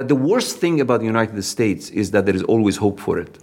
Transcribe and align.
The 0.00 0.16
worst 0.16 0.58
thing 0.58 0.80
about 0.80 0.98
the 0.98 1.06
United 1.06 1.40
States 1.44 1.88
is 1.90 2.10
that 2.10 2.26
there 2.26 2.34
is 2.34 2.42
always 2.42 2.78
hope 2.78 2.98
for 2.98 3.16
it. 3.16 3.38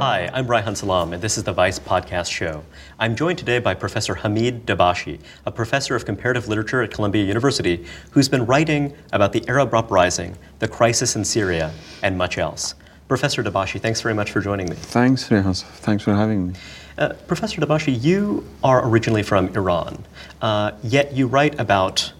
Hi, 0.00 0.30
I'm 0.32 0.46
Reihan 0.46 0.74
Salam, 0.74 1.12
and 1.12 1.20
this 1.20 1.36
is 1.36 1.44
the 1.44 1.52
Vice 1.52 1.78
Podcast 1.78 2.30
Show. 2.30 2.64
I'm 2.98 3.14
joined 3.14 3.36
today 3.36 3.58
by 3.58 3.74
Professor 3.74 4.14
Hamid 4.14 4.64
Dabashi, 4.64 5.20
a 5.44 5.52
professor 5.52 5.94
of 5.94 6.06
comparative 6.06 6.48
literature 6.48 6.80
at 6.80 6.90
Columbia 6.90 7.22
University, 7.22 7.84
who's 8.12 8.30
been 8.30 8.46
writing 8.46 8.94
about 9.12 9.34
the 9.34 9.46
Arab 9.46 9.74
uprising, 9.74 10.38
the 10.60 10.68
crisis 10.68 11.16
in 11.16 11.24
Syria, 11.26 11.70
and 12.02 12.16
much 12.16 12.38
else. 12.38 12.76
Professor 13.08 13.44
Dabashi, 13.44 13.78
thanks 13.78 14.00
very 14.00 14.14
much 14.14 14.32
for 14.32 14.40
joining 14.40 14.70
me. 14.70 14.76
Thanks, 14.76 15.28
Reihan. 15.28 15.62
Thanks 15.62 16.02
for 16.02 16.14
having 16.14 16.46
me. 16.46 16.54
Uh, 16.98 17.12
Professor 17.26 17.60
Dabashi, 17.60 18.02
you 18.02 18.42
are 18.64 18.88
originally 18.88 19.22
from 19.22 19.48
Iran, 19.48 20.02
uh, 20.40 20.72
yet 20.82 21.12
you 21.12 21.26
write 21.26 21.60
about 21.60 22.10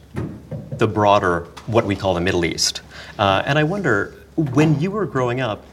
the 0.72 0.86
broader, 0.86 1.48
what 1.66 1.86
we 1.86 1.96
call 1.96 2.12
the 2.12 2.20
Middle 2.20 2.44
East. 2.44 2.82
Uh, 3.18 3.42
and 3.46 3.58
I 3.58 3.64
wonder, 3.64 4.14
when 4.36 4.78
you 4.78 4.90
were 4.90 5.06
growing 5.06 5.40
up, 5.40 5.64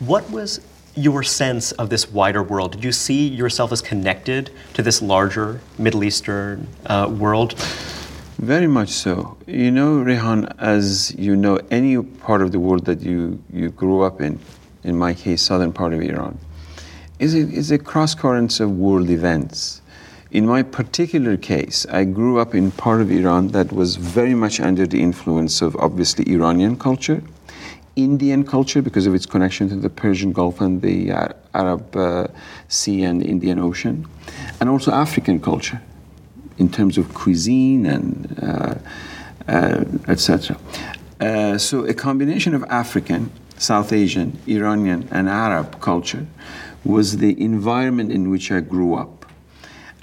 what 0.00 0.30
was 0.30 0.60
your 0.94 1.22
sense 1.22 1.72
of 1.72 1.88
this 1.88 2.10
wider 2.10 2.42
world? 2.42 2.72
Did 2.72 2.84
you 2.84 2.92
see 2.92 3.28
yourself 3.28 3.72
as 3.72 3.80
connected 3.80 4.50
to 4.74 4.82
this 4.82 5.00
larger 5.00 5.62
Middle 5.78 6.04
Eastern 6.04 6.68
uh, 6.84 7.08
world? 7.10 7.54
Very 8.36 8.66
much 8.66 8.90
so. 8.90 9.38
You 9.46 9.70
know, 9.70 10.04
Reihan, 10.04 10.54
as 10.58 11.14
you 11.14 11.34
know, 11.34 11.58
any 11.70 12.02
part 12.02 12.42
of 12.42 12.52
the 12.52 12.60
world 12.60 12.84
that 12.84 13.00
you, 13.00 13.42
you 13.50 13.70
grew 13.70 14.02
up 14.02 14.20
in, 14.20 14.38
in 14.84 14.98
my 14.98 15.14
case, 15.14 15.40
southern 15.40 15.72
part 15.72 15.94
of 15.94 16.02
Iran, 16.02 16.38
is 17.20 17.34
a, 17.34 17.38
is 17.38 17.70
a 17.70 17.78
cross 17.78 18.14
currents 18.14 18.58
of 18.60 18.70
world 18.70 19.10
events. 19.10 19.82
In 20.32 20.46
my 20.46 20.62
particular 20.62 21.36
case, 21.36 21.86
I 21.90 22.04
grew 22.04 22.38
up 22.38 22.54
in 22.54 22.70
part 22.70 23.00
of 23.00 23.10
Iran 23.10 23.48
that 23.48 23.72
was 23.72 23.96
very 23.96 24.34
much 24.34 24.58
under 24.58 24.86
the 24.86 25.02
influence 25.02 25.60
of 25.60 25.76
obviously 25.76 26.24
Iranian 26.32 26.76
culture, 26.78 27.22
Indian 27.94 28.44
culture 28.44 28.80
because 28.80 29.06
of 29.06 29.14
its 29.14 29.26
connection 29.26 29.68
to 29.68 29.76
the 29.76 29.90
Persian 29.90 30.32
Gulf 30.32 30.60
and 30.60 30.80
the 30.80 31.12
uh, 31.12 31.28
Arab 31.52 31.94
uh, 31.94 32.28
Sea 32.68 33.02
and 33.02 33.22
Indian 33.22 33.58
Ocean, 33.58 34.06
and 34.60 34.70
also 34.70 34.90
African 34.92 35.40
culture 35.40 35.82
in 36.58 36.70
terms 36.70 36.96
of 36.96 37.12
cuisine 37.14 37.86
and 37.86 38.38
uh, 38.42 38.74
uh 39.48 39.84
etc. 40.08 40.56
Uh, 41.20 41.58
so 41.58 41.84
a 41.84 41.92
combination 41.92 42.54
of 42.54 42.62
African, 42.70 43.30
South 43.58 43.92
Asian, 43.92 44.38
Iranian, 44.46 45.08
and 45.10 45.28
Arab 45.28 45.80
culture 45.80 46.26
was 46.84 47.18
the 47.18 47.40
environment 47.42 48.10
in 48.10 48.30
which 48.30 48.50
I 48.50 48.60
grew 48.60 48.94
up. 48.94 49.26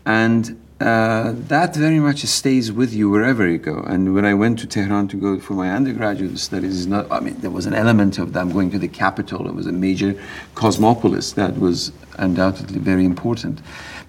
And 0.05 0.61
uh, 0.79 1.33
that 1.35 1.75
very 1.75 1.99
much 1.99 2.19
stays 2.25 2.71
with 2.71 2.93
you 2.93 3.09
wherever 3.09 3.47
you 3.47 3.57
go. 3.57 3.79
And 3.79 4.13
when 4.13 4.25
I 4.25 4.35
went 4.35 4.59
to 4.59 4.67
Tehran 4.67 5.07
to 5.07 5.17
go 5.17 5.39
for 5.39 5.53
my 5.53 5.71
undergraduate 5.71 6.37
studies, 6.37 6.85
not, 6.85 7.11
I 7.11 7.19
mean, 7.19 7.35
there 7.39 7.49
was 7.49 7.65
an 7.65 7.73
element 7.73 8.19
of 8.19 8.33
them 8.33 8.51
going 8.51 8.69
to 8.71 8.79
the 8.79 8.87
capital. 8.87 9.47
It 9.47 9.55
was 9.55 9.65
a 9.65 9.71
major 9.71 10.21
cosmopolis 10.53 11.31
that 11.33 11.59
was 11.59 11.91
undoubtedly 12.19 12.79
very 12.79 13.05
important. 13.05 13.59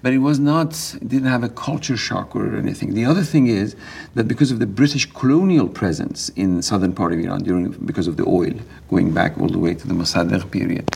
But 0.03 0.13
it 0.13 0.19
was 0.19 0.39
not, 0.39 0.95
it 1.01 1.09
didn't 1.09 1.27
have 1.27 1.43
a 1.43 1.49
culture 1.49 1.97
shock 1.97 2.35
or 2.35 2.55
anything. 2.55 2.93
The 2.93 3.03
other 3.03 3.23
thing 3.23 3.47
is 3.47 3.75
that 4.13 4.27
because 4.27 4.51
of 4.51 4.59
the 4.59 4.67
British 4.67 5.11
colonial 5.11 5.67
presence 5.67 6.29
in 6.29 6.55
the 6.55 6.63
southern 6.63 6.93
part 6.93 7.13
of 7.13 7.19
Iran, 7.19 7.43
during, 7.43 7.71
because 7.71 8.07
of 8.07 8.15
the 8.15 8.25
oil, 8.25 8.53
going 8.89 9.11
back 9.11 9.39
all 9.39 9.49
the 9.49 9.59
way 9.59 9.73
to 9.73 9.87
the 9.87 9.95
Mossadegh 9.95 10.49
period, 10.51 10.95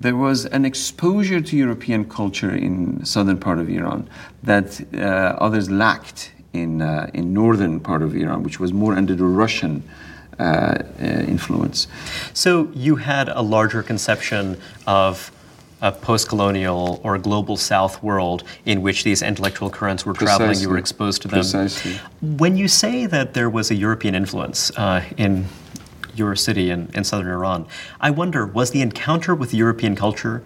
there 0.00 0.16
was 0.16 0.46
an 0.46 0.64
exposure 0.64 1.40
to 1.40 1.56
European 1.56 2.04
culture 2.04 2.54
in 2.54 3.04
southern 3.04 3.38
part 3.38 3.58
of 3.58 3.68
Iran 3.68 4.08
that 4.42 4.80
uh, 4.94 4.98
others 5.46 5.70
lacked 5.70 6.32
in, 6.52 6.82
uh, 6.82 7.10
in 7.14 7.32
northern 7.32 7.80
part 7.80 8.02
of 8.02 8.14
Iran, 8.14 8.42
which 8.42 8.60
was 8.60 8.72
more 8.72 8.94
under 8.94 9.14
the 9.14 9.24
Russian 9.24 9.82
uh, 10.38 10.42
uh 10.42 11.04
influence. 11.04 11.86
So 12.32 12.68
you 12.74 12.96
had 12.96 13.28
a 13.28 13.40
larger 13.40 13.84
conception 13.84 14.60
of 14.84 15.30
a 15.84 15.92
post-colonial 15.92 17.00
or 17.04 17.14
a 17.14 17.18
global 17.18 17.56
South 17.56 18.02
world 18.02 18.42
in 18.64 18.80
which 18.82 19.04
these 19.04 19.22
intellectual 19.22 19.70
currents 19.70 20.06
were 20.06 20.14
Precisely. 20.14 20.38
traveling. 20.38 20.60
You 20.62 20.70
were 20.70 20.78
exposed 20.78 21.22
to 21.22 21.28
them. 21.28 21.40
Precisely. 21.40 22.00
When 22.22 22.56
you 22.56 22.68
say 22.68 23.06
that 23.06 23.34
there 23.34 23.50
was 23.50 23.70
a 23.70 23.74
European 23.74 24.14
influence 24.14 24.70
uh, 24.78 25.04
in 25.18 25.44
your 26.16 26.36
city 26.36 26.70
in, 26.70 26.90
in 26.94 27.04
southern 27.04 27.28
Iran. 27.28 27.66
I 28.00 28.10
wonder, 28.10 28.46
was 28.46 28.70
the 28.70 28.82
encounter 28.82 29.34
with 29.34 29.52
European 29.54 29.96
culture, 29.96 30.42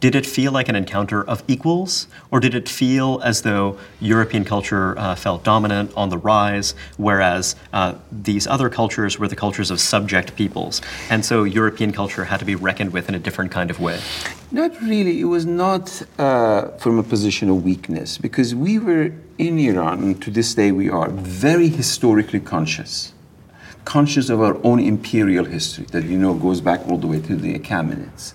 did 0.00 0.14
it 0.14 0.24
feel 0.24 0.52
like 0.52 0.68
an 0.68 0.76
encounter 0.76 1.24
of 1.24 1.42
equals, 1.48 2.06
or 2.30 2.38
did 2.38 2.54
it 2.54 2.68
feel 2.68 3.20
as 3.24 3.42
though 3.42 3.76
European 4.00 4.44
culture 4.44 4.96
uh, 4.96 5.14
felt 5.14 5.42
dominant, 5.42 5.90
on 5.96 6.08
the 6.08 6.18
rise, 6.18 6.74
whereas 6.98 7.56
uh, 7.72 7.94
these 8.12 8.46
other 8.46 8.68
cultures 8.68 9.18
were 9.18 9.26
the 9.26 9.36
cultures 9.36 9.70
of 9.70 9.80
subject 9.80 10.36
peoples, 10.36 10.80
and 11.10 11.24
so 11.24 11.42
European 11.42 11.92
culture 11.92 12.24
had 12.24 12.38
to 12.38 12.44
be 12.44 12.54
reckoned 12.54 12.92
with 12.92 13.08
in 13.08 13.14
a 13.14 13.18
different 13.18 13.50
kind 13.50 13.70
of 13.70 13.80
way? 13.80 14.00
Not 14.52 14.80
really. 14.80 15.20
It 15.20 15.24
was 15.24 15.44
not 15.44 16.02
uh, 16.18 16.68
from 16.78 16.98
a 16.98 17.02
position 17.02 17.50
of 17.50 17.64
weakness, 17.64 18.18
because 18.18 18.54
we 18.54 18.78
were 18.78 19.12
in 19.36 19.58
Iran, 19.58 20.02
and 20.02 20.22
to 20.22 20.30
this 20.30 20.54
day 20.54 20.70
we 20.70 20.88
are, 20.88 21.10
very 21.10 21.68
historically 21.68 22.40
conscious 22.40 23.12
conscious 23.84 24.28
of 24.28 24.40
our 24.40 24.58
own 24.64 24.80
imperial 24.80 25.44
history 25.44 25.86
that 25.92 26.04
you 26.04 26.18
know 26.18 26.34
goes 26.34 26.60
back 26.60 26.86
all 26.88 26.98
the 26.98 27.06
way 27.06 27.20
to 27.20 27.36
the 27.36 27.58
Achaemenids 27.58 28.34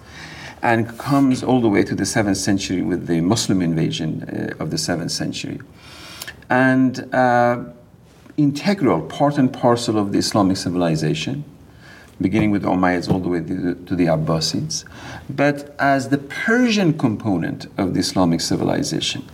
and 0.63 0.97
comes 0.97 1.43
all 1.43 1.59
the 1.59 1.67
way 1.67 1.83
to 1.83 1.93
the 1.93 2.03
7th 2.03 2.37
century 2.37 2.81
with 2.81 3.07
the 3.07 3.19
Muslim 3.21 3.61
invasion 3.61 4.23
uh, 4.23 4.63
of 4.63 4.71
the 4.71 4.77
7th 4.77 5.11
century. 5.11 5.59
And 6.49 7.13
uh, 7.13 7.65
integral, 8.37 9.01
part 9.01 9.37
and 9.37 9.51
parcel 9.51 9.97
of 9.97 10.13
the 10.13 10.19
Islamic 10.19 10.55
civilization, 10.55 11.43
beginning 12.21 12.51
with 12.51 12.61
the 12.61 12.69
Umayyads 12.69 13.11
all 13.11 13.19
the 13.19 13.27
way 13.27 13.39
to 13.41 13.55
the, 13.55 13.75
to 13.85 13.95
the 13.95 14.05
Abbasids, 14.05 14.85
but 15.29 15.75
as 15.79 16.09
the 16.09 16.17
Persian 16.17 16.97
component 16.97 17.65
of 17.77 17.93
the 17.93 17.99
Islamic 17.99 18.39
civilization 18.39 19.27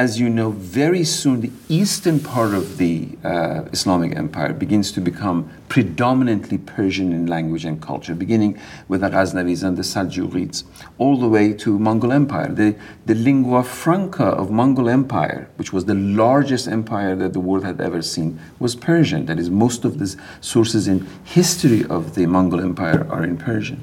as 0.00 0.18
you 0.18 0.30
know, 0.30 0.48
very 0.48 1.04
soon 1.04 1.42
the 1.42 1.52
eastern 1.68 2.18
part 2.18 2.54
of 2.54 2.78
the 2.78 3.06
uh, 3.22 3.64
Islamic 3.70 4.16
Empire 4.16 4.54
begins 4.54 4.90
to 4.92 4.98
become 4.98 5.52
predominantly 5.68 6.56
Persian 6.56 7.12
in 7.12 7.26
language 7.26 7.66
and 7.66 7.82
culture, 7.82 8.14
beginning 8.14 8.58
with 8.88 9.02
the 9.02 9.10
Ghaznavis 9.10 9.62
and 9.62 9.76
the 9.76 9.82
Seljuqids, 9.82 10.64
all 10.96 11.18
the 11.18 11.28
way 11.28 11.52
to 11.52 11.78
Mongol 11.78 12.12
Empire. 12.12 12.50
The, 12.50 12.76
the 13.04 13.14
lingua 13.14 13.62
franca 13.62 14.24
of 14.24 14.50
Mongol 14.50 14.88
Empire, 14.88 15.50
which 15.56 15.70
was 15.70 15.84
the 15.84 15.94
largest 15.94 16.66
empire 16.66 17.14
that 17.16 17.34
the 17.34 17.40
world 17.40 17.66
had 17.66 17.78
ever 17.78 18.00
seen, 18.00 18.40
was 18.58 18.74
Persian. 18.74 19.26
That 19.26 19.38
is, 19.38 19.50
most 19.50 19.84
of 19.84 19.98
the 19.98 20.16
sources 20.40 20.88
in 20.88 21.06
history 21.24 21.84
of 21.84 22.14
the 22.14 22.24
Mongol 22.24 22.60
Empire 22.60 23.06
are 23.10 23.22
in 23.22 23.36
Persian. 23.36 23.82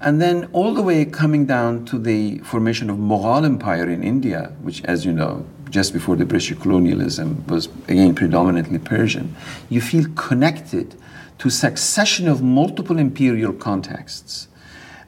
And 0.00 0.20
then 0.20 0.48
all 0.52 0.72
the 0.72 0.82
way 0.82 1.04
coming 1.04 1.44
down 1.46 1.84
to 1.86 1.98
the 1.98 2.38
formation 2.38 2.88
of 2.88 2.96
Mughal 2.96 3.44
Empire 3.44 3.88
in 3.88 4.02
India, 4.02 4.52
which, 4.62 4.82
as 4.84 5.04
you 5.04 5.12
know, 5.12 5.44
just 5.68 5.92
before 5.92 6.16
the 6.16 6.24
British 6.24 6.58
colonialism 6.58 7.44
was 7.46 7.68
again 7.86 8.14
predominantly 8.14 8.78
Persian, 8.78 9.36
you 9.68 9.80
feel 9.80 10.06
connected 10.14 10.96
to 11.38 11.50
succession 11.50 12.28
of 12.28 12.42
multiple 12.42 12.98
imperial 12.98 13.52
contexts 13.52 14.48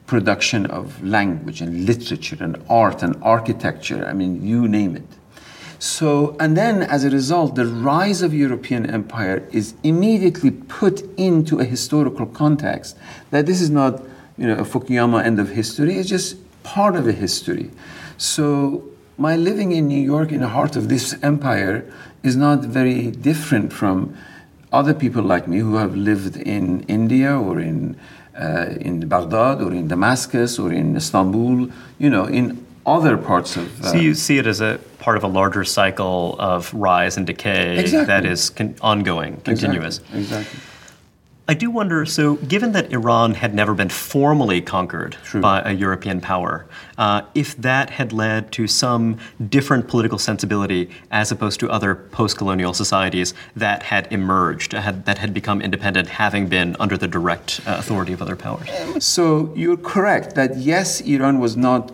production 0.05 0.65
of 0.65 1.03
language 1.03 1.61
and 1.61 1.85
literature 1.85 2.37
and 2.39 2.61
art 2.69 3.01
and 3.03 3.15
architecture 3.23 4.05
i 4.05 4.13
mean 4.13 4.45
you 4.45 4.67
name 4.67 4.95
it. 4.95 5.07
So 5.79 6.35
and 6.39 6.57
then 6.57 6.81
as 6.81 7.03
a 7.03 7.09
result 7.09 7.55
the 7.55 7.65
rise 7.65 8.21
of 8.21 8.33
european 8.33 8.89
empire 8.89 9.47
is 9.51 9.73
immediately 9.83 10.51
put 10.51 11.01
into 11.17 11.59
a 11.59 11.65
historical 11.65 12.25
context 12.25 12.97
that 13.31 13.45
this 13.45 13.61
is 13.61 13.69
not 13.69 14.03
you 14.37 14.47
know, 14.47 14.55
a 14.55 14.63
Fukuyama 14.63 15.23
end 15.23 15.39
of 15.39 15.49
history. 15.49 15.95
It's 15.95 16.09
just 16.09 16.37
part 16.63 16.95
of 16.95 17.07
a 17.07 17.11
history. 17.11 17.69
So 18.17 18.83
my 19.17 19.35
living 19.35 19.71
in 19.71 19.87
New 19.87 20.01
York, 20.01 20.31
in 20.31 20.41
the 20.41 20.49
heart 20.49 20.75
of 20.75 20.89
this 20.89 21.15
empire, 21.21 21.85
is 22.23 22.35
not 22.35 22.59
very 22.61 23.11
different 23.11 23.71
from 23.73 24.15
other 24.71 24.93
people 24.93 25.21
like 25.21 25.47
me 25.47 25.59
who 25.59 25.75
have 25.75 25.95
lived 25.95 26.35
in 26.37 26.81
India 26.83 27.37
or 27.37 27.59
in 27.59 27.95
uh, 28.39 28.73
in 28.81 29.07
Baghdad 29.07 29.61
or 29.61 29.71
in 29.71 29.87
Damascus 29.87 30.57
or 30.57 30.73
in 30.73 30.95
Istanbul. 30.95 31.69
You 31.99 32.09
know, 32.09 32.25
in 32.25 32.65
other 32.85 33.17
parts 33.17 33.55
of. 33.55 33.81
Uh, 33.81 33.91
so 33.91 33.97
you 33.97 34.13
see 34.13 34.37
it 34.37 34.47
as 34.47 34.61
a 34.61 34.79
part 34.99 35.17
of 35.17 35.23
a 35.23 35.27
larger 35.27 35.63
cycle 35.63 36.35
of 36.39 36.73
rise 36.73 37.17
and 37.17 37.27
decay 37.27 37.77
exactly. 37.77 38.05
that 38.07 38.25
is 38.25 38.49
con- 38.49 38.75
ongoing, 38.81 39.37
continuous. 39.41 39.99
Exactly. 39.99 40.19
exactly. 40.19 40.59
I 41.45 41.55
do 41.55 41.69
wonder 41.69 42.05
so, 42.05 42.35
given 42.35 42.71
that 42.71 42.93
Iran 42.93 43.33
had 43.33 43.53
never 43.53 43.73
been 43.73 43.89
formally 43.89 44.61
conquered 44.61 45.17
True. 45.25 45.41
by 45.41 45.61
a 45.61 45.73
European 45.73 46.21
power, 46.21 46.65
uh, 46.97 47.23
if 47.35 47.57
that 47.57 47.89
had 47.89 48.13
led 48.13 48.53
to 48.53 48.65
some 48.65 49.17
different 49.49 49.89
political 49.89 50.17
sensibility 50.17 50.89
as 51.11 51.33
opposed 51.33 51.59
to 51.59 51.69
other 51.69 51.95
post 51.95 52.37
colonial 52.37 52.73
societies 52.73 53.33
that 53.57 53.83
had 53.83 54.07
emerged, 54.09 54.71
had, 54.71 55.03
that 55.05 55.17
had 55.17 55.33
become 55.33 55.61
independent, 55.61 56.07
having 56.07 56.47
been 56.47 56.77
under 56.79 56.97
the 56.97 57.09
direct 57.09 57.59
uh, 57.67 57.75
authority 57.77 58.13
of 58.13 58.21
other 58.21 58.37
powers? 58.37 58.69
So, 59.03 59.51
you're 59.53 59.75
correct 59.75 60.35
that 60.35 60.55
yes, 60.55 61.01
Iran 61.01 61.39
was 61.39 61.57
not 61.57 61.91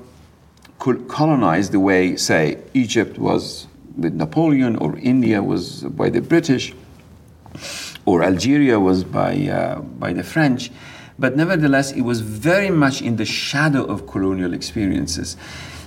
col- 0.78 1.04
colonized 1.08 1.72
the 1.72 1.80
way, 1.80 2.16
say, 2.18 2.60
Egypt 2.76 3.18
was 3.18 3.66
with 3.98 4.14
Napoleon, 4.14 4.76
or 4.76 4.96
India 5.00 5.42
was 5.42 5.82
by 5.84 6.12
the 6.12 6.22
British, 6.22 6.76
or 8.06 8.24
Algeria 8.24 8.80
was 8.80 9.04
by, 9.04 9.48
uh, 9.48 9.80
by 9.80 10.14
the 10.14 10.24
French. 10.24 10.72
But 11.18 11.36
nevertheless, 11.36 11.92
it 11.92 12.02
was 12.02 12.22
very 12.22 12.70
much 12.70 13.02
in 13.02 13.18
the 13.18 13.26
shadow 13.26 13.84
of 13.84 14.08
colonial 14.08 14.54
experiences. 14.54 15.36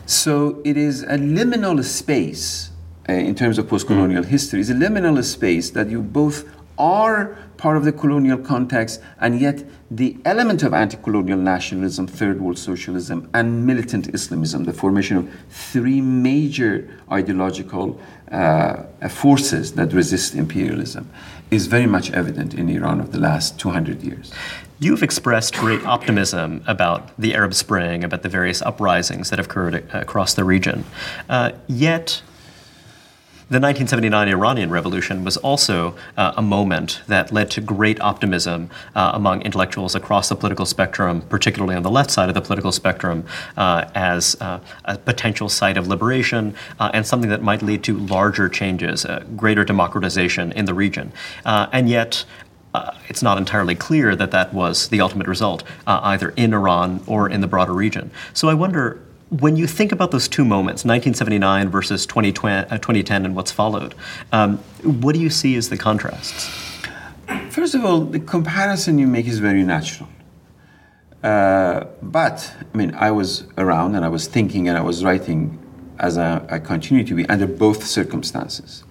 So 0.07 0.61
it 0.65 0.77
is 0.77 1.03
a 1.03 1.17
liminal 1.17 1.83
space 1.85 2.73
uh, 3.09 3.15
in 3.15 3.35
terms 3.35 3.59
of 3.59 3.69
post 3.69 3.89
colonial 3.89 4.23
history, 4.23 4.61
it's 4.61 4.71
a 4.71 4.75
liminal 4.75 5.23
space 5.25 5.71
that 5.71 5.89
you 5.89 6.01
both 6.01 6.49
are 6.79 7.37
part 7.57 7.77
of 7.77 7.85
the 7.85 7.93
colonial 7.93 8.39
context, 8.39 9.01
and 9.21 9.41
yet 9.41 9.65
the 9.91 10.17
element 10.25 10.63
of 10.63 10.73
anti 10.73 10.97
colonial 10.99 11.39
nationalism, 11.39 12.07
third 12.07 12.41
world 12.41 12.59
socialism, 12.59 13.29
and 13.35 13.67
militant 13.67 14.15
Islamism, 14.15 14.65
the 14.65 14.73
formation 14.73 15.17
of 15.17 15.29
three 15.51 16.01
major 16.01 16.89
ideological 17.11 18.01
uh, 18.31 18.85
forces 19.09 19.73
that 19.73 19.93
resist 19.93 20.35
imperialism, 20.37 21.11
is 21.53 21.67
very 21.67 21.87
much 21.87 22.11
evident 22.13 22.55
in 22.55 22.71
Iran 22.71 22.99
of 22.99 23.13
the 23.13 23.19
last 23.19 23.61
200 23.61 24.03
years. 24.03 24.33
You've 24.79 25.03
expressed 25.03 25.55
great 25.55 25.85
optimism 25.85 26.65
about 26.67 27.17
the 27.19 27.35
Arab 27.35 27.53
Spring, 27.53 28.03
about 28.03 28.23
the 28.23 28.29
various 28.31 28.63
uprisings 28.63 29.29
that 29.29 29.39
have 29.39 29.47
occurred 29.47 29.75
across 29.93 30.33
the 30.33 30.45
region. 30.45 30.85
Uh, 31.29 31.53
yet, 31.69 32.23
the 33.53 33.61
1979 33.61 34.29
Iranian 34.29 34.71
Revolution 34.71 35.25
was 35.25 35.37
also 35.37 35.95
uh, 36.17 36.33
a 36.39 36.41
moment 36.41 37.03
that 37.07 37.33
led 37.33 37.51
to 37.51 37.61
great 37.61 38.01
optimism 38.01 38.71
uh, 38.95 39.11
among 39.13 39.43
intellectuals 39.43 39.95
across 39.95 40.31
the 40.31 40.35
political 40.35 40.65
spectrum, 40.65 41.21
particularly 41.29 41.75
on 41.75 41.83
the 41.83 41.91
left 41.91 42.11
side 42.11 42.31
of 42.31 42.35
the 42.35 42.41
political 42.41 42.73
spectrum, 42.73 43.27
uh, 43.59 43.85
as 43.95 44.39
uh, 44.41 44.59
a 44.87 44.97
potential 44.97 45.51
site 45.51 45.77
of 45.77 45.87
liberation 45.87 46.55
uh, 46.81 46.91
and 46.95 47.07
something 47.07 47.29
that 47.29 47.43
might 47.43 47.61
lead 47.61 47.85
to 47.85 47.99
larger 47.99 48.49
changes, 48.49 49.05
uh, 49.05 49.23
greater 49.37 49.67
democratization 49.67 50.51
in 50.53 50.65
the 50.65 50.73
region. 50.73 51.13
and 51.45 51.91
yet, 51.91 52.25
uh, 52.73 52.97
it's 53.09 53.23
not 53.23 53.37
entirely 53.37 53.75
clear 53.75 54.17
that 54.17 54.31
that 54.31 54.55
was 54.55 54.89
the 54.89 55.03
ultimate 55.03 55.27
result, 55.27 55.63
uh, 55.87 56.01
either 56.05 56.31
in 56.31 56.55
Iran 56.55 57.03
or 57.07 57.29
in 57.29 57.43
the 57.43 57.47
broader 57.47 57.75
region. 57.75 58.11
So 58.33 58.49
I 58.49 58.55
wonder 58.55 58.99
when 59.41 59.57
you 59.57 59.67
think 59.67 59.93
about 59.93 60.11
those 60.11 60.29
two 60.29 60.45
moments, 60.45 60.85
1979 60.85 61.71
versus 61.71 62.05
2010, 62.05 62.67
uh, 62.67 62.77
2010 62.77 63.25
and 63.25 63.35
what's 63.35 63.51
followed, 63.51 63.95
um, 64.31 64.59
what 64.83 65.15
do 65.15 65.21
you 65.21 65.31
see 65.31 65.57
as 65.57 65.71
the 65.71 65.79
contrasts? 65.79 66.51
First 67.49 67.75
of 67.75 67.83
all, 67.83 68.01
the 68.01 68.21
comparison 68.21 68.99
you 68.99 69.07
make 69.07 69.27
is 69.27 69.39
very 69.39 69.65
natural. 69.65 70.09
Uh, 71.23 71.85
but, 72.03 72.55
I 72.75 72.77
mean, 72.77 72.95
I 72.95 73.11
was 73.11 73.45
around 73.57 73.95
and 73.95 74.05
I 74.05 74.09
was 74.09 74.27
thinking 74.27 74.69
and 74.69 74.77
I 74.77 74.83
was 74.83 75.03
writing 75.03 75.59
as 75.99 76.19
I, 76.19 76.43
I 76.51 76.59
continue 76.59 77.05
to 77.05 77.15
be 77.15 77.27
under 77.29 77.47
both 77.47 77.87
circumstances. 77.87 78.85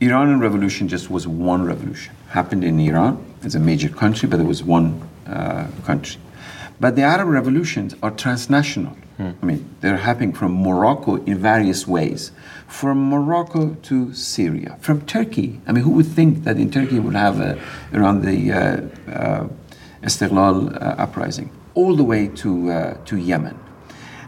Iranian 0.00 0.38
revolution 0.38 0.86
just 0.86 1.10
was 1.10 1.26
one 1.26 1.64
revolution. 1.64 2.14
Happened 2.28 2.62
in 2.62 2.78
Iran. 2.78 3.24
It's 3.42 3.56
a 3.56 3.60
major 3.60 3.88
country, 3.88 4.28
but 4.28 4.38
it 4.38 4.46
was 4.46 4.62
one 4.62 5.08
uh, 5.26 5.66
country. 5.84 6.20
But 6.78 6.94
the 6.94 7.02
Arab 7.02 7.28
revolutions 7.28 7.96
are 8.02 8.10
transnational. 8.10 8.96
Hmm. 9.22 9.30
I 9.40 9.46
mean, 9.46 9.76
they're 9.80 9.98
happening 9.98 10.32
from 10.32 10.52
Morocco 10.62 11.16
in 11.24 11.38
various 11.38 11.86
ways. 11.86 12.32
From 12.66 13.08
Morocco 13.08 13.76
to 13.82 14.12
Syria, 14.14 14.76
from 14.80 15.02
Turkey. 15.02 15.60
I 15.66 15.72
mean, 15.72 15.84
who 15.84 15.90
would 15.90 16.06
think 16.06 16.42
that 16.44 16.56
in 16.56 16.70
Turkey 16.70 16.98
would 16.98 17.14
have 17.14 17.38
a, 17.38 17.60
around 17.92 18.22
the 18.22 18.52
uh, 18.52 18.58
uh, 19.10 19.48
Istiqlal 20.02 20.74
uh, 20.74 21.02
uprising, 21.04 21.50
all 21.74 21.94
the 21.94 22.02
way 22.02 22.28
to, 22.28 22.70
uh, 22.72 22.94
to 23.04 23.16
Yemen. 23.16 23.56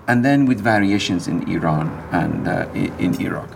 And 0.06 0.24
then 0.24 0.46
with 0.46 0.60
variations 0.60 1.26
in 1.26 1.50
Iran 1.50 1.88
and 2.12 2.46
uh, 2.46 2.68
in 2.74 3.20
Iraq 3.20 3.50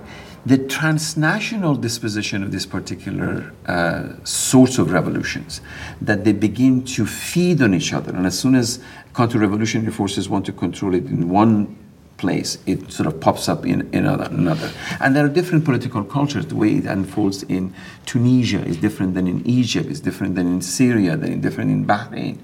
the 0.49 0.57
transnational 0.57 1.75
disposition 1.75 2.43
of 2.43 2.53
these 2.53 2.65
particular 2.65 3.53
uh, 3.67 4.15
sorts 4.25 4.79
of 4.79 4.93
revolutions, 4.93 5.61
that 6.01 6.25
they 6.25 6.33
begin 6.33 6.83
to 6.83 7.05
feed 7.05 7.61
on 7.61 7.75
each 7.75 7.93
other. 7.93 8.15
And 8.15 8.25
as 8.25 8.39
soon 8.39 8.55
as 8.55 8.83
counter-revolutionary 9.19 9.91
forces 9.91 10.29
want 10.29 10.47
to 10.47 10.53
control 10.53 10.95
it 10.95 11.07
in 11.07 11.29
one 11.29 11.77
place, 12.19 12.59
it 12.67 12.93
sort 12.93 13.09
of 13.11 13.21
pops 13.21 13.49
up 13.49 13.67
in, 13.67 13.79
in 13.93 14.07
another. 14.07 14.71
And 15.01 15.17
there 15.17 15.25
are 15.25 15.29
different 15.41 15.65
political 15.65 16.05
cultures. 16.05 16.47
The 16.47 16.55
way 16.55 16.71
it 16.81 16.87
unfolds 16.87 17.43
in 17.57 17.75
Tunisia 18.07 18.61
is 18.65 18.77
different 18.77 19.15
than 19.17 19.27
in 19.27 19.45
Egypt, 19.45 19.87
is 19.91 20.01
different 20.01 20.37
than 20.37 20.47
in 20.47 20.61
Syria, 20.63 21.17
than 21.17 21.41
different 21.41 21.71
in 21.73 21.85
Bahrain. 21.85 22.39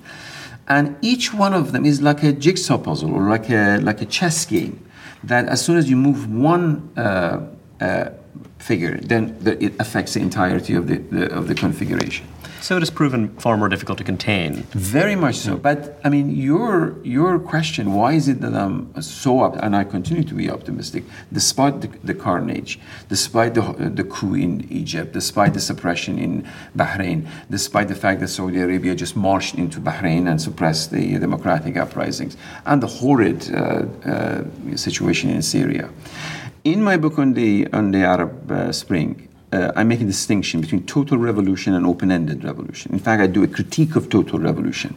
And 0.67 0.97
each 1.01 1.33
one 1.33 1.55
of 1.55 1.71
them 1.71 1.85
is 1.87 2.03
like 2.03 2.25
a 2.25 2.33
jigsaw 2.33 2.79
puzzle 2.79 3.15
or 3.15 3.29
like 3.29 3.49
a, 3.51 3.79
like 3.79 4.01
a 4.03 4.07
chess 4.07 4.45
game 4.45 4.75
that 5.23 5.47
as 5.47 5.65
soon 5.65 5.77
as 5.77 5.89
you 5.89 5.97
move 5.97 6.21
one 6.29 6.91
uh, 6.97 7.47
uh, 7.81 8.11
figure, 8.59 8.99
then 9.13 9.39
the, 9.45 9.63
it 9.63 9.75
affects 9.79 10.15
the 10.15 10.21
entirety 10.21 10.75
of 10.75 10.89
the, 10.89 10.97
the, 10.97 11.33
of 11.33 11.47
the 11.47 11.55
configuration. 11.55 12.27
So 12.65 12.79
it 12.79 12.81
has 12.81 12.89
proven 12.89 13.29
far 13.37 13.59
more 13.59 13.69
difficult 13.69 13.99
to 13.99 14.05
contain. 14.05 14.63
Very 14.73 15.17
much 15.17 15.35
so. 15.35 15.59
But 15.59 16.01
I 16.03 16.09
mean, 16.09 16.35
your 16.35 16.97
your 17.05 17.39
question: 17.39 17.93
Why 17.93 18.15
is 18.15 18.27
it 18.27 18.41
that 18.41 18.55
I'm 18.55 18.79
so 19.03 19.41
up, 19.41 19.55
and 19.63 19.77
I 19.77 19.85
continue 19.85 20.25
to 20.25 20.35
be 20.35 20.49
optimistic 20.51 21.05
despite 21.31 21.83
the, 21.83 21.89
the 22.03 22.15
carnage, 22.15 22.81
despite 23.11 23.53
the 23.53 23.61
the 24.01 24.05
coup 24.05 24.35
in 24.47 24.67
Egypt, 24.71 25.13
despite 25.13 25.53
the 25.53 25.61
suppression 25.61 26.19
in 26.19 26.49
Bahrain, 26.75 27.29
despite 27.51 27.89
the 27.89 27.99
fact 28.05 28.21
that 28.21 28.29
Saudi 28.29 28.61
Arabia 28.61 28.95
just 28.95 29.15
marched 29.15 29.57
into 29.57 29.79
Bahrain 29.79 30.27
and 30.31 30.41
suppressed 30.41 30.91
the 30.91 31.19
democratic 31.19 31.77
uprisings, 31.77 32.35
and 32.65 32.83
the 32.83 32.93
horrid 32.99 33.41
uh, 33.53 33.85
uh, 34.09 34.43
situation 34.75 35.29
in 35.29 35.43
Syria. 35.43 35.91
In 36.65 36.83
my 36.83 36.97
book 36.97 37.19
on 37.19 37.35
the, 37.35 37.69
on 37.75 37.91
the 37.91 38.05
Arab 38.05 38.51
uh, 38.51 38.73
Spring, 38.73 39.29
uh, 39.55 39.73
I 39.77 39.85
make 39.85 40.01
a 40.01 40.05
distinction 40.05 40.61
between 40.61 40.85
total 40.85 41.17
revolution 41.19 41.75
and 41.75 41.87
open 41.87 42.11
ended 42.11 42.43
revolution. 42.43 42.93
In 42.93 42.99
fact, 42.99 43.23
I 43.23 43.29
do 43.29 43.45
a 43.45 43.47
critique 43.47 43.95
of 43.95 44.09
total 44.09 44.39
revolution. 44.41 44.97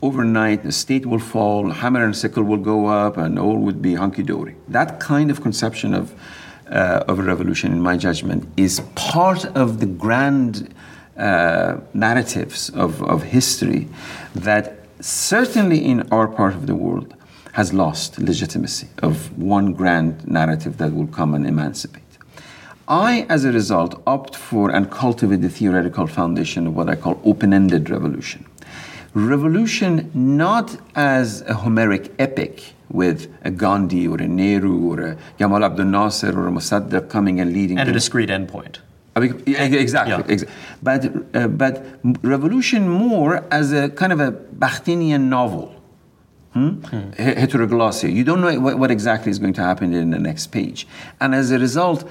Overnight, 0.00 0.62
the 0.62 0.72
state 0.72 1.04
will 1.04 1.18
fall, 1.18 1.70
hammer 1.70 2.02
and 2.02 2.16
sickle 2.16 2.44
will 2.44 2.64
go 2.72 2.86
up, 2.86 3.18
and 3.18 3.38
all 3.38 3.58
would 3.58 3.82
be 3.82 3.94
hunky 3.94 4.22
dory. 4.22 4.56
That 4.68 4.98
kind 4.98 5.30
of 5.30 5.42
conception 5.42 5.92
of, 5.92 6.14
uh, 6.70 7.04
of 7.06 7.18
a 7.18 7.22
revolution, 7.22 7.72
in 7.72 7.82
my 7.82 7.98
judgment, 7.98 8.48
is 8.56 8.80
part 8.94 9.44
of 9.54 9.80
the 9.80 9.86
grand 9.86 10.74
uh, 11.18 11.76
narratives 11.92 12.70
of, 12.70 13.02
of 13.02 13.22
history 13.22 13.88
that 14.34 14.78
certainly 15.00 15.84
in 15.84 16.08
our 16.10 16.26
part 16.26 16.54
of 16.54 16.66
the 16.66 16.74
world 16.74 17.14
has 17.52 17.74
lost 17.74 18.18
legitimacy 18.18 18.88
of 19.02 19.36
one 19.38 19.74
grand 19.74 20.26
narrative 20.26 20.78
that 20.78 20.94
will 20.94 21.08
come 21.08 21.34
and 21.34 21.46
emancipate. 21.46 22.09
I, 22.90 23.24
as 23.28 23.44
a 23.44 23.52
result, 23.52 24.02
opt 24.04 24.34
for 24.34 24.70
and 24.70 24.90
cultivate 24.90 25.42
the 25.42 25.48
theoretical 25.48 26.08
foundation 26.08 26.66
of 26.66 26.74
what 26.74 26.88
I 26.88 26.96
call 26.96 27.20
open 27.24 27.54
ended 27.54 27.88
revolution. 27.88 28.44
Revolution 29.14 30.10
not 30.12 30.76
as 30.96 31.42
a 31.42 31.54
Homeric 31.54 32.12
epic 32.18 32.74
with 32.90 33.32
a 33.44 33.50
Gandhi 33.52 34.08
or 34.08 34.20
a 34.20 34.26
Nehru 34.26 34.90
or 34.90 35.00
a 35.00 35.16
Gamal 35.38 35.64
Abdel 35.64 35.86
Nasser 35.86 36.36
or 36.36 36.48
a 36.48 36.50
Mossadegh 36.50 37.08
coming 37.08 37.38
and 37.40 37.52
leading. 37.52 37.78
And 37.78 37.88
a 37.88 37.92
discrete 37.92 38.28
endpoint. 38.28 38.78
Exactly. 39.16 40.12
Yeah. 40.12 40.24
exactly. 40.26 40.48
But, 40.82 41.36
uh, 41.36 41.46
but 41.48 41.84
revolution 42.22 42.88
more 42.88 43.44
as 43.52 43.72
a 43.72 43.88
kind 43.90 44.12
of 44.12 44.18
a 44.20 44.32
Bakhtinian 44.32 45.28
novel 45.28 45.76
Hmm? 46.52 46.80
Hmm. 46.80 47.10
Heteroglossia. 47.12 48.12
You 48.12 48.24
don't 48.24 48.40
know 48.40 48.58
what, 48.58 48.76
what, 48.76 48.90
exactly 48.90 49.30
is 49.30 49.38
going 49.38 49.52
to 49.52 49.60
happen 49.60 49.94
in 49.94 50.10
the 50.10 50.18
next 50.18 50.48
page. 50.48 50.84
And 51.20 51.32
as 51.32 51.52
a 51.52 51.60
result, 51.60 52.08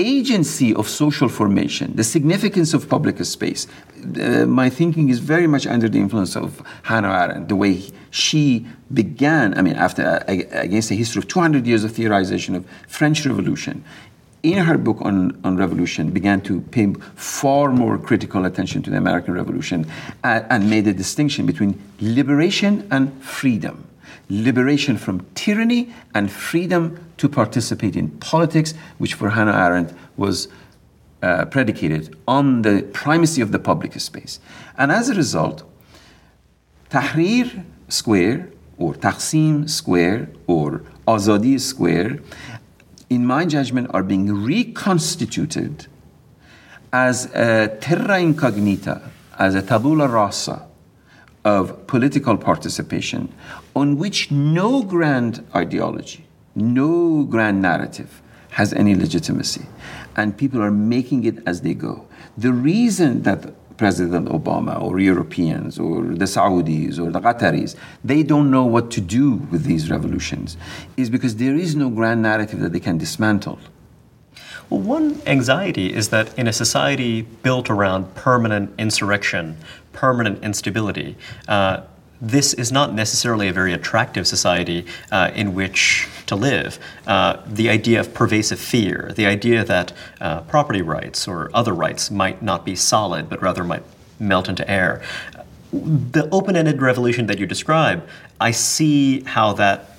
agency 0.00 0.74
of 0.74 0.88
social 0.88 1.28
formation, 1.28 1.94
the 1.96 2.04
significance 2.04 2.74
of 2.74 2.88
public 2.88 3.24
space, 3.24 3.66
uh, 4.20 4.46
my 4.46 4.70
thinking 4.70 5.08
is 5.08 5.18
very 5.18 5.46
much 5.46 5.66
under 5.66 5.88
the 5.88 5.98
influence 5.98 6.36
of 6.36 6.62
Hannah 6.84 7.08
Arendt, 7.08 7.48
the 7.48 7.56
way 7.56 7.82
she 8.10 8.66
began, 8.92 9.56
I 9.56 9.62
mean, 9.62 9.76
after, 9.76 10.02
uh, 10.02 10.24
against 10.26 10.90
a 10.90 10.94
history 10.94 11.20
of 11.20 11.28
200 11.28 11.66
years 11.66 11.84
of 11.84 11.92
theorization 11.92 12.56
of 12.56 12.64
French 12.88 13.24
Revolution, 13.24 13.84
in 14.42 14.58
her 14.58 14.78
book 14.78 14.98
on, 15.02 15.38
on 15.44 15.56
revolution, 15.56 16.10
began 16.10 16.40
to 16.42 16.60
pay 16.62 16.92
far 17.14 17.70
more 17.72 17.98
critical 17.98 18.44
attention 18.44 18.82
to 18.82 18.90
the 18.90 18.96
American 18.96 19.34
Revolution 19.34 19.86
uh, 20.24 20.42
and 20.48 20.70
made 20.70 20.86
a 20.86 20.94
distinction 20.94 21.46
between 21.46 21.80
liberation 22.00 22.86
and 22.90 23.12
freedom. 23.22 23.86
Liberation 24.30 24.96
from 24.96 25.26
tyranny 25.34 25.92
and 26.14 26.30
freedom 26.30 27.04
to 27.20 27.28
participate 27.28 27.96
in 27.96 28.08
politics, 28.18 28.74
which 28.98 29.14
for 29.14 29.30
Hannah 29.30 29.52
Arendt 29.52 29.92
was 30.16 30.48
uh, 31.22 31.44
predicated 31.46 32.16
on 32.26 32.62
the 32.62 32.82
primacy 32.92 33.40
of 33.40 33.52
the 33.52 33.58
public 33.58 33.92
space. 34.00 34.40
And 34.76 34.90
as 34.90 35.08
a 35.08 35.14
result, 35.14 35.62
Tahrir 36.90 37.64
Square 37.88 38.50
or 38.78 38.94
Taksim 38.94 39.68
Square 39.68 40.30
or 40.46 40.82
Azadi 41.06 41.60
Square 41.60 42.20
in 43.10 43.26
my 43.26 43.44
judgment, 43.44 43.90
are 43.92 44.04
being 44.04 44.32
reconstituted 44.44 45.88
as 46.92 47.26
a 47.34 47.76
terra 47.80 48.20
incognita, 48.20 49.02
as 49.38 49.54
a 49.56 49.62
tabula 49.62 50.08
rasa 50.08 50.66
of 51.44 51.86
political 51.88 52.36
participation 52.36 53.32
on 53.74 53.98
which 53.98 54.30
no 54.30 54.82
grand 54.82 55.44
ideology, 55.54 56.24
no 56.54 57.24
grand 57.24 57.62
narrative 57.62 58.22
has 58.50 58.72
any 58.72 58.94
legitimacy, 58.94 59.66
and 60.16 60.36
people 60.36 60.60
are 60.62 60.70
making 60.70 61.24
it 61.24 61.38
as 61.46 61.60
they 61.62 61.74
go. 61.74 62.06
The 62.36 62.52
reason 62.52 63.22
that 63.22 63.54
President 63.76 64.28
Obama 64.28 64.80
or 64.82 65.00
Europeans 65.00 65.78
or 65.78 66.02
the 66.02 66.26
Saudis 66.26 66.98
or 66.98 67.10
the 67.10 67.20
Qataris, 67.20 67.76
they 68.04 68.22
don't 68.22 68.50
know 68.50 68.64
what 68.64 68.90
to 68.90 69.00
do 69.00 69.36
with 69.50 69.64
these 69.64 69.90
revolutions, 69.90 70.58
is 70.96 71.08
because 71.08 71.36
there 71.36 71.54
is 71.54 71.74
no 71.74 71.88
grand 71.88 72.20
narrative 72.20 72.60
that 72.60 72.72
they 72.72 72.80
can 72.80 72.98
dismantle. 72.98 73.58
Well, 74.68 74.80
one 74.80 75.20
anxiety 75.26 75.94
is 75.94 76.10
that 76.10 76.38
in 76.38 76.46
a 76.46 76.52
society 76.52 77.22
built 77.22 77.70
around 77.70 78.14
permanent 78.14 78.72
insurrection, 78.78 79.56
permanent 79.92 80.44
instability, 80.44 81.16
uh, 81.48 81.80
this 82.20 82.52
is 82.54 82.70
not 82.70 82.92
necessarily 82.92 83.48
a 83.48 83.52
very 83.52 83.72
attractive 83.72 84.26
society 84.26 84.86
uh, 85.10 85.30
in 85.34 85.54
which 85.54 86.08
to 86.26 86.36
live. 86.36 86.78
Uh, 87.06 87.38
the 87.46 87.68
idea 87.70 88.00
of 88.00 88.12
pervasive 88.12 88.60
fear, 88.60 89.12
the 89.16 89.26
idea 89.26 89.64
that 89.64 89.92
uh, 90.20 90.40
property 90.42 90.82
rights 90.82 91.26
or 91.26 91.50
other 91.54 91.72
rights 91.72 92.10
might 92.10 92.42
not 92.42 92.64
be 92.64 92.76
solid, 92.76 93.28
but 93.28 93.40
rather 93.40 93.64
might 93.64 93.82
melt 94.18 94.48
into 94.48 94.68
air. 94.70 95.02
The 95.72 96.28
open 96.30 96.56
ended 96.56 96.82
revolution 96.82 97.26
that 97.26 97.38
you 97.38 97.46
describe, 97.46 98.06
I 98.40 98.50
see 98.50 99.22
how 99.22 99.54
that 99.54 99.96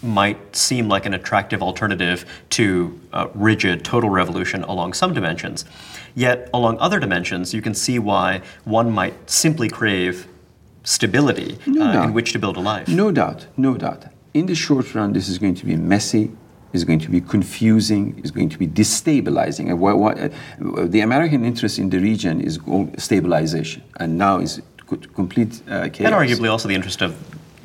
might 0.00 0.54
seem 0.54 0.88
like 0.88 1.06
an 1.06 1.14
attractive 1.14 1.60
alternative 1.60 2.24
to 2.50 2.98
rigid 3.34 3.84
total 3.84 4.10
revolution 4.10 4.62
along 4.62 4.92
some 4.92 5.12
dimensions. 5.12 5.64
Yet, 6.14 6.48
along 6.54 6.78
other 6.78 7.00
dimensions, 7.00 7.52
you 7.52 7.60
can 7.60 7.74
see 7.74 7.98
why 7.98 8.42
one 8.64 8.92
might 8.92 9.28
simply 9.28 9.68
crave 9.68 10.28
stability 10.84 11.58
no 11.66 11.82
uh, 11.82 12.04
in 12.04 12.12
which 12.14 12.32
to 12.32 12.38
build 12.38 12.56
a 12.56 12.60
life. 12.60 12.88
No 12.88 13.10
doubt, 13.10 13.46
no 13.56 13.76
doubt. 13.76 14.06
In 14.34 14.46
the 14.46 14.54
short 14.54 14.94
run, 14.94 15.12
this 15.12 15.28
is 15.28 15.38
going 15.38 15.54
to 15.56 15.66
be 15.66 15.76
messy, 15.76 16.30
is 16.72 16.84
going 16.84 17.00
to 17.00 17.10
be 17.10 17.20
confusing, 17.20 18.18
is 18.22 18.30
going 18.30 18.48
to 18.50 18.58
be 18.58 18.66
destabilizing. 18.66 19.76
What, 19.76 19.98
what, 19.98 20.18
uh, 20.18 20.28
the 20.86 21.00
American 21.00 21.44
interest 21.44 21.78
in 21.78 21.90
the 21.90 21.98
region 21.98 22.40
is 22.40 22.58
stabilization, 22.98 23.82
and 23.98 24.18
now 24.18 24.38
is 24.38 24.62
complete 25.14 25.62
uh, 25.68 25.88
chaos. 25.92 26.12
And 26.12 26.14
arguably 26.14 26.50
also 26.50 26.68
the 26.68 26.74
interest 26.74 27.02
of 27.02 27.16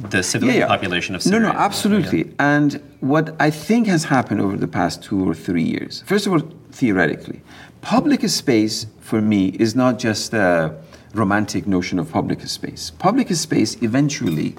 the 0.09 0.23
civilian 0.23 0.59
yeah, 0.59 0.65
yeah. 0.65 0.75
population 0.75 1.15
of 1.15 1.21
Syria. 1.21 1.39
No, 1.39 1.51
no, 1.51 1.57
absolutely. 1.57 2.25
Yeah. 2.25 2.31
And 2.39 2.81
what 2.99 3.35
I 3.39 3.49
think 3.49 3.87
has 3.87 4.05
happened 4.05 4.41
over 4.41 4.57
the 4.57 4.67
past 4.67 5.03
two 5.03 5.29
or 5.29 5.33
three 5.33 5.63
years, 5.63 6.03
first 6.05 6.25
of 6.27 6.33
all, 6.33 6.41
theoretically, 6.71 7.41
public 7.81 8.27
space 8.29 8.87
for 8.99 9.21
me 9.21 9.49
is 9.59 9.75
not 9.75 9.99
just 9.99 10.33
uh, 10.33 10.71
romantic 11.13 11.67
notion 11.67 11.99
of 11.99 12.11
public 12.11 12.41
space. 12.41 12.89
Public 12.89 13.29
space 13.29 13.81
eventually 13.81 14.55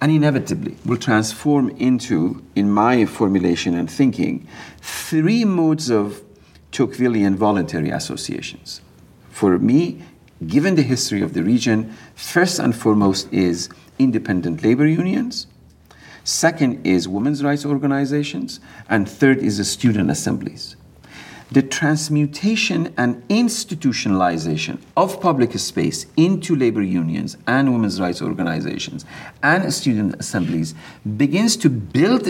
and 0.00 0.10
inevitably 0.10 0.76
will 0.84 0.96
transform 0.96 1.70
into, 1.70 2.44
in 2.56 2.70
my 2.70 3.06
formulation 3.06 3.76
and 3.76 3.90
thinking, 3.90 4.46
three 4.80 5.44
modes 5.44 5.90
of 5.90 6.22
Tocquevillian 6.72 7.36
voluntary 7.36 7.90
associations. 7.90 8.80
For 9.30 9.58
me, 9.58 10.02
given 10.46 10.74
the 10.74 10.82
history 10.82 11.22
of 11.22 11.34
the 11.34 11.42
region, 11.42 11.96
first 12.14 12.58
and 12.58 12.74
foremost 12.74 13.32
is 13.32 13.68
independent 13.98 14.64
labor 14.64 14.86
unions. 14.86 15.46
Second 16.24 16.84
is 16.86 17.06
women's 17.06 17.44
rights 17.44 17.64
organizations. 17.64 18.58
And 18.88 19.08
third 19.08 19.38
is 19.38 19.58
the 19.58 19.64
student 19.64 20.10
assemblies 20.10 20.76
the 21.52 21.62
transmutation 21.62 22.94
and 22.96 23.22
institutionalization 23.28 24.78
of 24.96 25.20
public 25.20 25.52
space 25.58 26.06
into 26.16 26.56
labor 26.56 26.82
unions 26.82 27.36
and 27.46 27.72
women's 27.72 28.00
rights 28.00 28.22
organizations 28.22 29.04
and 29.42 29.72
student 29.72 30.14
assemblies 30.18 30.74
begins 31.16 31.56
to 31.56 31.68
build 31.68 32.24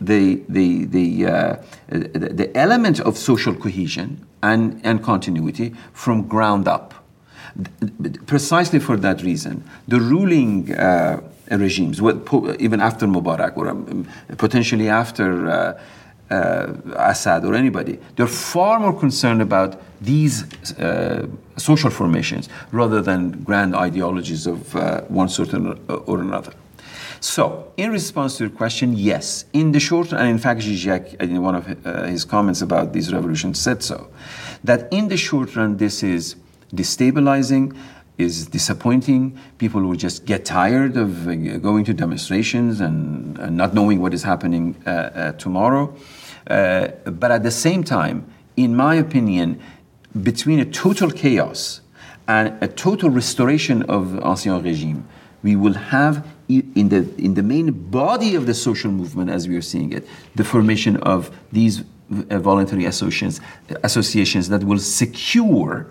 the, 0.00 0.40
the, 0.48 0.84
the, 0.84 1.26
uh, 1.26 1.56
the, 1.88 2.50
element 2.54 3.00
of 3.00 3.18
social 3.18 3.52
cohesion 3.52 4.24
and, 4.44 4.80
and 4.84 5.02
continuity 5.02 5.74
from 5.92 6.28
ground 6.28 6.68
up. 6.68 6.94
Precisely 8.26 8.78
for 8.78 8.96
that 8.96 9.22
reason, 9.22 9.64
the 9.88 9.98
ruling 9.98 10.72
uh, 10.76 11.20
regimes, 11.50 12.00
even 12.60 12.80
after 12.80 13.06
Mubarak 13.08 13.56
or 13.56 13.68
um, 13.68 14.06
potentially 14.36 14.88
after 14.88 15.50
uh, 15.50 15.80
uh, 16.30 16.74
Assad 16.96 17.44
or 17.44 17.54
anybody. 17.54 17.98
They're 18.16 18.26
far 18.26 18.78
more 18.78 18.98
concerned 18.98 19.42
about 19.42 19.80
these 20.00 20.44
uh, 20.78 21.26
social 21.56 21.90
formations 21.90 22.48
rather 22.72 23.00
than 23.02 23.42
grand 23.42 23.74
ideologies 23.74 24.46
of 24.46 24.74
uh, 24.76 25.02
one 25.02 25.28
sort 25.28 25.54
or 25.54 26.20
another. 26.20 26.52
So, 27.20 27.72
in 27.76 27.90
response 27.90 28.36
to 28.36 28.44
your 28.44 28.50
question, 28.50 28.96
yes. 28.96 29.44
In 29.52 29.72
the 29.72 29.80
short 29.80 30.12
and 30.12 30.28
in 30.28 30.38
fact, 30.38 30.60
Zizek, 30.60 31.20
in 31.20 31.42
one 31.42 31.56
of 31.56 31.86
uh, 31.86 32.04
his 32.04 32.24
comments 32.24 32.62
about 32.62 32.92
these 32.92 33.12
revolutions, 33.12 33.58
said 33.58 33.82
so. 33.82 34.08
That 34.62 34.92
in 34.92 35.08
the 35.08 35.16
short 35.16 35.56
run, 35.56 35.78
this 35.78 36.04
is 36.04 36.36
destabilizing, 36.72 37.76
is 38.18 38.46
disappointing. 38.46 39.38
People 39.58 39.82
will 39.82 39.96
just 39.96 40.26
get 40.26 40.44
tired 40.44 40.96
of 40.96 41.26
uh, 41.26 41.58
going 41.58 41.84
to 41.84 41.94
demonstrations 41.94 42.80
and, 42.80 43.38
and, 43.38 43.56
not 43.56 43.74
knowing 43.74 44.00
what 44.00 44.12
is 44.12 44.22
happening 44.22 44.76
uh, 44.86 44.90
uh, 44.90 45.32
tomorrow. 45.32 45.94
Uh, 46.48 46.88
but 47.04 47.30
at 47.30 47.42
the 47.42 47.50
same 47.50 47.84
time, 47.84 48.26
in 48.56 48.74
my 48.74 48.94
opinion, 48.94 49.60
between 50.22 50.58
a 50.58 50.64
total 50.64 51.10
chaos 51.10 51.80
and 52.26 52.62
a 52.62 52.68
total 52.68 53.10
restoration 53.10 53.82
of 53.84 54.18
ancien 54.24 54.62
regime, 54.62 55.06
we 55.42 55.54
will 55.56 55.74
have 55.74 56.26
in 56.48 56.88
the 56.88 57.08
in 57.18 57.34
the 57.34 57.42
main 57.42 57.70
body 57.90 58.34
of 58.34 58.46
the 58.46 58.54
social 58.54 58.90
movement, 58.90 59.30
as 59.30 59.46
we 59.46 59.56
are 59.56 59.62
seeing 59.62 59.92
it, 59.92 60.06
the 60.34 60.44
formation 60.44 60.96
of 60.98 61.30
these 61.52 61.82
uh, 62.30 62.38
voluntary 62.38 62.86
associations 62.86 63.40
associations 63.84 64.48
that 64.48 64.64
will 64.64 64.78
secure 64.78 65.86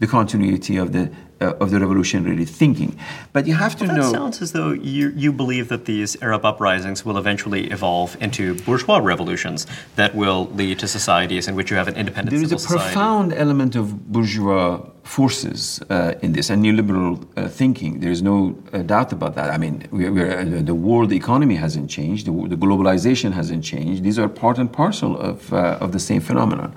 the 0.00 0.06
continuity 0.06 0.76
of 0.76 0.92
the 0.92 1.10
uh, 1.44 1.62
of 1.62 1.70
the 1.70 1.78
revolutionary 1.78 2.44
thinking. 2.44 2.90
But 3.32 3.46
you 3.46 3.54
have 3.54 3.74
to 3.76 3.84
well, 3.84 3.94
that 3.94 4.00
know. 4.00 4.10
That 4.10 4.18
sounds 4.18 4.42
as 4.42 4.52
though 4.52 4.72
you, 4.72 5.12
you 5.24 5.32
believe 5.32 5.68
that 5.68 5.84
these 5.84 6.10
Arab 6.22 6.44
uprisings 6.44 7.04
will 7.04 7.18
eventually 7.18 7.62
evolve 7.76 8.16
into 8.20 8.54
bourgeois 8.66 8.98
revolutions 8.98 9.66
that 9.96 10.14
will 10.14 10.42
lead 10.60 10.78
to 10.80 10.88
societies 10.88 11.48
in 11.48 11.54
which 11.54 11.70
you 11.70 11.76
have 11.76 11.88
an 11.88 11.96
independent 11.96 12.34
There 12.34 12.44
is 12.44 12.52
a 12.52 12.58
society. 12.58 12.82
profound 12.82 13.32
element 13.32 13.76
of 13.76 13.86
bourgeois 14.12 14.80
forces 15.04 15.82
uh, 15.90 16.14
in 16.22 16.32
this 16.32 16.50
and 16.50 16.64
neoliberal 16.64 17.14
uh, 17.36 17.48
thinking. 17.48 18.00
There 18.00 18.10
is 18.10 18.22
no 18.22 18.56
uh, 18.72 18.78
doubt 18.78 19.12
about 19.12 19.34
that. 19.34 19.50
I 19.50 19.58
mean, 19.58 19.86
we 19.90 20.06
uh, 20.06 20.62
the 20.72 20.74
world 20.74 21.12
economy 21.12 21.56
hasn't 21.56 21.90
changed, 21.90 22.26
the, 22.26 22.32
the, 22.48 22.56
globalization 22.56 23.32
hasn't 23.32 23.62
changed. 23.64 24.02
These 24.02 24.18
are 24.18 24.28
part 24.28 24.56
and 24.58 24.72
parcel 24.72 25.18
of, 25.18 25.52
uh, 25.52 25.84
of 25.84 25.92
the 25.92 26.00
same 26.00 26.20
phenomenon. 26.20 26.74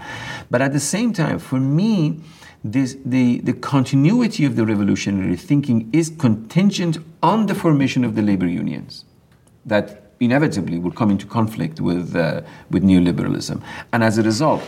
But 0.51 0.61
at 0.61 0.73
the 0.73 0.79
same 0.79 1.13
time, 1.13 1.39
for 1.39 1.59
me, 1.59 2.19
this, 2.73 2.97
the, 3.05 3.39
the 3.41 3.53
continuity 3.53 4.45
of 4.45 4.55
the 4.55 4.65
revolutionary 4.65 5.35
thinking 5.35 5.89
is 5.93 6.09
contingent 6.09 6.97
on 7.23 7.45
the 7.45 7.55
formation 7.55 8.03
of 8.03 8.15
the 8.15 8.21
labor 8.21 8.47
unions 8.47 9.05
that 9.65 10.11
inevitably 10.19 10.79
will 10.79 10.91
come 10.91 11.11
into 11.11 11.25
conflict 11.25 11.79
with, 11.79 12.15
uh, 12.15 12.41
with 12.69 12.83
neoliberalism. 12.83 13.61
And 13.93 14.03
as 14.03 14.17
a 14.17 14.23
result, 14.23 14.63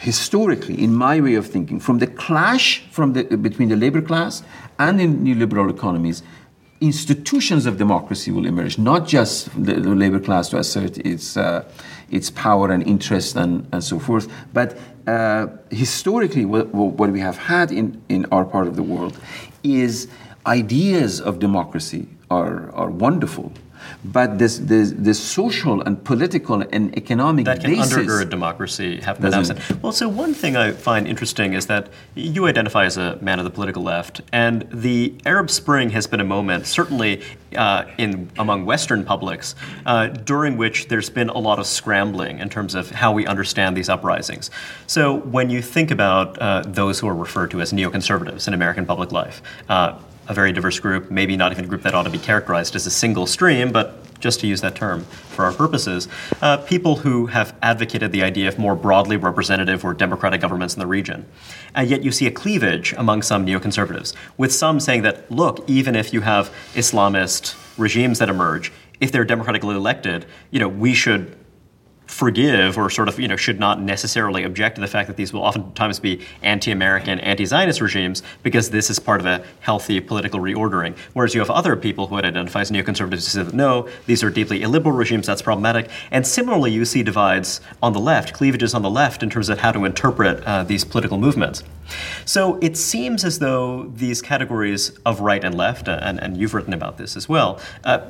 historically, 0.00 0.82
in 0.82 0.94
my 0.94 1.20
way 1.20 1.34
of 1.34 1.46
thinking, 1.46 1.80
from 1.80 1.98
the 1.98 2.06
clash 2.06 2.84
from 2.90 3.14
the, 3.14 3.24
between 3.24 3.68
the 3.68 3.76
labor 3.76 4.02
class 4.02 4.42
and 4.78 5.00
the 5.00 5.06
neoliberal 5.06 5.70
economies, 5.70 6.22
institutions 6.80 7.66
of 7.66 7.76
democracy 7.76 8.30
will 8.30 8.46
emerge, 8.46 8.78
not 8.78 9.06
just 9.06 9.50
the, 9.62 9.74
the 9.74 9.94
labor 9.94 10.20
class 10.20 10.48
to 10.50 10.58
assert 10.58 10.98
its, 10.98 11.36
uh, 11.36 11.64
its 12.10 12.30
power 12.30 12.70
and 12.70 12.86
interest 12.86 13.36
and, 13.36 13.66
and 13.72 13.82
so 13.82 13.98
forth, 13.98 14.30
but 14.52 14.78
uh, 15.06 15.48
historically, 15.70 16.44
what, 16.44 16.68
what, 16.68 17.10
we 17.10 17.20
have 17.20 17.38
had 17.38 17.72
in, 17.72 18.00
in 18.08 18.26
our 18.30 18.44
part 18.44 18.66
of 18.66 18.76
the 18.76 18.82
world 18.82 19.18
is 19.62 20.08
ideas 20.46 21.20
of 21.20 21.38
democracy 21.38 22.06
are, 22.30 22.70
are 22.72 22.90
wonderful, 22.90 23.52
but 24.04 24.38
this, 24.38 24.58
this, 24.58 24.92
this 24.96 25.18
social 25.18 25.80
and 25.82 26.02
political 26.04 26.62
and 26.72 26.96
economic 26.96 27.44
that 27.44 27.60
can 27.60 27.70
basis 27.70 27.92
undergird 27.92 28.30
democracy 28.30 29.00
have 29.00 29.20
been 29.20 29.34
absent. 29.34 29.58
Well, 29.82 29.92
so 29.92 30.08
one 30.08 30.34
thing 30.34 30.56
I 30.56 30.72
find 30.72 31.06
interesting 31.06 31.54
is 31.54 31.66
that 31.66 31.88
you 32.14 32.46
identify 32.46 32.84
as 32.84 32.96
a 32.96 33.18
man 33.20 33.38
of 33.38 33.44
the 33.44 33.50
political 33.50 33.82
left, 33.82 34.20
and 34.32 34.66
the 34.70 35.14
Arab 35.26 35.50
Spring 35.50 35.90
has 35.90 36.06
been 36.06 36.20
a 36.20 36.24
moment, 36.24 36.66
certainly 36.66 37.22
uh, 37.56 37.84
in 37.98 38.30
among 38.38 38.66
Western 38.66 39.04
publics, 39.04 39.54
uh, 39.86 40.08
during 40.08 40.56
which 40.56 40.88
there's 40.88 41.10
been 41.10 41.28
a 41.28 41.38
lot 41.38 41.58
of 41.58 41.66
scrambling 41.66 42.38
in 42.38 42.48
terms 42.48 42.74
of 42.74 42.90
how 42.90 43.12
we 43.12 43.26
understand 43.26 43.76
these 43.76 43.88
uprisings. 43.88 44.50
So 44.86 45.14
when 45.14 45.50
you 45.50 45.62
think 45.62 45.90
about 45.90 46.38
uh, 46.38 46.62
those 46.66 46.98
who 47.00 47.08
are 47.08 47.14
referred 47.14 47.50
to 47.52 47.60
as 47.60 47.72
neoconservatives 47.72 48.48
in 48.48 48.54
American 48.54 48.86
public 48.86 49.12
life, 49.12 49.42
uh, 49.68 49.98
a 50.28 50.34
very 50.34 50.52
diverse 50.52 50.78
group, 50.78 51.10
maybe 51.10 51.36
not 51.36 51.52
even 51.52 51.64
a 51.64 51.68
group 51.68 51.82
that 51.82 51.94
ought 51.94 52.04
to 52.04 52.10
be 52.10 52.18
characterized 52.18 52.76
as 52.76 52.86
a 52.86 52.90
single 52.90 53.26
stream, 53.26 53.72
but 53.72 54.04
just 54.20 54.40
to 54.40 54.46
use 54.46 54.60
that 54.60 54.74
term 54.74 55.04
for 55.04 55.44
our 55.44 55.52
purposes, 55.52 56.08
uh, 56.42 56.56
people 56.58 56.96
who 56.96 57.26
have 57.26 57.54
advocated 57.62 58.12
the 58.12 58.22
idea 58.22 58.48
of 58.48 58.58
more 58.58 58.74
broadly 58.74 59.16
representative 59.16 59.84
or 59.84 59.94
democratic 59.94 60.40
governments 60.40 60.74
in 60.74 60.80
the 60.80 60.86
region. 60.86 61.24
And 61.74 61.88
yet 61.88 62.02
you 62.02 62.10
see 62.10 62.26
a 62.26 62.30
cleavage 62.30 62.92
among 62.94 63.22
some 63.22 63.46
neoconservatives, 63.46 64.14
with 64.36 64.52
some 64.52 64.80
saying 64.80 65.02
that, 65.02 65.30
look, 65.30 65.64
even 65.68 65.94
if 65.94 66.12
you 66.12 66.22
have 66.22 66.50
Islamist 66.74 67.56
regimes 67.78 68.18
that 68.18 68.28
emerge, 68.28 68.72
if 69.00 69.12
they're 69.12 69.24
democratically 69.24 69.76
elected, 69.76 70.26
you 70.50 70.58
know, 70.58 70.68
we 70.68 70.94
should 70.94 71.37
forgive 72.08 72.78
or 72.78 72.90
sort 72.90 73.06
of 73.08 73.20
you 73.20 73.28
know 73.28 73.36
should 73.36 73.60
not 73.60 73.80
necessarily 73.80 74.42
object 74.42 74.74
to 74.74 74.80
the 74.80 74.86
fact 74.86 75.06
that 75.06 75.16
these 75.16 75.32
will 75.32 75.42
oftentimes 75.42 76.00
be 76.00 76.20
anti-American, 76.42 77.20
anti-Zionist 77.20 77.80
regimes 77.80 78.22
because 78.42 78.70
this 78.70 78.90
is 78.90 78.98
part 78.98 79.20
of 79.20 79.26
a 79.26 79.44
healthy 79.60 80.00
political 80.00 80.40
reordering. 80.40 80.96
Whereas 81.12 81.34
you 81.34 81.40
have 81.40 81.50
other 81.50 81.76
people 81.76 82.06
who 82.06 82.16
would 82.16 82.24
identify 82.24 82.62
as 82.62 82.70
neoconservatives 82.70 83.10
who 83.10 83.20
say 83.20 83.42
that 83.42 83.54
no, 83.54 83.88
these 84.06 84.24
are 84.24 84.30
deeply 84.30 84.62
illiberal 84.62 84.96
regimes, 84.96 85.26
that's 85.26 85.42
problematic. 85.42 85.90
And 86.10 86.26
similarly, 86.26 86.72
you 86.72 86.84
see 86.84 87.02
divides 87.02 87.60
on 87.82 87.92
the 87.92 88.00
left, 88.00 88.32
cleavages 88.32 88.74
on 88.74 88.82
the 88.82 88.90
left 88.90 89.22
in 89.22 89.30
terms 89.30 89.48
of 89.48 89.58
how 89.58 89.72
to 89.72 89.84
interpret 89.84 90.42
uh, 90.44 90.64
these 90.64 90.84
political 90.84 91.18
movements. 91.18 91.62
So 92.24 92.58
it 92.60 92.76
seems 92.76 93.24
as 93.24 93.38
though 93.38 93.84
these 93.94 94.20
categories 94.20 94.90
of 95.06 95.20
right 95.20 95.42
and 95.42 95.54
left, 95.54 95.88
uh, 95.88 95.98
and, 96.02 96.20
and 96.20 96.36
you've 96.36 96.54
written 96.54 96.72
about 96.74 96.98
this 96.98 97.16
as 97.16 97.28
well, 97.28 97.60
uh, 97.84 98.00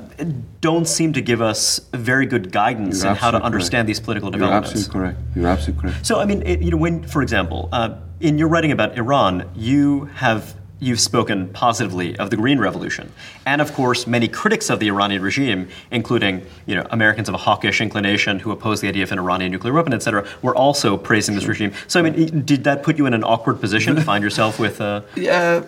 don't 0.61 0.87
seem 0.89 1.13
to 1.13 1.21
give 1.21 1.41
us 1.41 1.81
very 1.93 2.27
good 2.27 2.51
guidance 2.51 3.03
You're 3.03 3.13
in 3.13 3.17
how 3.17 3.31
to 3.31 3.43
understand. 3.43 3.88
These 3.89 3.99
political 3.99 4.29
You're 4.31 4.39
developments. 4.41 4.71
absolutely 4.71 5.01
correct. 5.01 5.19
You're 5.35 5.49
absolutely 5.49 5.81
correct. 5.83 6.07
So 6.07 6.21
I 6.21 6.25
mean, 6.27 6.43
it, 6.43 6.61
you 6.63 6.71
know, 6.71 6.77
when, 6.77 7.03
for 7.03 7.23
example, 7.23 7.69
uh, 7.73 7.97
in 8.21 8.39
your 8.39 8.49
writing 8.49 8.73
about 8.73 8.97
Iran, 8.97 9.49
you 9.57 10.05
have 10.25 10.55
you've 10.81 11.01
spoken 11.01 11.49
positively 11.49 12.17
of 12.19 12.31
the 12.31 12.37
Green 12.37 12.59
Revolution, 12.59 13.13
and 13.47 13.61
of 13.61 13.73
course, 13.73 14.07
many 14.07 14.29
critics 14.29 14.71
of 14.71 14.79
the 14.81 14.89
Iranian 14.89 15.23
regime, 15.23 15.69
including 15.91 16.45
you 16.67 16.75
know 16.75 16.87
Americans 16.91 17.29
of 17.29 17.35
a 17.35 17.39
hawkish 17.39 17.81
inclination 17.81 18.39
who 18.41 18.51
oppose 18.51 18.81
the 18.81 18.89
idea 18.89 19.03
of 19.03 19.13
an 19.13 19.19
Iranian 19.19 19.53
nuclear 19.53 19.73
weapon, 19.73 19.93
etc., 19.93 20.27
were 20.43 20.55
also 20.55 20.97
praising 20.97 21.35
this 21.35 21.47
regime. 21.47 21.73
So 21.87 22.01
I 22.01 22.03
mean, 22.03 22.45
did 22.45 22.65
that 22.65 22.83
put 22.83 22.99
you 22.99 23.07
in 23.07 23.15
an 23.15 23.25
awkward 23.25 23.61
position 23.61 23.95
to 23.97 24.03
find 24.03 24.23
yourself 24.23 24.59
with? 24.59 24.81
Uh, 24.81 25.03
Uh, 25.39 25.63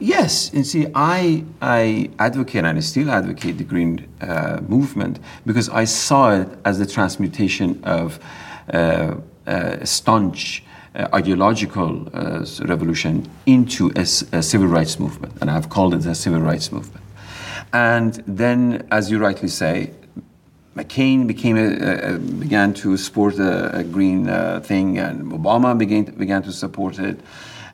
yes, 0.00 0.52
and 0.52 0.66
see, 0.66 0.86
I 0.94 1.44
I 1.60 2.10
advocate 2.18 2.64
and 2.64 2.78
I 2.78 2.80
still 2.80 3.10
advocate 3.10 3.58
the 3.58 3.64
green 3.64 4.06
uh, 4.20 4.60
movement 4.66 5.18
because 5.46 5.68
I 5.68 5.84
saw 5.84 6.40
it 6.40 6.48
as 6.64 6.78
the 6.78 6.86
transmutation 6.86 7.80
of 7.84 8.18
uh, 8.72 9.16
uh, 9.46 9.84
staunch 9.84 10.62
ideological 10.94 12.08
uh, 12.12 12.44
revolution 12.60 13.28
into 13.46 13.92
a 13.96 14.04
civil 14.04 14.68
rights 14.68 14.98
movement, 14.98 15.34
and 15.40 15.50
I've 15.50 15.68
called 15.68 15.94
it 15.94 16.06
a 16.06 16.14
civil 16.14 16.40
rights 16.40 16.72
movement. 16.72 17.04
And 17.72 18.14
then, 18.26 18.86
as 18.90 19.10
you 19.10 19.18
rightly 19.18 19.48
say, 19.48 19.92
McCain 20.74 21.26
became 21.26 21.56
a, 21.56 22.14
a, 22.14 22.18
began 22.18 22.72
to 22.72 22.96
support 22.96 23.38
a, 23.38 23.78
a 23.78 23.84
green 23.84 24.28
uh, 24.28 24.60
thing, 24.60 24.98
and 24.98 25.32
Obama 25.32 25.76
began 25.76 26.04
began 26.04 26.42
to 26.44 26.52
support 26.52 26.98
it, 26.98 27.20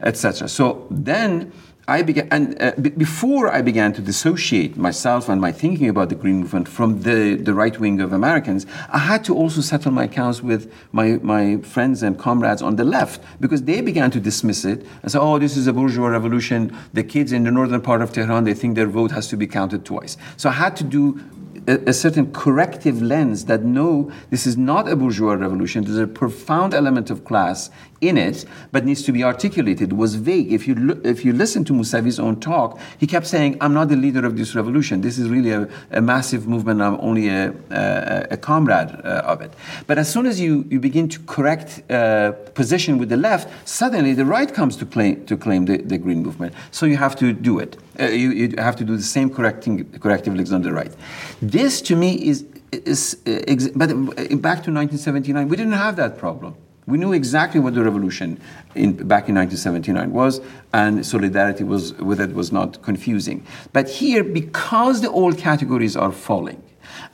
etc. 0.01 0.49
So 0.49 0.87
then 0.91 1.53
I 1.87 2.01
began, 2.03 2.29
and 2.31 2.63
uh, 2.63 2.73
before 2.97 3.53
I 3.53 3.61
began 3.61 3.93
to 3.93 4.01
dissociate 4.01 4.77
myself 4.77 5.29
and 5.29 5.39
my 5.39 5.53
thinking 5.53 5.89
about 5.89 6.09
the 6.09 6.15
green 6.15 6.41
movement 6.41 6.67
from 6.67 7.03
the, 7.03 7.35
the 7.35 7.53
right 7.53 7.79
wing 7.79 8.01
of 8.01 8.13
Americans, 8.13 8.65
I 8.89 8.99
had 8.99 9.23
to 9.25 9.35
also 9.35 9.61
settle 9.61 9.93
my 9.93 10.05
accounts 10.05 10.43
with 10.43 10.73
my, 10.93 11.19
my 11.23 11.59
friends 11.59 12.03
and 12.03 12.19
comrades 12.19 12.63
on 12.63 12.77
the 12.77 12.85
left 12.85 13.23
because 13.39 13.63
they 13.65 13.83
began 13.83 14.11
to 14.13 14.21
dismiss 14.21 14.65
it 14.65 14.87
and 15.03 15.13
say, 15.13 15.19
oh, 15.19 15.39
this 15.39 15.59
is 15.59 15.67
a 15.67 15.75
bourgeois 15.75 16.09
revolution. 16.09 16.75
The 16.95 17.05
kids 17.05 17.33
in 17.33 17.45
the 17.45 17.51
northern 17.51 17.83
part 17.83 18.01
of 18.01 18.13
Tehran, 18.13 18.45
they 18.45 18.55
think 18.55 18.77
their 18.77 18.87
vote 18.87 19.11
has 19.11 19.29
to 19.29 19.37
be 19.37 19.47
counted 19.47 19.85
twice. 19.85 20.17
So 20.39 20.49
I 20.49 20.53
had 20.53 20.77
to 20.77 20.85
do 20.85 21.21
a, 21.67 21.91
a 21.91 21.93
certain 21.93 22.33
corrective 22.33 23.03
lens 23.03 23.45
that 23.47 23.63
no, 23.63 24.11
this 24.31 24.47
is 24.47 24.57
not 24.57 24.89
a 24.89 24.97
bourgeois 24.97 25.35
revolution. 25.35 25.85
There's 25.85 25.99
a 25.99 26.07
profound 26.07 26.75
element 26.75 27.11
of 27.11 27.25
class 27.25 27.71
in 28.01 28.17
it, 28.17 28.45
but 28.73 28.85
needs 28.85 29.03
to 29.03 29.13
be 29.13 29.25
articulated. 29.25 29.93
Was 29.93 30.15
vague. 30.17 30.53
If 30.53 30.67
you 30.67 31.01
if 31.05 31.25
you 31.25 31.33
listen 31.33 31.65
to 31.65 31.73
Mousavi's 31.73 32.19
own 32.19 32.41
talk, 32.41 32.79
he 32.99 33.07
kept 33.07 33.27
saying, 33.27 33.57
"I'm 33.61 33.75
not 33.75 33.89
the 33.89 33.97
leader 33.97 34.25
of 34.27 34.37
this 34.37 34.55
revolution. 34.55 35.01
This 35.01 35.19
is 35.19 35.29
really 35.29 35.51
a, 35.51 35.69
a 35.91 36.01
massive 36.01 36.47
movement. 36.47 36.83
I'm 36.83 36.99
only 37.01 37.29
a, 37.29 37.55
a, 37.71 38.27
a 38.33 38.37
comrade 38.37 38.91
uh, 39.05 39.23
of 39.25 39.41
it." 39.41 39.53
But 39.87 39.99
as 39.99 40.11
soon 40.13 40.27
as 40.27 40.41
you, 40.41 40.67
you 40.71 40.81
begin 40.81 41.09
to 41.09 41.21
correct 41.21 41.83
uh, 41.91 42.33
position 42.55 42.99
with 42.99 43.09
the 43.09 43.17
left, 43.17 43.49
suddenly 43.69 44.15
the 44.15 44.25
right 44.25 44.53
comes 44.53 44.77
to 44.77 44.87
claim 44.87 45.25
to 45.27 45.37
claim 45.37 45.65
the, 45.67 45.79
the 45.79 45.99
green 45.99 46.23
movement. 46.23 46.55
So 46.71 46.87
you 46.87 46.97
have 46.97 47.17
to 47.17 47.33
do 47.33 47.59
it. 47.59 47.77
Uh, 47.99 48.07
you, 48.07 48.31
you 48.31 48.55
have 48.59 48.77
to 48.77 48.85
do 48.85 48.97
the 48.97 49.03
same 49.03 49.31
correcting 49.31 49.85
corrective 50.01 50.35
legs 50.35 50.53
on 50.53 50.63
the 50.63 50.73
right. 50.73 50.93
This 51.41 51.81
to 51.83 51.97
me 51.97 52.15
is 52.15 52.45
is 52.73 53.19
uh, 53.27 53.31
ex- 53.47 53.69
but 53.69 53.91
uh, 53.91 53.95
back 54.37 54.63
to 54.65 54.71
1979, 54.73 55.49
we 55.49 55.57
didn't 55.57 55.73
have 55.73 55.97
that 55.97 56.19
problem. 56.19 56.57
We 56.87 56.99
knew 56.99 57.13
exactly 57.13 57.61
what 57.61 57.75
the 57.75 57.83
revolution 57.83 58.39
in, 58.75 58.93
back 58.93 59.29
in 59.29 59.35
1979 59.37 60.13
was, 60.13 60.41
and 60.73 61.05
solidarity 61.05 61.65
was 61.65 61.95
with 61.95 62.21
it 62.21 62.35
was 62.35 62.53
not 62.53 62.83
confusing. 62.83 63.47
But 63.73 63.89
here, 63.89 64.23
because 64.23 65.01
the 65.01 65.11
old 65.11 65.39
categories 65.39 65.97
are 65.97 66.13
falling, 66.13 66.63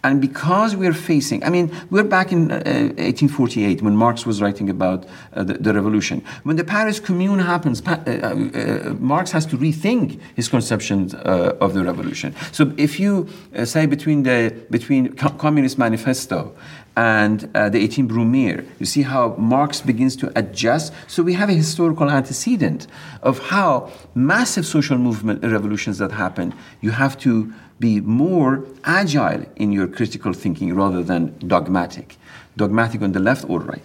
and 0.03 0.21
because 0.21 0.77
we're 0.77 0.95
facing, 0.95 1.45
I 1.45 1.51
mean, 1.51 1.75
we're 1.91 2.05
back 2.05 2.33
in 2.33 2.51
uh, 2.51 2.57
1848 2.57 3.83
when 3.83 3.97
Marx 3.97 4.25
was 4.25 4.41
writing 4.41 4.71
about 4.71 5.07
uh, 5.35 5.45
the, 5.45 5.55
the, 5.55 5.75
revolution. 5.75 6.25
When 6.45 6.57
the 6.57 6.65
Paris 6.65 6.99
Commune 6.99 7.39
happens, 7.39 7.81
pa- 7.81 8.03
uh, 8.07 8.11
uh, 8.11 8.95
Marx 8.99 9.31
has 9.33 9.45
to 9.47 9.59
rethink 9.59 10.19
his 10.35 10.49
conception 10.49 11.15
uh, 11.17 11.57
of 11.61 11.75
the 11.75 11.85
revolution. 11.85 12.35
So 12.53 12.73
if 12.79 12.99
you 12.99 13.29
uh, 13.55 13.65
say 13.65 13.87
between 13.87 14.23
the 14.23 14.55
between 14.71 15.15
Co- 15.17 15.31
Communist 15.31 15.79
Manifesto 15.79 16.55
and 16.97 17.49
uh, 17.55 17.69
the 17.69 17.79
18 17.79 18.09
Brumaire. 18.09 18.67
You 18.79 18.87
see 18.87 19.03
how 19.03 19.35
Marx 19.37 19.81
begins 19.81 20.17
to 20.17 20.33
adjust. 20.37 20.93
So 21.07 21.23
we 21.23 21.35
have 21.35 21.49
a 21.49 21.55
historical 21.55 22.11
antecedent 22.11 22.87
of 23.23 23.39
how 23.39 23.91
massive 24.15 24.67
social 24.67 24.99
movement 24.99 25.43
revolutions 25.43 25.99
that 25.99 26.13
happen, 26.13 26.53
you 26.81 26.91
have 26.91 27.19
to 27.21 27.53
be 27.81 28.01
more 28.01 28.65
agile 28.85 29.47
in 29.57 29.73
your 29.73 29.89
critical 29.89 30.33
thinking 30.33 30.75
rather 30.75 31.03
than 31.03 31.35
dogmatic. 31.39 32.17
Dogmatic 32.57 33.03
on 33.03 33.13
the 33.13 33.21
left 33.21 33.49
or 33.49 33.61
right. 33.61 33.83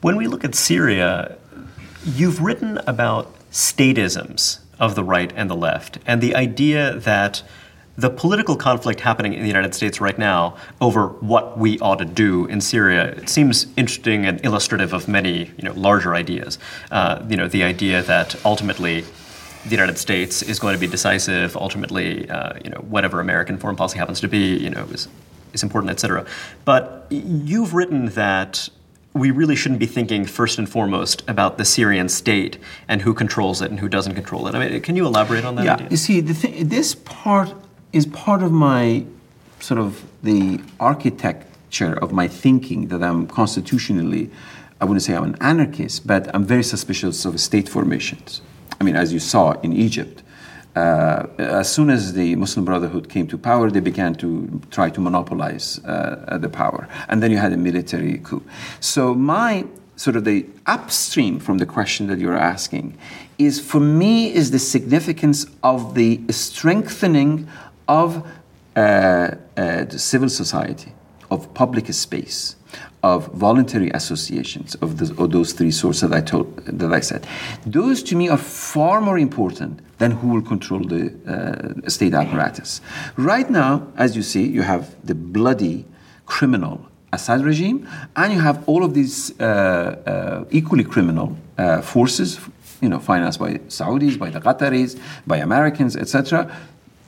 When 0.00 0.16
we 0.16 0.26
look 0.26 0.42
at 0.42 0.54
Syria, 0.54 1.36
you've 2.04 2.40
written 2.40 2.78
about 2.86 3.32
statisms 3.52 4.60
of 4.78 4.94
the 4.94 5.04
right 5.04 5.30
and 5.36 5.50
the 5.50 5.54
left, 5.54 5.98
and 6.06 6.22
the 6.22 6.34
idea 6.34 6.94
that 6.94 7.42
the 7.96 8.08
political 8.08 8.56
conflict 8.56 9.00
happening 9.00 9.34
in 9.34 9.42
the 9.42 9.48
United 9.48 9.74
States 9.74 10.00
right 10.00 10.18
now 10.18 10.56
over 10.80 11.08
what 11.08 11.58
we 11.58 11.78
ought 11.80 11.98
to 11.98 12.06
do 12.06 12.46
in 12.46 12.60
Syria 12.60 13.08
it 13.10 13.28
seems 13.28 13.66
interesting 13.76 14.24
and 14.24 14.42
illustrative 14.42 14.94
of 14.94 15.06
many 15.06 15.50
you 15.58 15.64
know, 15.64 15.72
larger 15.74 16.14
ideas. 16.14 16.58
Uh, 16.90 17.22
you 17.28 17.36
know, 17.36 17.46
the 17.46 17.62
idea 17.62 18.02
that 18.02 18.42
ultimately 18.46 19.04
the 19.64 19.70
United 19.70 19.98
States 19.98 20.42
is 20.42 20.58
going 20.58 20.74
to 20.74 20.80
be 20.80 20.86
decisive. 20.86 21.56
Ultimately, 21.56 22.28
uh, 22.30 22.54
you 22.64 22.70
know, 22.70 22.78
whatever 22.88 23.20
American 23.20 23.58
foreign 23.58 23.76
policy 23.76 23.98
happens 23.98 24.20
to 24.20 24.28
be, 24.28 24.56
you 24.56 24.70
know, 24.70 24.84
is, 24.84 25.08
is 25.52 25.62
important, 25.62 25.90
et 25.90 26.00
cetera. 26.00 26.24
But 26.64 27.06
you've 27.10 27.74
written 27.74 28.06
that 28.06 28.68
we 29.12 29.30
really 29.30 29.56
shouldn't 29.56 29.80
be 29.80 29.86
thinking 29.86 30.24
first 30.24 30.58
and 30.58 30.68
foremost 30.68 31.22
about 31.28 31.58
the 31.58 31.64
Syrian 31.64 32.08
state 32.08 32.58
and 32.88 33.02
who 33.02 33.12
controls 33.12 33.60
it 33.60 33.70
and 33.70 33.80
who 33.80 33.88
doesn't 33.88 34.14
control 34.14 34.46
it. 34.46 34.54
I 34.54 34.68
mean, 34.68 34.80
can 34.82 34.96
you 34.96 35.06
elaborate 35.06 35.44
on 35.44 35.56
that? 35.56 35.64
Yeah, 35.64 35.74
idea? 35.74 35.88
you 35.90 35.96
see, 35.96 36.20
thing, 36.20 36.68
this 36.68 36.94
part 36.94 37.52
is 37.92 38.06
part 38.06 38.42
of 38.42 38.52
my 38.52 39.04
sort 39.58 39.80
of 39.80 40.04
the 40.22 40.60
architecture 40.78 41.92
of 41.94 42.12
my 42.12 42.28
thinking 42.28 42.88
that 42.88 43.02
I'm 43.02 43.26
constitutionally, 43.26 44.30
I 44.80 44.84
wouldn't 44.84 45.02
say 45.02 45.14
I'm 45.14 45.24
an 45.24 45.36
anarchist, 45.40 46.06
but 46.06 46.32
I'm 46.34 46.44
very 46.44 46.62
suspicious 46.62 47.24
of 47.24 47.40
state 47.40 47.68
formations. 47.68 48.40
I 48.78 48.84
mean, 48.84 48.96
as 48.96 49.12
you 49.12 49.18
saw 49.18 49.52
in 49.62 49.72
Egypt, 49.72 50.22
uh, 50.76 51.26
as 51.38 51.72
soon 51.72 51.90
as 51.90 52.12
the 52.12 52.36
Muslim 52.36 52.64
Brotherhood 52.64 53.08
came 53.08 53.26
to 53.28 53.38
power, 53.38 53.70
they 53.70 53.80
began 53.80 54.14
to 54.16 54.60
try 54.70 54.88
to 54.90 55.00
monopolize 55.00 55.80
uh, 55.84 56.38
the 56.40 56.48
power. 56.48 56.88
And 57.08 57.22
then 57.22 57.30
you 57.30 57.38
had 57.38 57.52
a 57.52 57.56
military 57.56 58.18
coup. 58.18 58.42
So, 58.78 59.14
my 59.14 59.64
sort 59.96 60.16
of 60.16 60.24
the 60.24 60.46
upstream 60.66 61.38
from 61.38 61.58
the 61.58 61.66
question 61.66 62.06
that 62.06 62.18
you're 62.18 62.36
asking 62.36 62.96
is 63.36 63.60
for 63.60 63.80
me 63.80 64.32
is 64.32 64.50
the 64.50 64.58
significance 64.58 65.44
of 65.62 65.94
the 65.94 66.20
strengthening 66.30 67.46
of 67.86 68.26
uh, 68.76 68.80
uh, 69.56 69.84
the 69.84 69.98
civil 69.98 70.28
society, 70.28 70.92
of 71.30 71.52
public 71.52 71.92
space, 71.92 72.56
of 73.02 73.26
voluntary 73.28 73.90
associations, 73.90 74.74
of, 74.76 75.00
of 75.18 75.30
those 75.30 75.52
three 75.52 75.70
sources 75.70 76.08
that 76.08 76.16
I 76.16 76.20
told 76.20 76.56
that 76.66 76.92
I 76.92 77.00
said. 77.00 77.26
Those 77.64 78.02
to 78.04 78.16
me 78.16 78.28
are 78.28 78.36
far 78.36 79.00
more 79.00 79.18
important 79.18 79.80
than 79.98 80.10
who 80.12 80.28
will 80.28 80.42
control 80.42 80.80
the 80.80 81.12
uh, 81.26 81.88
state 81.88 82.14
apparatus. 82.14 82.80
Right 83.16 83.48
now, 83.48 83.86
as 83.96 84.16
you 84.16 84.22
see, 84.22 84.46
you 84.46 84.62
have 84.62 84.94
the 85.04 85.14
bloody 85.14 85.86
criminal 86.26 86.86
Assad 87.12 87.44
regime, 87.44 87.88
and 88.14 88.32
you 88.32 88.40
have 88.40 88.62
all 88.68 88.84
of 88.84 88.94
these 88.94 89.38
uh, 89.40 89.44
uh, 89.44 90.44
equally 90.50 90.84
criminal 90.84 91.36
uh, 91.58 91.80
forces, 91.80 92.38
you 92.80 92.88
know, 92.88 93.00
financed 93.00 93.40
by 93.40 93.54
Saudis, 93.68 94.16
by 94.16 94.30
the 94.30 94.40
Qataris, 94.40 94.96
by 95.26 95.38
Americans, 95.38 95.96
etc., 95.96 96.54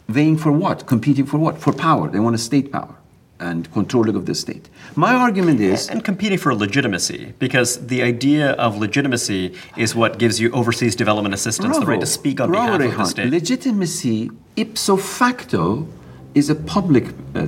vying 0.08 0.36
for 0.36 0.50
what? 0.50 0.86
Competing 0.86 1.24
for 1.24 1.38
what? 1.38 1.58
For 1.58 1.72
power. 1.72 2.08
They 2.08 2.18
want 2.18 2.34
a 2.34 2.38
state 2.38 2.72
power 2.72 2.96
and 3.42 3.70
controlling 3.72 4.16
of 4.20 4.24
the 4.30 4.34
state. 4.34 4.64
My 4.96 5.12
argument 5.14 5.58
is. 5.60 5.88
And 5.88 6.00
competing 6.10 6.38
for 6.38 6.54
legitimacy, 6.54 7.34
because 7.38 7.70
the 7.92 8.00
idea 8.02 8.46
of 8.66 8.70
legitimacy 8.86 9.42
is 9.84 9.94
what 10.00 10.18
gives 10.22 10.40
you 10.40 10.50
overseas 10.52 10.94
development 11.04 11.34
assistance, 11.34 11.76
bravo, 11.76 11.80
the 11.84 11.90
right 11.92 12.00
to 12.00 12.06
speak 12.06 12.40
on 12.40 12.48
bravo, 12.50 12.78
behalf 12.78 12.80
Reihan. 12.80 12.92
of 12.92 12.98
the 12.98 13.10
state. 13.10 13.30
Legitimacy, 13.40 14.30
ipso 14.56 14.96
facto, 14.96 15.86
is 16.34 16.48
a 16.48 16.54
public. 16.76 17.04
Uh, 17.34 17.46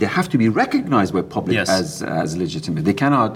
they 0.00 0.06
have 0.18 0.28
to 0.30 0.38
be 0.38 0.48
recognized 0.64 1.12
by 1.16 1.22
public 1.36 1.54
Yes. 1.60 1.68
as 1.80 2.02
as 2.02 2.28
legitimate. 2.44 2.82
They 2.90 2.98
cannot 3.04 3.32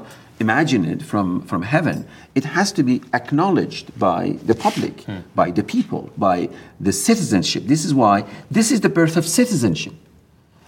imagine 0.47 0.83
it 0.93 1.01
from 1.11 1.27
from 1.51 1.63
heaven. 1.75 1.97
It 2.39 2.45
has 2.57 2.69
to 2.79 2.83
be 2.91 2.97
acknowledged 3.21 3.87
by 4.09 4.23
the 4.49 4.55
public, 4.67 4.95
by 5.41 5.49
the 5.59 5.65
people, 5.75 6.03
by 6.29 6.49
the 6.87 6.93
citizenship. 7.09 7.63
This 7.75 7.83
is 7.89 7.93
why 8.03 8.17
this 8.59 8.69
is 8.75 8.79
the 8.87 8.93
birth 8.99 9.17
of 9.21 9.25
citizenship. 9.41 9.95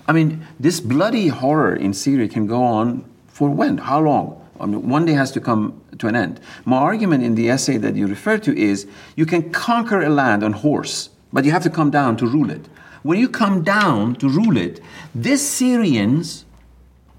I 0.07 0.13
mean, 0.13 0.47
this 0.61 0.81
bloody 0.81 1.29
horror 1.29 1.75
in 1.75 1.95
Syria 1.95 2.29
can 2.29 2.47
go 2.47 2.63
on 2.63 3.05
for 3.27 3.49
when? 3.49 3.79
How 3.79 4.01
long? 4.01 4.41
I 4.61 4.67
mean, 4.67 4.89
one 4.89 5.05
day 5.05 5.13
has 5.13 5.33
to 5.33 5.41
come 5.41 5.81
to 5.99 6.07
an 6.07 6.15
end. 6.15 6.41
My 6.65 6.77
argument 6.77 7.25
in 7.25 7.35
the 7.35 7.51
essay 7.51 7.77
that 7.79 7.97
you 7.97 8.07
refer 8.07 8.39
to 8.39 8.57
is 8.57 8.87
you 9.17 9.27
can 9.27 9.51
conquer 9.51 10.03
a 10.03 10.09
land 10.09 10.45
on 10.45 10.53
horse, 10.53 11.11
but 11.33 11.45
you 11.45 11.51
have 11.51 11.63
to 11.65 11.71
come 11.71 11.91
down 11.91 12.17
to 12.19 12.27
rule 12.27 12.51
it. 12.51 12.69
When 13.03 13.19
you 13.19 13.29
come 13.29 13.63
down 13.63 14.15
to 14.17 14.29
rule 14.29 14.57
it, 14.57 14.81
these 15.15 15.43
Syrians, 15.43 16.45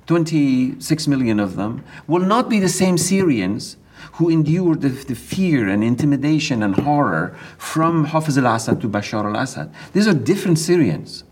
26 0.08 1.08
million 1.08 1.40
of 1.40 1.56
them, 1.56 1.84
will 2.08 2.26
not 2.26 2.50
be 2.50 2.60
the 2.60 2.70
same 2.70 2.98
Syrians 2.98 3.78
who 4.14 4.30
endured 4.30 4.82
the, 4.82 4.90
the 4.90 5.16
fear 5.16 5.68
and 5.68 5.84
intimidation 5.84 6.64
and 6.64 6.76
horror 6.76 7.36
from 7.58 8.06
Hafiz 8.06 8.38
al 8.38 8.56
Assad 8.56 8.82
to 8.82 8.90
Bashar 8.90 9.26
al 9.26 9.42
Assad. 9.42 9.74
These 9.94 10.08
are 10.08 10.14
different 10.14 10.60
Syrians. 10.60 11.24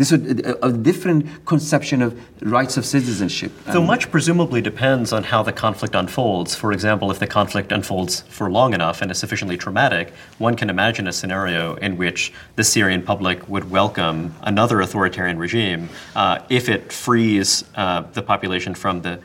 These 0.00 0.14
are 0.14 0.56
a, 0.62 0.68
a 0.68 0.72
different 0.72 1.44
conception 1.44 2.00
of 2.00 2.18
rights 2.40 2.78
of 2.78 2.86
citizenship. 2.86 3.52
So 3.70 3.82
much 3.82 4.10
presumably 4.10 4.62
depends 4.62 5.12
on 5.12 5.24
how 5.24 5.42
the 5.42 5.52
conflict 5.52 5.94
unfolds. 5.94 6.54
For 6.54 6.72
example, 6.72 7.10
if 7.10 7.18
the 7.18 7.26
conflict 7.26 7.70
unfolds 7.70 8.22
for 8.22 8.50
long 8.50 8.72
enough 8.72 9.02
and 9.02 9.10
is 9.10 9.18
sufficiently 9.18 9.58
traumatic, 9.58 10.14
one 10.38 10.56
can 10.56 10.70
imagine 10.70 11.06
a 11.06 11.12
scenario 11.12 11.74
in 11.74 11.98
which 11.98 12.32
the 12.56 12.64
Syrian 12.64 13.02
public 13.02 13.46
would 13.46 13.70
welcome 13.70 14.34
another 14.40 14.80
authoritarian 14.80 15.38
regime 15.38 15.90
uh, 16.16 16.38
if 16.48 16.70
it 16.70 16.90
frees 16.90 17.64
uh, 17.74 18.00
the 18.14 18.22
population 18.22 18.74
from 18.74 19.02
the, 19.02 19.20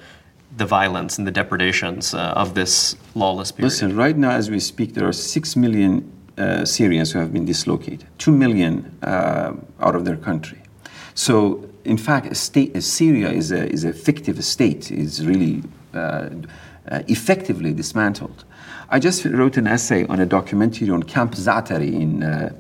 the 0.57 0.65
violence 0.65 1.17
and 1.17 1.25
the 1.25 1.31
depredations 1.31 2.13
uh, 2.13 2.33
of 2.35 2.53
this 2.53 2.97
lawless 3.15 3.49
period. 3.49 3.67
Listen, 3.67 3.95
right 3.95 4.17
now 4.17 4.31
as 4.31 4.51
we 4.51 4.59
speak, 4.59 4.93
there 4.93 5.07
are 5.07 5.13
six 5.13 5.55
million 5.55 6.11
uh, 6.38 6.65
Syrians 6.65 7.13
who 7.13 7.19
have 7.19 7.31
been 7.31 7.45
dislocated, 7.45 8.05
two 8.17 8.33
million 8.33 8.93
uh, 9.01 9.53
out 9.79 9.95
of 9.95 10.03
their 10.03 10.17
country. 10.17 10.59
So, 11.15 11.69
in 11.86 11.97
fact, 11.97 12.28
a 12.28 12.36
state, 12.36 12.82
Syria 12.84 13.32
is 13.32 13.51
a, 13.51 13.67
is 13.69 13.86
a 13.86 13.93
fictive 13.93 14.43
state, 14.43 14.91
is 14.91 15.25
really 15.25 15.63
uh, 15.93 16.30
uh, 16.91 17.04
effectively 17.08 17.73
dismantled. 17.73 18.43
I 18.89 18.99
just 18.99 19.23
wrote 19.23 19.56
an 19.56 19.65
essay 19.65 20.06
on 20.08 20.19
a 20.19 20.25
documentary 20.25 20.89
on 20.89 21.04
Camp 21.04 21.34
Zatari 21.34 21.93
in, 21.93 22.21
uh, 22.21 22.54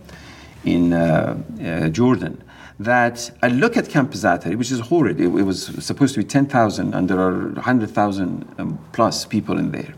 in 0.63 0.93
uh, 0.93 1.37
uh, 1.61 1.89
Jordan. 1.89 2.41
That 2.79 3.29
I 3.43 3.49
look 3.49 3.75
at 3.75 3.89
Camp 3.89 4.11
Zatari, 4.11 4.55
which 4.55 4.71
is 4.71 4.79
horrid. 4.79 5.19
It, 5.19 5.25
it 5.25 5.43
was 5.43 5.65
supposed 5.85 6.13
to 6.15 6.21
be 6.21 6.25
10,000, 6.25 6.93
and 6.93 7.09
there 7.09 7.19
are 7.19 7.49
100,000 7.49 8.55
um, 8.57 8.79
plus 8.93 9.25
people 9.25 9.57
in 9.57 9.71
there. 9.71 9.93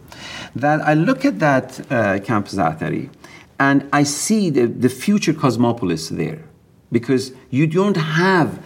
That 0.56 0.82
I 0.82 0.96
look 0.96 1.26
at 1.26 1.38
that 1.40 1.80
uh, 1.92 2.20
Camp 2.20 2.48
Zatari, 2.48 3.12
and 3.60 3.88
I 3.94 4.02
see 4.02 4.50
the, 4.50 4.66
the 4.66 4.90
future 4.90 5.34
cosmopolis 5.34 6.10
there 6.10 6.47
because 6.92 7.34
you 7.50 7.68
don't 7.68 7.98
have 7.98 8.64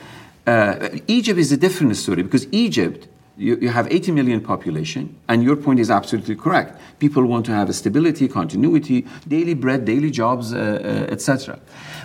uh, 0.48 0.90
Egypt 1.08 1.40
is 1.40 1.52
a 1.52 1.58
different 1.58 1.96
story. 1.96 2.24
Because 2.24 2.48
Egypt 2.52 3.08
you, 3.38 3.58
you 3.58 3.70
have 3.70 3.92
80 3.92 4.12
million 4.12 4.42
population 4.42 5.16
and 5.28 5.44
your 5.44 5.56
point 5.56 5.80
is 5.80 5.90
absolutely 5.90 6.36
correct. 6.36 6.80
People 7.00 7.26
want 7.26 7.46
to 7.48 7.54
have 7.54 7.70
a 7.70 7.74
stability 7.74 8.28
continuity 8.28 9.06
daily 9.28 9.54
bread 9.54 9.86
daily 9.86 10.12
jobs 10.12 10.54
uh, 10.54 10.58
uh, 10.58 11.14
etc 11.14 11.60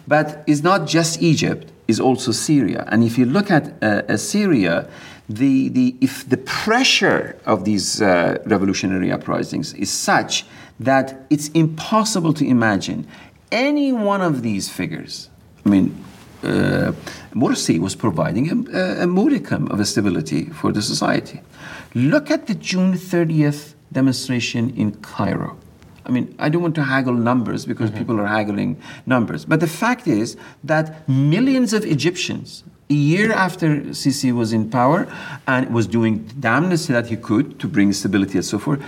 but 0.07 0.45
it's 0.47 0.63
not 0.63 0.87
just 0.87 1.21
Egypt 1.21 1.73
it's 1.89 2.01
also 2.01 2.33
Syria. 2.33 2.85
And 2.89 3.05
if 3.05 3.17
you 3.17 3.27
look 3.27 3.51
at 3.51 3.81
uh, 3.83 4.03
uh, 4.09 4.17
Syria 4.17 4.89
the, 5.29 5.69
the, 5.71 5.97
if 6.01 6.29
the 6.29 6.37
pressure 6.37 7.37
of 7.47 7.65
these 7.65 8.01
uh, 8.01 8.39
revolutionary 8.47 9.11
uprisings 9.11 9.75
is 9.75 9.91
such 9.91 10.47
that 10.79 11.27
it's 11.31 11.49
impossible 11.49 12.33
to 12.35 12.47
imagine 12.47 13.07
any 13.51 13.93
one 13.93 14.21
of 14.23 14.43
these 14.43 14.69
figures 14.69 15.29
I 15.67 15.69
mean, 15.69 16.05
uh, 16.43 16.93
Morsi 17.35 17.79
was 17.79 17.95
providing 17.95 18.69
a, 18.75 19.03
a 19.03 19.07
modicum 19.07 19.69
of 19.69 19.87
stability 19.87 20.47
for 20.47 20.73
the 20.73 20.83
society. 20.83 21.41
Look 21.95 22.31
at 22.31 22.47
the 22.47 22.55
June 22.55 22.95
30th 22.95 23.75
demonstration 23.93 24.71
in 24.77 24.93
Cairo. 24.97 25.57
I 26.05 26.11
mean, 26.11 26.35
I 26.39 26.49
don't 26.49 26.63
want 26.63 26.77
to 26.77 26.85
haggle 26.85 27.15
numbers 27.15 27.67
because 27.67 27.91
people 27.91 28.21
are 28.21 28.27
haggling 28.27 28.81
numbers. 29.07 29.45
But 29.45 29.61
the 29.61 29.67
fact 29.67 30.07
is 30.07 30.37
that 30.63 31.09
millions 31.09 31.73
of 31.73 31.85
Egyptians, 31.85 32.63
a 32.89 32.95
year 32.95 33.33
after 33.33 33.81
Sisi 33.91 34.33
was 34.33 34.53
in 34.53 34.71
power 34.71 35.09
and 35.49 35.75
was 35.75 35.89
doing 35.89 36.25
the 36.27 36.35
damnness 36.35 36.87
that 36.87 37.07
he 37.07 37.17
could 37.17 37.59
to 37.59 37.67
bring 37.67 37.93
stability 37.93 38.39
and 38.39 38.45
so 38.45 38.61
forth, 38.61 38.81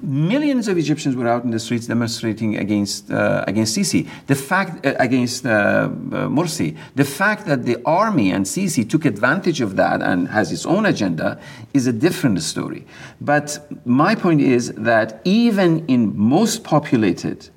millions 0.00 0.68
of 0.68 0.78
Egyptians 0.78 1.16
were 1.16 1.26
out 1.26 1.42
in 1.42 1.50
the 1.50 1.58
streets 1.58 1.88
demonstrating 1.88 2.56
against 2.56 3.10
uh, 3.10 3.44
against 3.48 3.76
Sisi. 3.76 4.08
The 4.28 4.36
fact 4.36 4.86
uh, 4.86 4.94
against 5.00 5.44
uh, 5.44 5.48
uh, 5.48 5.88
Morsi, 6.28 6.76
the 6.94 7.04
fact 7.04 7.46
that 7.46 7.64
the 7.64 7.82
army 7.84 8.30
and 8.30 8.46
Sisi 8.46 8.88
took 8.88 9.04
advantage 9.04 9.60
of 9.60 9.74
that 9.74 10.02
and 10.02 10.28
has 10.28 10.52
its 10.52 10.64
own 10.64 10.86
agenda 10.86 11.40
is 11.74 11.88
a 11.88 11.92
different 11.92 12.40
story. 12.42 12.86
But 13.20 13.66
my 13.84 14.14
point 14.14 14.40
is 14.40 14.72
that 14.74 15.20
even 15.24 15.84
in 15.86 16.16
most 16.16 16.62
populated 16.62 17.50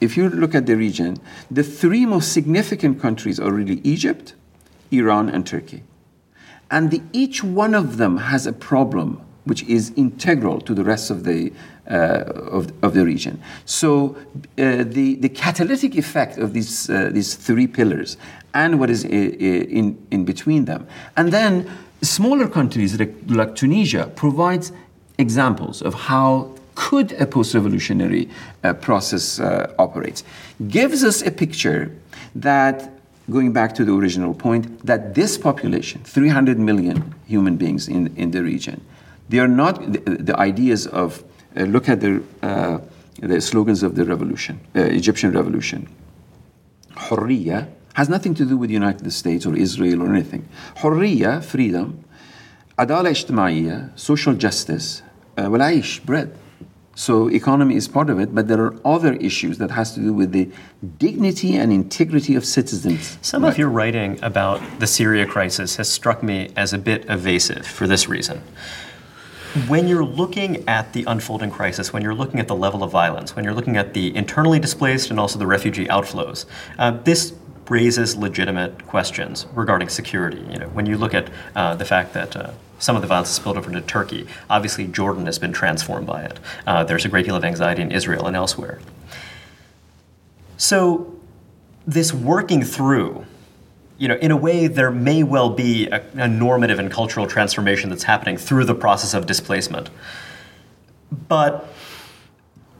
if 0.00 0.16
you 0.16 0.28
look 0.28 0.52
at 0.52 0.66
the 0.66 0.76
region, 0.76 1.16
the 1.48 1.62
three 1.62 2.06
most 2.06 2.32
significant 2.32 3.00
countries 3.00 3.38
are 3.38 3.52
really 3.52 3.80
Egypt, 3.84 4.34
Iran, 4.92 5.28
and 5.28 5.46
Turkey. 5.46 5.82
And 6.70 6.90
the, 6.90 7.02
each 7.12 7.42
one 7.44 7.74
of 7.74 7.96
them 7.96 8.16
has 8.18 8.46
a 8.46 8.52
problem 8.52 9.20
which 9.44 9.62
is 9.64 9.92
integral 9.96 10.60
to 10.60 10.72
the 10.74 10.84
rest 10.84 11.10
of 11.10 11.24
the, 11.24 11.52
uh, 11.90 11.94
of, 11.94 12.72
of 12.82 12.94
the 12.94 13.04
region. 13.04 13.42
So 13.64 14.16
uh, 14.58 14.84
the, 14.84 15.16
the 15.16 15.28
catalytic 15.28 15.96
effect 15.96 16.38
of 16.38 16.52
these, 16.52 16.88
uh, 16.88 17.10
these 17.12 17.34
three 17.34 17.66
pillars 17.66 18.16
and 18.54 18.78
what 18.78 18.88
is 18.88 19.04
i- 19.04 19.08
i- 19.08 19.10
in, 19.10 19.98
in 20.10 20.24
between 20.24 20.64
them. 20.66 20.86
And 21.16 21.32
then 21.32 21.68
smaller 22.02 22.46
countries 22.48 22.98
like, 22.98 23.14
like 23.26 23.56
Tunisia 23.56 24.10
provides 24.14 24.72
examples 25.18 25.82
of 25.82 25.94
how 25.94 26.52
could 26.74 27.12
a 27.20 27.26
post-revolutionary 27.26 28.28
uh, 28.64 28.72
process 28.74 29.40
uh, 29.40 29.74
operates 29.78 30.24
gives 30.68 31.04
us 31.04 31.20
a 31.22 31.30
picture 31.30 31.90
that 32.34 32.91
going 33.29 33.51
back 33.51 33.75
to 33.75 33.83
the 33.83 33.93
original 33.93 34.33
point 34.33 34.85
that 34.85 35.13
this 35.15 35.37
population 35.37 36.01
300 36.03 36.59
million 36.59 37.13
human 37.25 37.57
beings 37.57 37.87
in, 37.87 38.15
in 38.15 38.31
the 38.31 38.41
region 38.43 38.81
they 39.29 39.39
are 39.39 39.47
not 39.47 39.93
the, 39.93 39.99
the 39.99 40.39
ideas 40.39 40.87
of 40.87 41.23
uh, 41.55 41.63
look 41.63 41.89
at 41.89 41.99
the, 41.99 42.23
uh, 42.41 42.79
the 43.19 43.41
slogans 43.41 43.83
of 43.83 43.95
the 43.95 44.05
revolution 44.05 44.59
uh, 44.75 44.81
egyptian 44.81 45.31
revolution 45.31 45.87
حرية 46.97 47.67
has 47.93 48.09
nothing 48.09 48.35
to 48.35 48.45
do 48.45 48.57
with 48.57 48.69
the 48.69 48.75
United 48.75 49.11
States 49.11 49.45
or 49.45 49.55
Israel 49.55 50.03
or 50.03 50.13
anything. 50.13 50.43
حرية, 50.75 51.41
freedom, 51.41 51.95
عدالة 52.79 53.09
اجتماعية, 53.09 53.89
social 53.95 54.35
justice, 54.35 55.01
uh, 55.37 55.41
والعيش, 55.41 56.01
bread. 56.05 56.29
So 56.94 57.28
economy 57.28 57.74
is 57.76 57.88
part 57.88 58.10
of 58.10 58.20
it, 58.20 58.34
but 58.34 58.48
there 58.48 58.60
are 58.60 58.76
other 58.84 59.14
issues 59.14 59.58
that 59.58 59.70
has 59.70 59.92
to 59.94 60.00
do 60.00 60.12
with 60.12 60.32
the 60.32 60.50
dignity 60.98 61.56
and 61.56 61.72
integrity 61.72 62.34
of 62.34 62.44
citizens. 62.44 63.18
Some 63.22 63.44
of 63.44 63.56
your 63.56 63.70
writing 63.70 64.22
about 64.22 64.60
the 64.78 64.86
Syria 64.86 65.26
crisis 65.26 65.76
has 65.76 65.90
struck 65.90 66.22
me 66.22 66.50
as 66.54 66.72
a 66.72 66.78
bit 66.78 67.06
evasive 67.08 67.66
for 67.66 67.86
this 67.86 68.08
reason. 68.08 68.42
When 69.68 69.86
you're 69.86 70.04
looking 70.04 70.66
at 70.68 70.92
the 70.92 71.04
unfolding 71.06 71.50
crisis, 71.50 71.92
when 71.92 72.02
you're 72.02 72.14
looking 72.14 72.40
at 72.40 72.48
the 72.48 72.56
level 72.56 72.82
of 72.82 72.90
violence, 72.90 73.36
when 73.36 73.44
you're 73.44 73.54
looking 73.54 73.76
at 73.76 73.92
the 73.92 74.14
internally 74.16 74.58
displaced 74.58 75.10
and 75.10 75.20
also 75.20 75.38
the 75.38 75.46
refugee 75.46 75.86
outflows, 75.86 76.46
uh, 76.78 76.92
this 77.04 77.34
raises 77.68 78.16
legitimate 78.16 78.86
questions 78.86 79.46
regarding 79.54 79.88
security. 79.88 80.44
You 80.50 80.58
know, 80.58 80.68
when 80.68 80.86
you 80.86 80.96
look 80.98 81.14
at 81.14 81.30
uh, 81.54 81.74
the 81.74 81.84
fact 81.84 82.12
that 82.14 82.36
uh, 82.36 82.50
some 82.82 82.96
of 82.96 83.02
the 83.02 83.06
violence 83.06 83.28
has 83.28 83.36
spilled 83.36 83.56
over 83.56 83.68
into 83.70 83.80
Turkey, 83.80 84.26
obviously 84.50 84.88
Jordan 84.88 85.26
has 85.26 85.38
been 85.38 85.52
transformed 85.52 86.04
by 86.04 86.24
it. 86.24 86.40
Uh, 86.66 86.82
there's 86.82 87.04
a 87.04 87.08
great 87.08 87.24
deal 87.24 87.36
of 87.36 87.44
anxiety 87.44 87.80
in 87.80 87.92
Israel 87.92 88.26
and 88.26 88.34
elsewhere. 88.34 88.80
So, 90.56 91.14
this 91.86 92.12
working 92.12 92.64
through, 92.64 93.24
you 93.98 94.08
know, 94.08 94.16
in 94.16 94.32
a 94.32 94.36
way, 94.36 94.66
there 94.66 94.90
may 94.90 95.22
well 95.22 95.50
be 95.50 95.88
a, 95.90 96.04
a 96.14 96.26
normative 96.26 96.80
and 96.80 96.90
cultural 96.90 97.28
transformation 97.28 97.88
that's 97.88 98.02
happening 98.02 98.36
through 98.36 98.64
the 98.64 98.74
process 98.74 99.14
of 99.14 99.26
displacement. 99.26 99.88
But 101.28 101.72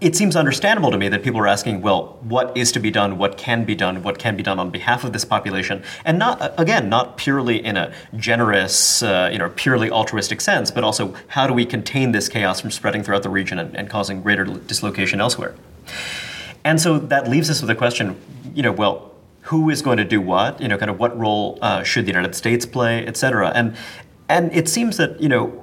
it 0.02 0.16
seems 0.16 0.34
understandable 0.34 0.90
to 0.90 0.98
me 0.98 1.08
that 1.08 1.22
people 1.22 1.40
are 1.40 1.46
asking, 1.46 1.80
well, 1.80 2.18
what 2.22 2.56
is 2.56 2.72
to 2.72 2.80
be 2.80 2.90
done? 2.90 3.18
What 3.18 3.38
can 3.38 3.64
be 3.64 3.76
done? 3.76 4.02
What 4.02 4.18
can 4.18 4.36
be 4.36 4.42
done 4.42 4.58
on 4.58 4.70
behalf 4.70 5.04
of 5.04 5.12
this 5.12 5.24
population? 5.24 5.84
And 6.04 6.18
not, 6.18 6.54
again, 6.58 6.88
not 6.88 7.16
purely 7.16 7.64
in 7.64 7.76
a 7.76 7.94
generous, 8.16 9.02
uh, 9.02 9.30
you 9.32 9.38
know, 9.38 9.50
purely 9.54 9.90
altruistic 9.90 10.40
sense, 10.40 10.72
but 10.72 10.82
also 10.82 11.14
how 11.28 11.46
do 11.46 11.54
we 11.54 11.64
contain 11.64 12.10
this 12.10 12.28
chaos 12.28 12.60
from 12.60 12.72
spreading 12.72 13.04
throughout 13.04 13.22
the 13.22 13.30
region 13.30 13.60
and, 13.60 13.76
and 13.76 13.88
causing 13.88 14.22
greater 14.22 14.44
dislocation 14.44 15.20
elsewhere? 15.20 15.54
And 16.64 16.80
so 16.80 16.98
that 16.98 17.28
leaves 17.28 17.48
us 17.48 17.60
with 17.60 17.70
a 17.70 17.76
question, 17.76 18.16
you 18.54 18.62
know, 18.62 18.72
well, 18.72 19.12
who 19.42 19.70
is 19.70 19.82
going 19.82 19.98
to 19.98 20.04
do 20.04 20.20
what, 20.20 20.60
you 20.60 20.66
know, 20.66 20.78
kind 20.78 20.90
of 20.90 20.98
what 20.98 21.16
role 21.16 21.58
uh, 21.62 21.84
should 21.84 22.06
the 22.06 22.10
United 22.10 22.34
States 22.34 22.66
play, 22.66 23.06
et 23.06 23.16
cetera. 23.16 23.50
And, 23.54 23.76
and 24.28 24.52
it 24.52 24.68
seems 24.68 24.96
that, 24.96 25.20
you 25.20 25.28
know, 25.28 25.61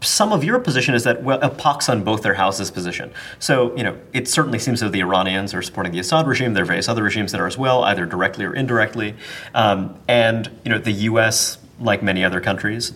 some 0.00 0.32
of 0.32 0.44
your 0.44 0.58
position 0.58 0.94
is 0.94 1.04
that 1.04 1.22
well, 1.22 1.42
it 1.42 1.56
pox 1.56 1.88
on 1.88 2.04
both 2.04 2.22
their 2.22 2.34
houses' 2.34 2.70
position. 2.70 3.12
So, 3.38 3.74
you 3.76 3.82
know, 3.82 3.98
it 4.12 4.28
certainly 4.28 4.58
seems 4.58 4.80
that 4.80 4.92
the 4.92 5.00
Iranians 5.00 5.54
are 5.54 5.62
supporting 5.62 5.92
the 5.92 5.98
Assad 5.98 6.26
regime. 6.26 6.54
There 6.54 6.62
are 6.62 6.66
various 6.66 6.88
other 6.88 7.02
regimes 7.02 7.32
that 7.32 7.40
are 7.40 7.46
as 7.46 7.56
well, 7.56 7.84
either 7.84 8.04
directly 8.06 8.44
or 8.44 8.54
indirectly. 8.54 9.14
Um, 9.54 9.96
and, 10.08 10.50
you 10.64 10.70
know, 10.70 10.78
the 10.78 10.92
U.S., 10.92 11.58
like 11.80 12.02
many 12.02 12.22
other 12.24 12.40
countries, 12.40 12.92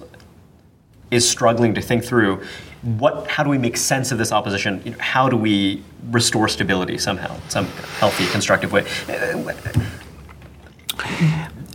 is 1.10 1.28
struggling 1.28 1.74
to 1.74 1.80
think 1.80 2.04
through 2.04 2.42
what, 2.82 3.28
how 3.28 3.42
do 3.42 3.50
we 3.50 3.58
make 3.58 3.76
sense 3.76 4.12
of 4.12 4.18
this 4.18 4.30
opposition? 4.30 4.80
You 4.84 4.92
know, 4.92 4.98
how 4.98 5.28
do 5.28 5.36
we 5.36 5.82
restore 6.10 6.48
stability 6.48 6.98
somehow, 6.98 7.36
some 7.48 7.66
healthy, 7.98 8.26
constructive 8.26 8.72
way? 8.72 8.86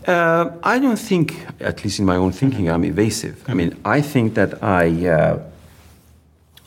Uh, 0.07 0.51
I 0.63 0.79
don't 0.79 0.99
think, 0.99 1.45
at 1.59 1.83
least 1.83 1.99
in 1.99 2.05
my 2.05 2.17
own 2.17 2.31
thinking, 2.31 2.69
I'm 2.69 2.83
evasive. 2.83 3.43
I 3.47 3.53
mean, 3.53 3.75
I 3.85 4.01
think 4.01 4.33
that 4.33 4.61
I 4.61 5.07
uh, 5.07 5.39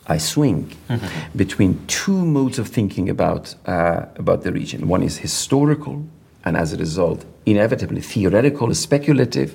I 0.07 0.17
swing 0.19 0.71
mm-hmm. 0.89 1.37
between 1.37 1.85
two 1.87 2.25
modes 2.25 2.59
of 2.59 2.67
thinking 2.67 3.09
about 3.09 3.55
uh, 3.65 4.05
about 4.15 4.43
the 4.43 4.51
region. 4.51 4.87
One 4.87 5.03
is 5.03 5.17
historical, 5.17 6.05
and 6.45 6.57
as 6.57 6.73
a 6.73 6.77
result, 6.77 7.25
inevitably 7.45 8.01
theoretical, 8.01 8.73
speculative, 8.73 9.53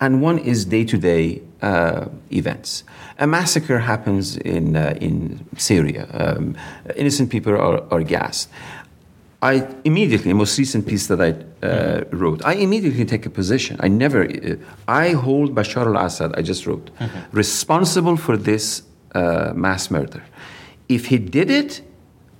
and 0.00 0.22
one 0.22 0.38
is 0.38 0.64
day-to-day 0.64 1.42
uh, 1.62 2.06
events. 2.30 2.84
A 3.18 3.26
massacre 3.26 3.78
happens 3.78 4.36
in 4.38 4.74
uh, 4.76 4.96
in 5.00 5.46
Syria. 5.56 6.08
Um, 6.12 6.56
innocent 6.96 7.30
people 7.30 7.52
are, 7.52 7.82
are 7.92 8.02
gassed. 8.02 8.48
I 9.42 9.66
immediately, 9.84 10.30
the 10.30 10.34
most 10.34 10.58
recent 10.58 10.86
piece 10.86 11.06
that 11.06 11.20
I 11.20 11.66
uh, 11.66 12.04
wrote, 12.12 12.44
I 12.44 12.54
immediately 12.54 13.04
take 13.06 13.24
a 13.24 13.30
position. 13.30 13.78
I 13.80 13.88
never, 13.88 14.24
uh, 14.24 14.56
I 14.86 15.12
hold 15.12 15.54
Bashar 15.54 15.86
al 15.86 15.96
Assad, 15.96 16.34
I 16.36 16.42
just 16.42 16.66
wrote, 16.66 16.90
mm-hmm. 16.98 17.36
responsible 17.36 18.16
for 18.16 18.36
this 18.36 18.82
uh, 19.14 19.52
mass 19.54 19.90
murder. 19.90 20.22
If 20.88 21.06
he 21.06 21.18
did 21.18 21.50
it, 21.50 21.80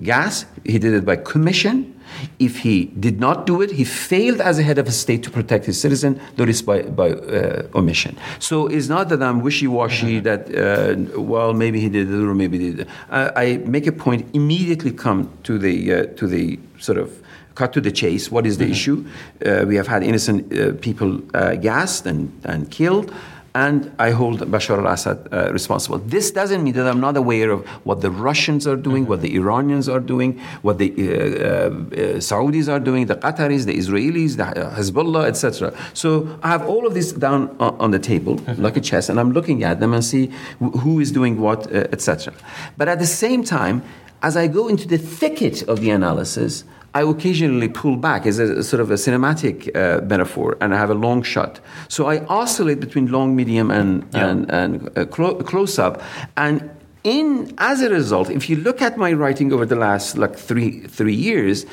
gas, 0.02 0.44
he 0.64 0.78
did 0.78 0.92
it 0.92 1.04
by 1.06 1.16
commission, 1.16 1.99
if 2.38 2.58
he 2.60 2.86
did 2.98 3.20
not 3.20 3.46
do 3.46 3.62
it, 3.62 3.70
he 3.72 3.84
failed 3.84 4.40
as 4.40 4.58
a 4.58 4.62
head 4.62 4.78
of 4.78 4.86
a 4.86 4.92
state 4.92 5.22
to 5.24 5.30
protect 5.30 5.66
his 5.66 5.80
citizen, 5.80 6.20
that 6.36 6.48
is 6.48 6.62
by, 6.62 6.82
by 6.82 7.10
uh, 7.10 7.68
omission. 7.74 8.16
So 8.38 8.66
it's 8.66 8.88
not 8.88 9.08
that 9.08 9.22
I'm 9.22 9.40
wishy 9.40 9.66
washy, 9.66 10.20
mm-hmm. 10.20 10.24
that, 10.24 11.16
uh, 11.16 11.20
well, 11.20 11.52
maybe 11.52 11.80
he 11.80 11.88
did 11.88 12.10
it 12.10 12.14
or 12.14 12.34
maybe 12.34 12.58
he 12.58 12.70
did 12.70 12.80
it. 12.80 12.88
I, 13.10 13.44
I 13.44 13.56
make 13.58 13.86
a 13.86 13.92
point, 13.92 14.26
immediately 14.34 14.92
come 14.92 15.30
to 15.44 15.58
the, 15.58 15.94
uh, 15.94 16.06
to 16.16 16.26
the 16.26 16.58
sort 16.78 16.98
of 16.98 17.10
cut 17.54 17.72
to 17.72 17.80
the 17.80 17.92
chase. 17.92 18.30
What 18.30 18.46
is 18.46 18.58
the 18.58 18.64
mm-hmm. 18.64 18.72
issue? 18.72 19.06
Uh, 19.44 19.64
we 19.66 19.76
have 19.76 19.86
had 19.86 20.02
innocent 20.02 20.52
uh, 20.52 20.72
people 20.80 21.20
uh, 21.34 21.56
gassed 21.56 22.06
and, 22.06 22.32
and 22.44 22.70
killed 22.70 23.12
and 23.54 23.92
I 23.98 24.10
hold 24.10 24.40
Bashar 24.40 24.78
al 24.78 24.86
Assad 24.86 25.28
uh, 25.32 25.52
responsible. 25.52 25.98
This 25.98 26.30
doesn't 26.30 26.62
mean 26.62 26.74
that 26.74 26.86
I'm 26.86 27.00
not 27.00 27.16
aware 27.16 27.50
of 27.50 27.66
what 27.84 28.00
the 28.00 28.10
Russians 28.10 28.66
are 28.66 28.76
doing, 28.76 29.02
mm-hmm. 29.02 29.10
what 29.10 29.22
the 29.22 29.34
Iranians 29.34 29.88
are 29.88 30.00
doing, 30.00 30.38
what 30.62 30.78
the 30.78 30.90
uh, 30.92 31.04
uh, 31.04 31.70
Saudis 32.18 32.68
are 32.68 32.78
doing, 32.78 33.06
the 33.06 33.16
Qataris, 33.16 33.66
the 33.66 33.76
Israelis, 33.76 34.36
the 34.36 34.44
Hezbollah, 34.44 35.26
etc. 35.26 35.74
So 35.94 36.38
I 36.42 36.48
have 36.48 36.66
all 36.68 36.86
of 36.86 36.94
this 36.94 37.12
down 37.12 37.56
on 37.58 37.90
the 37.90 37.98
table, 37.98 38.36
mm-hmm. 38.36 38.62
like 38.62 38.76
a 38.76 38.80
chess, 38.80 39.08
and 39.08 39.18
I'm 39.18 39.32
looking 39.32 39.64
at 39.64 39.80
them 39.80 39.94
and 39.94 40.04
see 40.04 40.30
who 40.58 41.00
is 41.00 41.10
doing 41.10 41.40
what, 41.40 41.66
uh, 41.66 41.88
etc. 41.92 42.32
But 42.76 42.88
at 42.88 43.00
the 43.00 43.06
same 43.06 43.42
time, 43.42 43.82
as 44.22 44.36
I 44.36 44.46
go 44.46 44.68
into 44.68 44.86
the 44.86 44.98
thicket 44.98 45.62
of 45.62 45.80
the 45.80 45.90
analysis, 45.90 46.64
I 46.94 47.02
occasionally 47.02 47.68
pull 47.68 47.96
back 47.96 48.26
as 48.26 48.38
a, 48.38 48.62
sort 48.64 48.80
of 48.80 48.90
a 48.90 48.94
cinematic 48.94 49.74
uh, 49.76 50.04
metaphor, 50.04 50.56
and 50.60 50.74
I 50.74 50.78
have 50.78 50.90
a 50.90 50.94
long 50.94 51.22
shot. 51.22 51.60
So 51.88 52.06
I 52.06 52.24
oscillate 52.26 52.80
between 52.80 53.06
long, 53.12 53.36
medium, 53.36 53.70
and 53.70 54.06
yeah. 54.12 54.26
and, 54.28 54.50
and 54.50 54.98
uh, 54.98 55.04
clo- 55.06 55.36
close 55.36 55.78
up, 55.78 56.02
and 56.36 56.68
in 57.04 57.54
as 57.58 57.80
a 57.80 57.90
result, 57.90 58.28
if 58.30 58.50
you 58.50 58.56
look 58.56 58.82
at 58.82 58.98
my 58.98 59.12
writing 59.12 59.52
over 59.52 59.64
the 59.64 59.76
last 59.76 60.18
like 60.18 60.36
three 60.36 60.80
three 60.86 61.14
years, 61.14 61.64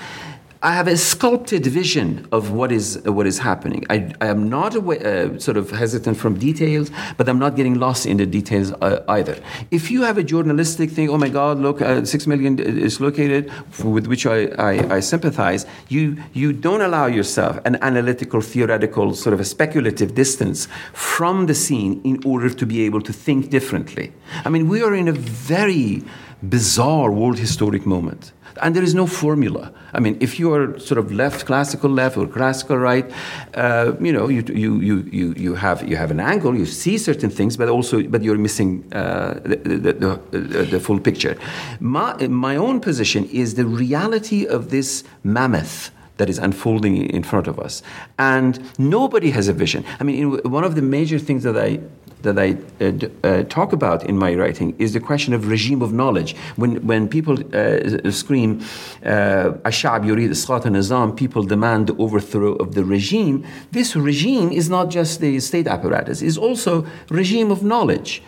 I 0.64 0.74
have 0.74 0.88
a 0.88 0.98
sculpted 0.98 1.68
vision 1.68 2.28
of 2.32 2.52
what 2.52 2.72
is 2.72 3.00
uh, 3.06 3.14
what 3.14 3.28
is 3.28 3.38
happening. 3.38 3.86
I, 3.92 4.12
I 4.20 4.28
am 4.28 4.50
not 4.50 4.76
uh, 4.76 5.38
sort 5.38 5.56
of 5.56 5.70
hesitant 5.70 6.18
from 6.18 6.40
details, 6.40 6.90
but 7.16 7.30
I'm 7.30 7.38
not 7.38 7.56
getting 7.56 7.76
lost 7.76 8.08
in 8.08 8.18
the 8.18 8.26
details 8.26 8.74
uh, 8.74 9.04
either. 9.08 9.38
If 9.70 9.92
you 9.92 10.02
have 10.02 10.18
a 10.18 10.24
journalistic 10.24 10.90
thing, 10.90 11.10
oh 11.10 11.18
my 11.18 11.30
God, 11.30 11.60
look, 11.60 11.80
uh, 11.82 12.06
six 12.06 12.26
million 12.26 12.58
is 12.58 13.00
located, 13.00 13.52
with 13.84 14.08
which 14.08 14.26
I, 14.26 14.46
I, 14.58 14.96
I, 14.96 15.00
sympathize. 15.00 15.68
You 15.90 16.18
you 16.34 16.54
don't 16.54 16.82
allow 16.82 17.06
yourself 17.06 17.60
an 17.66 17.78
analytical, 17.84 18.42
theoretical, 18.42 19.14
sort 19.14 19.36
of 19.36 19.40
a 19.40 19.46
speculative 19.46 20.16
distance 20.16 20.68
from 20.94 21.46
the 21.46 21.54
scene 21.54 22.02
in 22.04 22.20
order 22.26 22.50
to 22.50 22.66
be 22.66 22.82
able 22.82 23.02
to 23.02 23.14
think 23.14 23.52
differently. 23.52 24.12
I 24.44 24.50
mean, 24.50 24.68
we 24.68 24.82
are 24.82 24.96
in 24.96 25.08
a 25.08 25.14
very 25.14 26.04
bizarre 26.42 27.12
world 27.12 27.38
historic 27.38 27.86
moment 27.86 28.32
and 28.62 28.76
there 28.76 28.84
is 28.84 28.94
no 28.94 29.08
formula. 29.08 29.72
I 29.94 30.00
mean, 30.00 30.18
if 30.20 30.40
you 30.40 30.54
are 30.54 30.78
sort 30.80 30.98
of 30.98 31.12
left, 31.12 31.46
classical 31.46 31.90
left, 31.90 32.18
or 32.18 32.28
classical 32.28 32.78
right, 32.78 33.10
uh, 33.54 33.94
you 34.00 34.12
know, 34.12 34.28
you, 34.28 34.44
you, 34.48 34.80
you, 34.80 35.10
you, 35.12 35.34
you, 35.38 35.56
have, 35.56 35.88
you 35.88 35.96
have 35.96 36.12
an 36.12 36.20
angle, 36.20 36.56
you 36.56 36.66
see 36.66 36.98
certain 36.98 37.30
things, 37.30 37.58
but 37.58 37.70
also, 37.70 38.04
but 38.04 38.24
you're 38.24 38.38
missing 38.38 38.84
uh, 38.94 39.40
the, 39.44 39.56
the, 39.56 40.38
the, 40.38 40.64
the, 40.64 40.80
full 40.80 41.00
picture. 41.00 41.38
My, 41.80 42.16
my 42.28 42.56
own 42.56 42.80
position 42.80 43.26
is 43.26 43.56
the 43.56 43.66
reality 43.66 44.46
of 44.46 44.70
this 44.70 45.04
mammoth 45.24 45.92
that 46.18 46.30
is 46.30 46.38
unfolding 46.40 46.98
in 46.98 47.24
front 47.24 47.48
of 47.48 47.60
us. 47.60 47.84
And 48.20 48.60
nobody 48.80 49.32
has 49.32 49.48
a 49.48 49.54
vision. 49.54 49.86
I 50.00 50.04
mean, 50.04 50.38
one 50.40 50.64
of 50.64 50.76
the 50.76 50.82
major 50.82 51.20
things 51.20 51.44
that 51.44 51.58
I 51.58 51.80
that 52.22 52.38
I 52.40 52.58
uh, 52.82 52.92
uh, 53.24 53.44
talk 53.44 53.74
about 53.74 54.04
in 54.06 54.18
my 54.18 54.34
writing 54.36 54.76
is 54.80 54.94
the 54.94 55.00
question 55.00 55.34
of 55.34 55.48
regime 55.48 55.82
of 55.82 55.94
knowledge. 55.94 56.36
When, 56.56 56.86
when 56.86 57.08
people 57.08 57.36
uh, 57.56 58.12
scream, 58.12 58.60
Ashab 59.02 60.06
yurid 60.06 60.30
isqat 60.30 60.64
nizam, 60.64 61.16
people 61.16 61.44
demand 61.44 61.88
the 61.88 61.96
overthrow 61.98 62.54
of 62.56 62.76
the 62.76 62.84
regime, 62.84 63.46
this 63.72 63.96
regime 63.96 64.52
is 64.52 64.70
not 64.70 64.90
just 64.90 65.22
the 65.22 65.40
state 65.40 65.68
apparatus, 65.68 66.22
it's 66.22 66.38
also 66.38 66.86
regime 67.10 67.52
of 67.52 67.64
knowledge. 67.64 68.24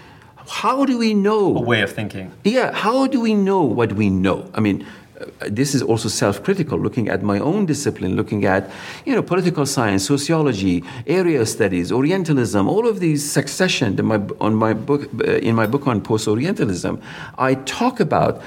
How 0.49 0.83
do 0.83 0.97
we 0.97 1.13
know? 1.13 1.55
A 1.55 1.61
way 1.61 1.81
of 1.81 1.91
thinking. 1.91 2.31
Yeah, 2.43 2.73
how 2.73 3.05
do 3.05 3.21
we 3.21 3.35
know 3.35 3.61
what 3.61 3.93
we 3.93 4.09
know? 4.09 4.49
I 4.55 4.59
mean, 4.59 4.83
uh, 4.83 5.08
this 5.47 5.75
is 5.75 5.81
also 5.81 6.09
self-critical 6.09 6.77
looking 6.77 7.09
at 7.09 7.21
my 7.23 7.39
own 7.39 7.65
discipline 7.65 8.15
looking 8.15 8.45
at 8.45 8.69
you 9.05 9.13
know 9.13 9.21
political 9.21 9.65
science 9.65 10.05
sociology 10.05 10.83
area 11.07 11.45
studies 11.45 11.91
orientalism 11.91 12.67
all 12.67 12.87
of 12.87 12.99
these 12.99 13.29
succession 13.29 13.95
my, 14.05 14.21
on 14.39 14.55
my 14.55 14.73
book 14.73 15.09
in 15.23 15.55
my 15.55 15.65
book 15.65 15.87
on 15.87 16.01
post-orientalism. 16.01 17.01
I 17.37 17.55
talk 17.55 17.99
about 17.99 18.41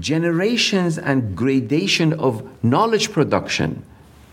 generations 0.00 0.98
and 0.98 1.36
gradation 1.36 2.12
of 2.14 2.42
knowledge 2.62 3.12
production 3.12 3.84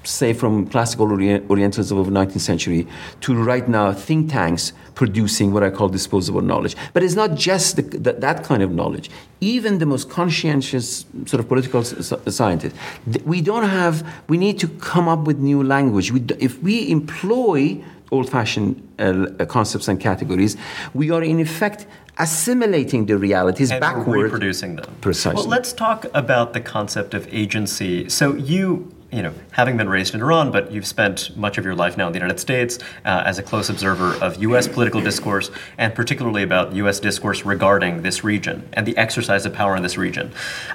say 0.04 0.34
from 0.34 0.68
classical 0.68 1.06
Orientalism 1.12 1.98
of 1.98 2.06
the 2.06 2.12
19th 2.12 2.40
century 2.40 2.88
to 3.22 3.36
right 3.36 3.68
now 3.68 3.92
think 3.92 4.32
tanks 4.32 4.74
producing 4.96 5.54
what 5.54 5.64
I 5.64 5.70
call 5.70 5.90
disposable 5.90 6.42
knowledge. 6.42 6.76
But 6.94 7.04
it's 7.04 7.16
not 7.16 7.36
just 7.36 7.76
the, 7.76 7.82
the, 7.82 8.14
that 8.14 8.44
kind 8.44 8.64
of 8.64 8.72
knowledge. 8.72 9.10
Even 9.42 9.80
the 9.80 9.86
most 9.86 10.10
conscientious 10.10 11.06
sort 11.26 11.40
of 11.40 11.48
political 11.48 11.84
scientists, 11.84 12.78
we 13.26 13.42
don't 13.42 13.68
have, 13.68 14.06
we 14.28 14.38
need 14.38 14.60
to 14.60 14.68
come 14.68 15.08
up 15.08 15.22
with 15.26 15.38
new 15.40 15.64
language. 15.64 16.12
We, 16.12 16.22
if 16.40 16.62
we 16.62 16.90
employ 16.90 17.84
old-fashioned 18.12 18.82
uh, 19.00 19.46
concepts 19.46 19.88
and 19.88 20.00
categories, 20.00 20.58
we 20.94 21.12
are 21.12 21.24
in 21.24 21.40
effect 21.40 21.86
assimilating 22.18 23.06
the 23.06 23.18
realities 23.18 23.72
and 23.72 23.80
backward. 23.80 24.24
reproducing 24.24 24.76
them. 24.76 24.94
Precisely. 25.00 25.42
Well, 25.42 25.48
let's 25.48 25.72
talk 25.72 26.06
about 26.14 26.54
the 26.54 26.60
concept 26.60 27.14
of 27.14 27.28
agency. 27.34 28.10
So 28.10 28.36
you 28.36 28.94
you 29.12 29.24
know, 29.24 29.34
having 29.52 29.76
been 29.76 29.90
raised 29.90 30.14
in 30.14 30.22
Iran, 30.22 30.52
but 30.52 30.72
you've 30.72 30.86
spent 30.86 31.36
much 31.36 31.58
of 31.58 31.66
your 31.66 31.76
life 31.76 31.98
now 31.98 32.08
in 32.08 32.14
the 32.14 32.20
United 32.20 32.40
States 32.40 32.78
uh, 33.06 33.24
as 33.26 33.40
a 33.40 33.44
close 33.44 33.70
observer 33.70 34.14
of 34.24 34.42
U.S. 34.44 34.68
political 34.68 35.02
discourse, 35.02 35.50
and 35.78 35.96
particularly 35.96 36.44
about 36.44 36.74
U.S. 36.74 37.00
discourse 37.00 37.44
regarding 37.44 38.04
this 38.04 38.24
region 38.24 38.70
and 38.74 38.86
the 38.86 38.96
exercise 38.98 39.46
of 39.46 39.54
power 39.54 39.76
in 39.76 39.82
this 39.82 39.98
region. 39.98 40.32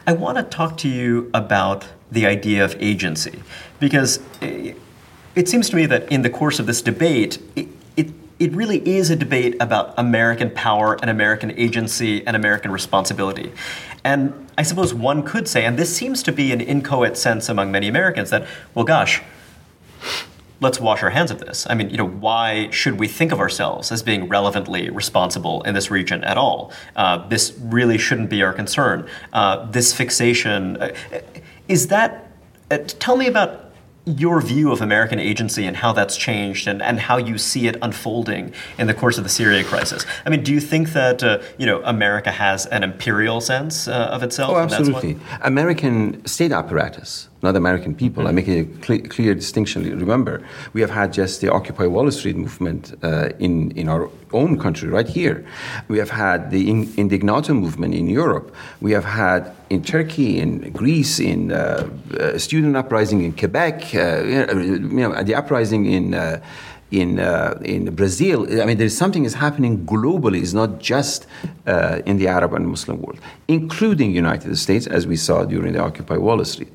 I 0.07 0.15
want 0.15 0.39
to 0.39 0.45
talk 0.45 0.77
to 0.79 0.89
you 0.89 1.31
about 1.33 1.87
the 2.11 2.27
idea 2.27 2.65
of 2.65 2.77
agency, 2.81 3.43
because 3.79 4.21
it 4.41 5.49
seems 5.49 5.69
to 5.71 5.77
me 5.77 5.87
that 5.87 6.11
in 6.11 6.23
the 6.23 6.31
course 6.31 6.59
of 6.59 6.67
this 6.67 6.83
debate, 6.83 7.39
it, 8.45 8.53
really 8.53 8.79
is 8.87 9.11
a 9.11 9.17
debate 9.17 9.57
about 9.61 9.95
American 9.97 10.51
power 10.51 10.97
and 11.01 11.11
American 11.11 11.51
agency 11.53 12.27
and 12.27 12.37
American 12.37 12.71
responsibility. 12.71 13.53
And 14.05 14.49
I 14.57 14.63
suppose 14.63 14.95
one 14.95 15.23
could 15.23 15.49
say, 15.49 15.65
and 15.65 15.79
this 15.79 15.95
seems 15.95 16.23
to 16.25 16.33
be 16.33 16.53
an 16.53 16.61
inchoate 16.61 17.17
sense 17.17 17.49
among 17.49 17.73
many 17.73 17.89
Americans, 17.89 18.31
that, 18.31 18.47
well, 18.75 18.85
gosh, 18.85 19.23
let's 20.61 20.81
wash 20.81 21.03
our 21.03 21.11
hands 21.11 21.31
of 21.31 21.41
this. 21.41 21.67
I 21.69 21.75
mean, 21.75 21.91
you 21.91 21.97
know, 21.97 22.09
why 22.09 22.71
should 22.71 22.99
we 22.99 23.09
think 23.09 23.33
of 23.33 23.41
ourselves 23.41 23.91
as 23.91 24.03
being 24.03 24.29
relevantly 24.29 24.91
responsible 24.91 25.63
in 25.63 25.75
this 25.75 25.91
region 25.91 26.23
at 26.25 26.37
all? 26.37 26.73
Uh, 26.97 27.27
this 27.29 27.53
really 27.61 27.99
shouldn't 27.99 28.31
be 28.31 28.43
our 28.43 28.53
concern. 28.53 29.09
Uh, 29.33 29.71
this 29.71 29.93
fixation, 29.93 30.77
uh, 30.79 30.93
is 31.69 31.89
that, 31.89 32.31
uh, 32.71 32.79
tell 32.87 33.17
me 33.17 33.27
about 33.27 33.64
your 34.07 34.41
view 34.41 34.71
of 34.71 34.81
American 34.81 35.19
agency 35.19 35.65
and 35.65 35.77
how 35.77 35.93
that's 35.93 36.17
changed 36.17 36.69
and, 36.69 36.83
and 36.83 37.01
how 37.01 37.17
you 37.17 37.39
see 37.39 37.67
it 37.67 37.77
unfolding 37.81 38.53
in 38.79 38.87
the 38.87 38.95
course 38.95 39.17
of 39.19 39.25
the 39.25 39.31
Syria 39.31 39.65
crisis. 39.65 40.05
I 40.27 40.31
mean, 40.31 40.43
do 40.43 40.53
you 40.53 40.61
think 40.61 40.93
that 40.93 41.23
uh, 41.23 41.41
you 41.59 41.67
know 41.67 41.83
America 41.85 42.31
has 42.31 42.67
an 42.67 42.83
imperial 42.83 43.41
sense 43.41 43.89
uh, 43.89 44.09
of 44.13 44.23
itself? 44.23 44.51
Oh, 44.53 44.59
absolutely. 44.59 45.19
American 45.43 46.25
state 46.27 46.53
apparatus 46.53 47.29
not 47.45 47.55
American 47.55 47.95
people. 47.95 48.25
Mm-hmm. 48.25 48.39
I 48.39 48.41
make 48.41 48.49
a 48.49 48.63
cl- 48.85 49.07
clear 49.15 49.35
distinction. 49.35 49.79
Remember, 50.07 50.35
we 50.73 50.81
have 50.81 50.91
had 50.91 51.13
just 51.13 51.41
the 51.43 51.53
Occupy 51.59 51.87
Wall 51.87 52.11
Street 52.11 52.37
movement 52.37 52.83
uh, 53.03 53.29
in, 53.39 53.71
in 53.73 53.89
our 53.89 54.11
own 54.33 54.59
country, 54.59 54.89
right 54.89 55.11
here. 55.19 55.37
We 55.89 55.99
have 55.99 56.11
had 56.11 56.51
the 56.51 56.63
in- 56.71 56.89
Indignados 57.03 57.55
movement 57.65 57.95
in 57.95 58.07
Europe. 58.09 58.47
We 58.81 58.93
have 58.93 59.05
had 59.05 59.41
in 59.71 59.83
Turkey, 59.83 60.41
in 60.41 60.73
Greece, 60.73 61.21
in 61.21 61.53
uh, 61.53 61.57
uh, 62.19 62.39
student 62.39 62.77
uprising 62.77 63.23
in 63.23 63.33
Quebec, 63.33 63.95
uh, 63.95 64.23
you 64.25 64.79
know, 64.79 65.23
the 65.23 65.35
uprising 65.35 65.87
in 65.87 66.15
uh, 66.15 66.41
in 66.91 67.19
uh, 67.19 67.59
in 67.65 67.95
Brazil. 67.95 68.39
I 68.63 68.65
mean, 68.65 68.79
there's 68.79 68.97
something 68.97 69.25
is 69.25 69.35
happening 69.35 69.85
globally. 69.85 70.41
It's 70.45 70.53
not 70.53 70.71
just 70.81 71.27
uh, 71.67 72.01
in 72.07 72.19
the 72.19 72.29
Arab 72.29 72.53
and 72.55 72.69
Muslim 72.69 73.01
world, 73.03 73.21
including 73.49 74.13
United 74.13 74.57
States, 74.57 74.87
as 74.87 75.07
we 75.07 75.17
saw 75.17 75.45
during 75.45 75.73
the 75.73 75.81
Occupy 75.81 76.17
Wall 76.17 76.45
Street. 76.45 76.73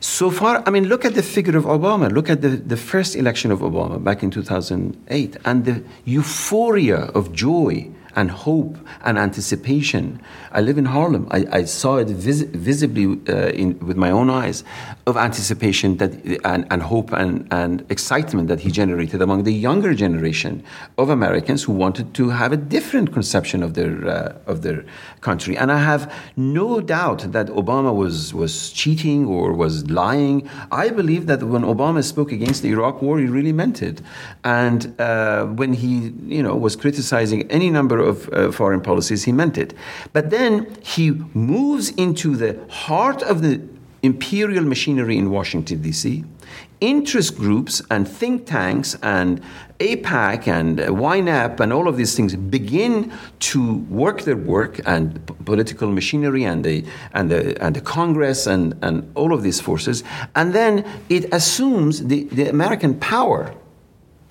So 0.00 0.30
far, 0.30 0.62
I 0.64 0.70
mean, 0.70 0.84
look 0.84 1.04
at 1.04 1.14
the 1.14 1.22
figure 1.22 1.56
of 1.56 1.64
Obama. 1.64 2.10
Look 2.12 2.30
at 2.30 2.40
the, 2.40 2.50
the 2.50 2.76
first 2.76 3.16
election 3.16 3.50
of 3.50 3.60
Obama 3.60 4.02
back 4.02 4.22
in 4.22 4.30
2008 4.30 5.36
and 5.44 5.64
the 5.64 5.82
euphoria 6.04 7.06
of 7.14 7.32
joy 7.32 7.90
and 8.14 8.30
hope 8.30 8.76
and 9.04 9.18
anticipation. 9.18 10.20
I 10.52 10.60
live 10.60 10.78
in 10.78 10.86
Harlem. 10.86 11.28
I, 11.30 11.46
I 11.52 11.64
saw 11.64 11.96
it 11.96 12.08
vis- 12.08 12.42
visibly 12.42 13.20
uh, 13.28 13.48
in, 13.48 13.78
with 13.80 13.96
my 13.96 14.10
own 14.10 14.30
eyes 14.30 14.64
of 15.06 15.16
anticipation 15.16 15.96
that, 15.98 16.12
and, 16.44 16.66
and 16.70 16.82
hope 16.82 17.12
and, 17.12 17.46
and 17.50 17.84
excitement 17.90 18.48
that 18.48 18.60
he 18.60 18.70
generated 18.70 19.20
among 19.20 19.44
the 19.44 19.52
younger 19.52 19.94
generation 19.94 20.62
of 20.96 21.10
Americans 21.10 21.64
who 21.64 21.72
wanted 21.72 22.14
to 22.14 22.30
have 22.30 22.52
a 22.52 22.56
different 22.56 23.12
conception 23.12 23.62
of 23.62 23.74
their, 23.74 24.08
uh, 24.08 24.38
of 24.46 24.62
their 24.62 24.84
country. 25.20 25.56
And 25.56 25.70
I 25.70 25.78
have 25.78 26.12
no 26.36 26.80
doubt 26.80 27.32
that 27.32 27.48
Obama 27.48 27.94
was, 27.94 28.32
was 28.32 28.70
cheating 28.70 29.26
or 29.26 29.52
was 29.52 29.90
lying. 29.90 30.48
I 30.70 30.88
believe 30.90 31.26
that 31.26 31.42
when 31.42 31.62
Obama 31.62 32.02
spoke 32.02 32.32
against 32.32 32.62
the 32.62 32.70
Iraq 32.70 33.02
war, 33.02 33.18
he 33.18 33.26
really 33.26 33.52
meant 33.52 33.82
it. 33.82 34.00
And 34.44 34.98
uh, 35.00 35.44
when 35.46 35.72
he 35.72 36.12
you 36.26 36.42
know, 36.42 36.56
was 36.56 36.76
criticizing 36.76 37.50
any 37.50 37.70
number 37.70 37.98
of 37.98 38.28
uh, 38.32 38.50
foreign 38.52 38.80
policies, 38.80 39.24
he 39.24 39.32
meant 39.32 39.58
it. 39.58 39.74
But 40.12 40.30
then 40.30 40.37
he 40.82 41.10
moves 41.34 41.90
into 41.90 42.36
the 42.36 42.58
heart 42.68 43.22
of 43.22 43.42
the 43.42 43.60
imperial 44.02 44.64
machinery 44.64 45.16
in 45.16 45.30
Washington, 45.30 45.82
D.C., 45.82 46.24
interest 46.80 47.36
groups 47.36 47.82
and 47.90 48.06
think 48.06 48.46
tanks 48.46 48.96
and 49.02 49.42
AIPAC 49.80 50.46
and 50.46 50.78
WINEP 50.78 51.60
and 51.60 51.72
all 51.72 51.88
of 51.88 51.96
these 51.96 52.14
things 52.16 52.36
begin 52.36 53.12
to 53.40 53.78
work 53.90 54.22
their 54.22 54.36
work 54.36 54.80
and 54.86 55.24
political 55.44 55.90
machinery 55.90 56.44
and 56.44 56.64
the, 56.64 56.84
and 57.14 57.30
the, 57.30 57.60
and 57.62 57.74
the 57.74 57.80
Congress 57.80 58.46
and, 58.46 58.74
and 58.82 59.10
all 59.16 59.32
of 59.32 59.42
these 59.42 59.60
forces. 59.60 60.04
And 60.36 60.54
then 60.54 60.84
it 61.08 61.32
assumes 61.32 62.06
the, 62.06 62.24
the 62.24 62.48
American 62.48 62.98
power 62.98 63.52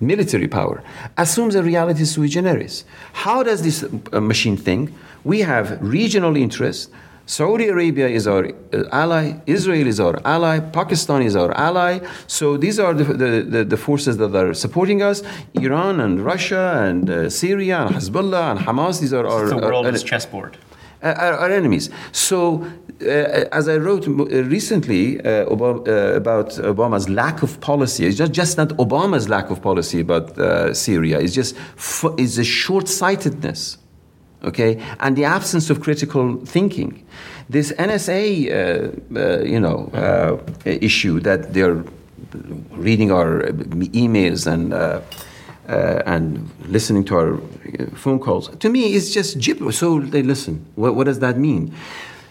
military 0.00 0.46
power, 0.46 0.82
assumes 1.16 1.54
a 1.54 1.62
reality 1.62 2.04
sui 2.04 2.28
generis. 2.28 2.84
How 3.12 3.42
does 3.42 3.62
this 3.62 3.84
uh, 4.12 4.20
machine 4.20 4.56
think? 4.56 4.92
We 5.24 5.40
have 5.40 5.78
regional 5.80 6.36
interests. 6.36 6.90
Saudi 7.26 7.68
Arabia 7.68 8.08
is 8.08 8.26
our 8.26 8.46
uh, 8.46 8.84
ally, 8.90 9.34
Israel 9.44 9.86
is 9.86 10.00
our 10.00 10.18
ally, 10.24 10.60
Pakistan 10.60 11.20
is 11.20 11.36
our 11.36 11.52
ally. 11.54 12.00
So 12.26 12.56
these 12.56 12.78
are 12.78 12.94
the, 12.94 13.04
the, 13.04 13.42
the, 13.42 13.64
the 13.64 13.76
forces 13.76 14.16
that 14.16 14.34
are 14.34 14.54
supporting 14.54 15.02
us 15.02 15.22
Iran 15.52 16.00
and 16.00 16.24
Russia 16.24 16.82
and 16.86 17.10
uh, 17.10 17.28
Syria 17.28 17.80
and 17.80 17.96
Hezbollah 17.96 18.52
and 18.52 18.60
Hamas. 18.60 19.02
These 19.02 19.12
are 19.12 19.26
our. 19.26 19.46
The 19.48 19.58
world 19.58 19.84
uh, 19.84 19.90
is 19.90 20.02
chessboard. 20.02 20.56
Uh, 21.00 21.14
our, 21.16 21.34
our, 21.34 21.50
enemies. 21.52 21.90
So, 22.10 22.64
uh, 23.02 23.04
as 23.04 23.68
I 23.68 23.76
wrote 23.76 24.04
recently 24.08 25.20
uh, 25.20 25.46
about, 25.46 25.86
about, 25.86 26.48
Obama's 26.50 27.08
lack 27.08 27.44
of 27.44 27.60
policy, 27.60 28.04
it's 28.04 28.18
just, 28.18 28.32
just 28.32 28.56
not 28.56 28.70
Obama's 28.70 29.28
lack 29.28 29.50
of 29.50 29.62
policy 29.62 30.00
about 30.00 30.34
Syria, 30.76 31.20
it's 31.20 31.34
just 31.34 31.56
f- 31.76 32.14
it's 32.18 32.36
a 32.38 32.42
short 32.42 32.88
sightedness, 32.88 33.78
okay, 34.44 34.82
and 35.00 35.16
the 35.16 35.24
absence 35.24 35.70
of 35.70 35.80
critical 35.80 36.36
thinking. 36.44 37.04
This 37.48 37.72
NSA, 37.72 38.50
uh, 38.50 39.18
uh, 39.18 39.42
you 39.42 39.58
know, 39.58 39.90
uh, 39.94 40.36
issue 40.64 41.20
that 41.20 41.54
they're 41.54 41.82
reading 42.72 43.10
our 43.10 43.42
emails 43.92 44.46
and 44.46 44.74
uh, 45.68 46.02
and 46.06 46.50
listening 46.66 47.04
to 47.04 47.14
our 47.14 47.34
uh, 47.34 47.86
phone 47.94 48.18
calls, 48.18 48.48
to 48.56 48.68
me, 48.68 48.94
it's 48.94 49.12
just 49.12 49.38
gibberish. 49.38 49.76
So 49.76 50.00
they 50.00 50.22
listen. 50.22 50.64
What, 50.76 50.94
what 50.94 51.04
does 51.04 51.18
that 51.18 51.38
mean? 51.38 51.74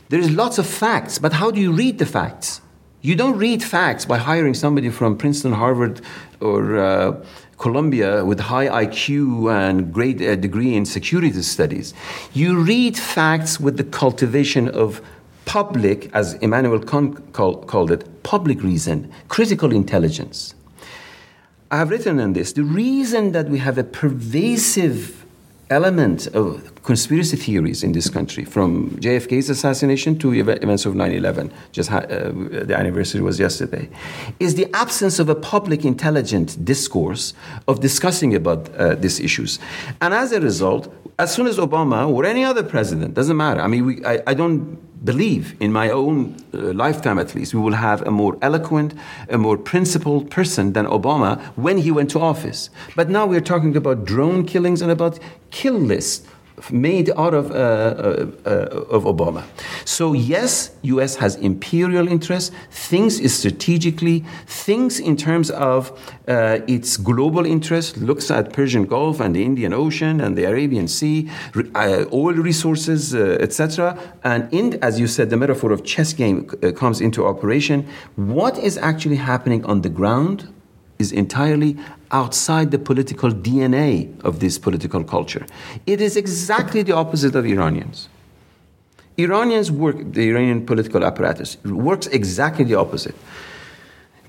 There 0.09 0.19
is 0.19 0.31
lots 0.31 0.57
of 0.57 0.65
facts, 0.65 1.19
but 1.19 1.33
how 1.33 1.51
do 1.51 1.59
you 1.59 1.71
read 1.71 1.99
the 1.99 2.05
facts? 2.05 2.61
You 3.07 3.15
don't 3.15 3.37
read 3.37 3.63
facts 3.63 4.03
by 4.03 4.17
hiring 4.17 4.53
somebody 4.53 4.89
from 4.89 5.17
Princeton, 5.17 5.53
Harvard, 5.53 6.01
or 6.41 6.77
uh, 6.77 7.23
Columbia 7.57 8.25
with 8.25 8.37
high 8.37 8.67
IQ 8.67 9.49
and 9.49 9.93
great 9.93 10.21
uh, 10.21 10.35
degree 10.35 10.75
in 10.75 10.83
security 10.85 11.41
studies. 11.41 11.93
You 12.33 12.59
read 12.59 12.97
facts 12.97 13.61
with 13.61 13.77
the 13.77 13.85
cultivation 13.85 14.67
of 14.67 14.99
public, 15.45 16.13
as 16.13 16.33
Immanuel 16.41 16.79
Kant 16.79 17.31
call, 17.31 17.63
called 17.63 17.91
it, 17.91 18.23
public 18.23 18.61
reason, 18.61 19.09
critical 19.29 19.71
intelligence. 19.71 20.53
I 21.71 21.77
have 21.77 21.89
written 21.89 22.19
on 22.19 22.33
this. 22.33 22.51
The 22.51 22.65
reason 22.65 23.31
that 23.31 23.47
we 23.47 23.59
have 23.59 23.77
a 23.77 23.85
pervasive 23.85 25.25
element 25.69 26.27
of 26.27 26.83
conspiracy 26.83 27.35
theories 27.35 27.83
in 27.83 27.91
this 27.91 28.09
country, 28.09 28.45
from 28.45 28.91
JFK's 28.91 29.49
assassination 29.49 30.17
to 30.19 30.33
events 30.33 30.85
of 30.85 30.95
9 30.95 31.11
11, 31.11 31.51
just 31.71 31.91
uh, 31.91 31.99
the 31.99 32.75
anniversary 32.77 33.21
was 33.21 33.39
yesterday, 33.39 33.89
is 34.39 34.55
the 34.55 34.67
absence 34.73 35.19
of 35.19 35.29
a 35.29 35.35
public 35.35 35.83
intelligent 35.83 36.63
discourse 36.63 37.33
of 37.67 37.81
discussing 37.81 38.35
about 38.35 38.73
uh, 38.75 38.95
these 38.95 39.19
issues. 39.19 39.59
And 40.01 40.13
as 40.13 40.31
a 40.31 40.39
result, 40.39 40.93
as 41.19 41.33
soon 41.33 41.47
as 41.47 41.57
Obama 41.57 42.07
or 42.07 42.25
any 42.25 42.43
other 42.43 42.63
president, 42.63 43.13
doesn't 43.15 43.37
matter, 43.37 43.61
I 43.61 43.67
mean, 43.67 43.85
we, 43.85 44.05
I, 44.05 44.21
I 44.27 44.33
don't 44.33 44.77
believe, 45.03 45.55
in 45.59 45.71
my 45.71 45.89
own 45.89 46.35
uh, 46.53 46.73
lifetime 46.73 47.19
at 47.19 47.35
least, 47.35 47.53
we 47.53 47.59
will 47.59 47.73
have 47.73 48.01
a 48.07 48.11
more 48.11 48.37
eloquent, 48.41 48.93
a 49.29 49.37
more 49.37 49.57
principled 49.57 50.29
person 50.29 50.73
than 50.73 50.85
Obama 50.85 51.39
when 51.55 51.77
he 51.77 51.91
went 51.91 52.09
to 52.11 52.19
office. 52.19 52.69
But 52.95 53.09
now 53.09 53.25
we're 53.25 53.41
talking 53.41 53.75
about 53.75 54.05
drone 54.05 54.45
killings 54.45 54.81
and 54.81 54.91
about 54.91 55.19
kill 55.51 55.75
lists 55.75 56.27
made 56.71 57.11
out 57.17 57.33
of, 57.33 57.51
uh, 57.51 57.53
uh, 57.53 58.27
uh, 58.45 58.49
of 58.89 59.03
Obama. 59.03 59.43
So 59.85 60.13
yes, 60.13 60.71
U.S. 60.81 61.15
has 61.17 61.35
imperial 61.35 62.07
interests, 62.07 62.55
thinks 62.71 63.15
strategically, 63.31 64.25
thinks 64.47 64.99
in 64.99 65.15
terms 65.17 65.51
of 65.51 65.91
its 66.27 66.97
global 66.97 67.45
interest, 67.45 67.97
looks 67.97 68.31
at 68.31 68.53
Persian 68.53 68.85
Gulf 68.85 69.19
and 69.19 69.35
the 69.35 69.43
Indian 69.43 69.73
Ocean 69.73 70.19
and 70.19 70.35
the 70.35 70.45
Arabian 70.45 70.87
Sea, 70.87 71.29
oil 72.11 72.33
resources, 72.33 73.13
etc. 73.15 73.97
And 74.23 74.51
in, 74.51 74.79
as 74.83 74.99
you 74.99 75.07
said, 75.07 75.29
the 75.29 75.37
metaphor 75.37 75.71
of 75.71 75.83
chess 75.83 76.13
game 76.13 76.45
comes 76.75 77.01
into 77.01 77.25
operation. 77.25 77.87
What 78.15 78.57
is 78.57 78.77
actually 78.77 79.17
happening 79.17 79.63
on 79.65 79.81
the 79.81 79.89
ground 79.89 80.53
is 80.99 81.11
entirely 81.11 81.77
outside 82.11 82.71
the 82.71 82.79
political 82.79 83.31
DNA 83.31 84.07
of 84.23 84.39
this 84.39 84.57
political 84.57 85.03
culture. 85.03 85.45
It 85.85 86.01
is 86.01 86.15
exactly 86.17 86.83
the 86.83 86.93
opposite 86.93 87.35
of 87.35 87.45
Iranians. 87.45 88.09
Iranians 89.17 89.71
work, 89.71 89.95
the 90.13 90.29
Iranian 90.29 90.65
political 90.65 91.03
apparatus 91.03 91.57
works 91.63 92.07
exactly 92.07 92.65
the 92.65 92.75
opposite. 92.75 93.15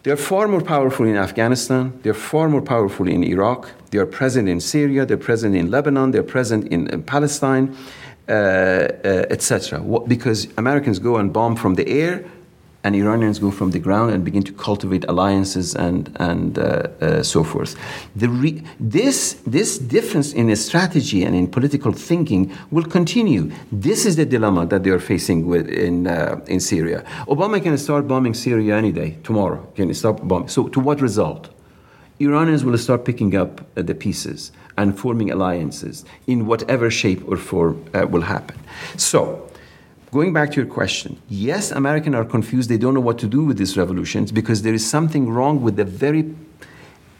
They're 0.02 0.16
far 0.16 0.48
more 0.48 0.62
powerful 0.62 1.06
in 1.06 1.16
Afghanistan, 1.16 1.98
they're 2.02 2.14
far 2.14 2.48
more 2.48 2.62
powerful 2.62 3.06
in 3.08 3.22
Iraq, 3.22 3.70
they 3.90 3.98
are 3.98 4.06
present 4.06 4.48
in 4.48 4.60
Syria, 4.60 5.04
they're 5.04 5.16
present 5.18 5.54
in 5.54 5.70
Lebanon, 5.70 6.12
they're 6.12 6.22
present 6.22 6.68
in, 6.68 6.88
in 6.88 7.02
Palestine, 7.02 7.76
uh, 8.28 8.32
uh, 8.32 9.24
etc. 9.30 9.80
Because 10.06 10.48
Americans 10.56 10.98
go 10.98 11.16
and 11.16 11.32
bomb 11.32 11.56
from 11.56 11.74
the 11.74 11.86
air, 11.88 12.24
and 12.84 12.94
Iranians 12.94 13.38
go 13.38 13.50
from 13.50 13.72
the 13.72 13.78
ground 13.78 14.12
and 14.12 14.24
begin 14.24 14.42
to 14.44 14.52
cultivate 14.52 15.04
alliances 15.08 15.74
and, 15.74 16.14
and 16.16 16.58
uh, 16.58 16.62
uh, 17.00 17.22
so 17.22 17.42
forth. 17.42 17.74
Re- 18.16 18.62
this, 18.78 19.34
this 19.46 19.78
difference 19.78 20.32
in 20.32 20.54
strategy 20.54 21.24
and 21.24 21.34
in 21.34 21.48
political 21.48 21.92
thinking 21.92 22.52
will 22.70 22.84
continue. 22.84 23.50
This 23.72 24.06
is 24.06 24.16
the 24.16 24.24
dilemma 24.24 24.66
that 24.66 24.84
they 24.84 24.90
are 24.90 25.00
facing 25.00 25.46
with 25.46 25.68
in, 25.68 26.06
uh, 26.06 26.40
in 26.46 26.60
Syria. 26.60 27.04
Obama 27.26 27.60
can 27.60 27.76
start 27.78 28.06
bombing 28.06 28.34
Syria 28.34 28.76
any 28.76 28.92
day, 28.92 29.18
tomorrow. 29.24 29.66
Can 29.74 29.92
stop 29.92 30.26
bombing. 30.26 30.48
So, 30.48 30.68
to 30.68 30.80
what 30.80 31.00
result? 31.00 31.50
Iranians 32.20 32.64
will 32.64 32.76
start 32.78 33.04
picking 33.04 33.36
up 33.36 33.60
uh, 33.76 33.82
the 33.82 33.94
pieces 33.94 34.50
and 34.76 34.98
forming 34.98 35.30
alliances 35.30 36.04
in 36.26 36.46
whatever 36.46 36.90
shape 36.90 37.26
or 37.28 37.36
form 37.36 37.84
uh, 37.94 38.06
will 38.08 38.22
happen. 38.22 38.58
So, 38.96 39.47
going 40.10 40.32
back 40.32 40.50
to 40.52 40.56
your 40.60 40.66
question, 40.66 41.20
yes, 41.28 41.70
Americans 41.70 42.14
are 42.14 42.24
confused. 42.24 42.70
They 42.70 42.78
don't 42.78 42.94
know 42.94 43.00
what 43.00 43.18
to 43.18 43.26
do 43.26 43.44
with 43.44 43.58
these 43.58 43.76
revolutions 43.76 44.32
because 44.32 44.62
there 44.62 44.74
is 44.74 44.88
something 44.88 45.28
wrong 45.30 45.62
with 45.62 45.76
the 45.76 45.84
very 45.84 46.34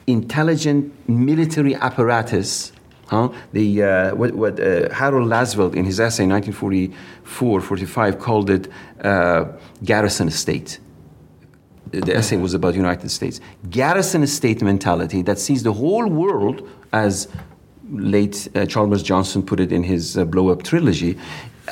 intelligent 0.07 0.93
military 1.09 1.75
apparatus. 1.75 2.73
Huh? 3.07 3.31
The, 3.53 3.83
uh, 3.83 4.15
what, 4.15 4.35
what 4.35 4.61
uh, 4.61 4.93
Harold 4.93 5.29
Lasswell, 5.29 5.75
in 5.75 5.85
his 5.85 6.01
essay 6.01 6.25
in 6.25 6.31
1944 6.31 7.61
45, 7.61 8.19
called 8.19 8.51
it 8.51 8.69
uh, 9.03 9.47
garrison 9.85 10.31
state. 10.31 10.79
The 11.91 12.17
essay 12.17 12.37
was 12.37 12.53
about 12.53 12.75
United 12.75 13.11
States. 13.11 13.41
Garrison 13.71 14.27
state 14.27 14.61
mentality 14.61 15.23
that 15.23 15.39
sees 15.39 15.63
the 15.63 15.73
whole 15.73 16.07
world 16.07 16.69
as 16.93 17.29
late 17.91 18.49
uh, 18.55 18.67
Chalmers 18.67 19.03
Johnson 19.03 19.43
put 19.43 19.61
it 19.61 19.73
in 19.73 19.83
his 19.83 20.19
uh, 20.19 20.27
Blowback 20.27 20.63
trilogy 20.65 21.19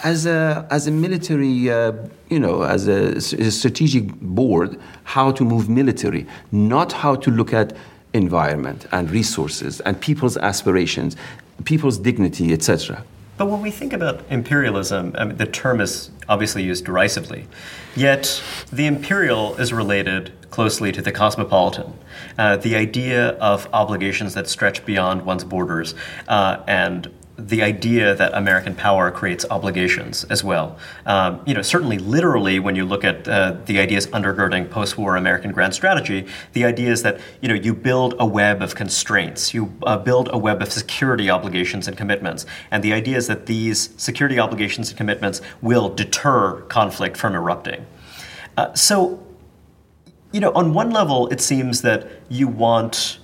as 0.04 0.26
a, 0.26 0.66
as 0.70 0.86
a 0.86 0.90
military, 0.90 1.70
uh, 1.70 1.92
you 2.28 2.38
know, 2.38 2.62
as 2.62 2.88
a, 2.88 3.16
a, 3.16 3.50
strategic 3.50 4.12
board, 4.20 4.78
how 5.04 5.30
to 5.32 5.44
move 5.44 5.68
military, 5.68 6.26
not 6.52 6.92
how 6.92 7.14
to 7.14 7.30
look 7.30 7.52
at 7.52 7.76
environment 8.12 8.86
and 8.92 9.10
resources 9.10 9.80
and 9.80 10.00
people's 10.00 10.36
aspirations, 10.36 11.16
people's 11.64 11.98
dignity, 11.98 12.52
etc. 12.52 13.04
But 13.36 13.46
when 13.46 13.60
we 13.60 13.70
think 13.70 13.92
about 13.92 14.22
imperialism, 14.30 15.14
I 15.18 15.24
mean, 15.24 15.36
the 15.36 15.46
term 15.46 15.80
is 15.80 16.10
obviously 16.28 16.62
used 16.62 16.86
derisively. 16.86 17.46
Yet 17.94 18.42
the 18.72 18.86
imperial 18.86 19.56
is 19.56 19.72
related 19.72 20.32
closely 20.50 20.90
to 20.92 21.02
the 21.02 21.12
cosmopolitan. 21.12 21.92
Uh, 22.38 22.56
the 22.56 22.76
idea 22.76 23.30
of 23.32 23.68
obligations 23.74 24.34
that 24.34 24.48
stretch 24.48 24.86
beyond 24.86 25.26
one's 25.26 25.44
borders 25.44 25.94
uh, 26.28 26.62
and 26.66 27.12
the 27.38 27.62
idea 27.62 28.14
that 28.14 28.32
American 28.34 28.74
power 28.74 29.10
creates 29.10 29.44
obligations 29.50 30.24
as 30.24 30.42
well. 30.42 30.78
Um, 31.04 31.42
you 31.46 31.52
know, 31.52 31.62
certainly 31.62 31.98
literally, 31.98 32.58
when 32.58 32.76
you 32.76 32.84
look 32.84 33.04
at 33.04 33.28
uh, 33.28 33.56
the 33.66 33.78
ideas 33.78 34.06
undergirding 34.08 34.70
post-war 34.70 35.16
American 35.16 35.52
grand 35.52 35.74
strategy, 35.74 36.26
the 36.54 36.64
idea 36.64 36.90
is 36.90 37.02
that 37.02 37.20
you 37.42 37.48
know 37.48 37.54
you 37.54 37.74
build 37.74 38.14
a 38.18 38.26
web 38.26 38.62
of 38.62 38.74
constraints, 38.74 39.52
you 39.52 39.72
uh, 39.82 39.98
build 39.98 40.30
a 40.32 40.38
web 40.38 40.62
of 40.62 40.72
security 40.72 41.28
obligations 41.28 41.86
and 41.86 41.96
commitments, 41.96 42.46
and 42.70 42.82
the 42.82 42.92
idea 42.92 43.16
is 43.16 43.26
that 43.26 43.46
these 43.46 43.90
security 43.96 44.38
obligations 44.38 44.88
and 44.88 44.96
commitments 44.96 45.42
will 45.60 45.88
deter 45.90 46.62
conflict 46.62 47.16
from 47.16 47.34
erupting. 47.34 47.84
Uh, 48.56 48.72
so, 48.72 49.22
you 50.32 50.40
know, 50.40 50.52
on 50.52 50.72
one 50.72 50.90
level, 50.90 51.26
it 51.28 51.42
seems 51.42 51.82
that 51.82 52.08
you 52.30 52.48
want 52.48 53.18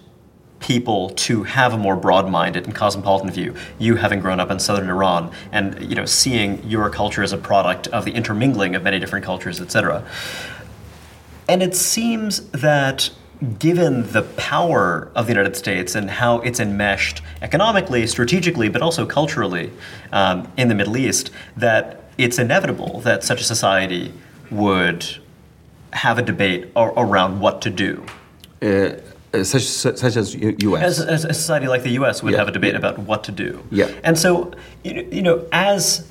people 0.63 1.11
to 1.11 1.43
have 1.43 1.75
a 1.75 1.77
more 1.77 1.97
broad-minded 1.97 2.65
and 2.65 2.75
cosmopolitan 2.75 3.31
view. 3.31 3.55
You 3.79 3.97
having 3.97 4.21
grown 4.21 4.41
up 4.41 4.51
in 4.51 4.59
southern 4.59 4.89
Iran 4.89 5.31
and 5.51 5.79
you 5.83 5.95
know 5.95 6.07
seeing 6.07 6.63
your 6.65 6.89
culture 6.89 7.23
as 7.23 7.33
a 7.33 7.39
product 7.39 7.89
of 7.89 8.05
the 8.05 8.13
intermingling 8.13 8.75
of 8.75 8.83
many 8.83 8.99
different 8.99 9.25
cultures, 9.25 9.61
etc. 9.61 10.07
And 11.49 11.63
it 11.63 11.75
seems 11.75 12.49
that 12.51 13.11
given 13.59 14.11
the 14.13 14.23
power 14.23 15.11
of 15.17 15.27
the 15.27 15.33
United 15.33 15.57
States 15.57 15.97
and 15.97 16.09
how 16.09 16.39
it's 16.41 16.61
enmeshed 16.61 17.23
economically, 17.43 18.07
strategically, 18.07 18.69
but 18.69 18.81
also 18.81 19.05
culturally 19.05 19.71
um, 20.13 20.51
in 20.57 20.69
the 20.69 20.75
Middle 20.75 20.97
East, 20.97 21.31
that 21.57 22.05
it's 22.19 22.39
inevitable 22.39 23.01
that 23.01 23.25
such 23.25 23.41
a 23.41 23.45
society 23.45 24.13
would 24.51 25.05
have 25.93 26.19
a 26.19 26.23
debate 26.23 26.71
around 26.77 27.41
what 27.41 27.61
to 27.63 27.71
do. 27.71 28.05
Uh, 28.63 28.93
uh, 29.35 29.45
such, 29.45 29.63
such 29.63 30.17
as 30.17 30.35
U.S. 30.35 30.83
As, 30.83 31.01
as, 31.01 31.25
a 31.25 31.35
society 31.35 31.69
like 31.69 31.83
the 31.83 31.91
U.S. 31.91 32.23
would 32.23 32.33
yeah. 32.33 32.39
have 32.39 32.49
a 32.49 32.53
debate 32.53 32.75
about 32.75 32.99
what 32.99 33.25
to 33.25 33.33
do. 33.33 33.63
Yeah. 33.71 33.91
And 34.05 34.19
so, 34.19 34.53
you 34.85 35.23
know, 35.23 35.47
as 35.53 36.09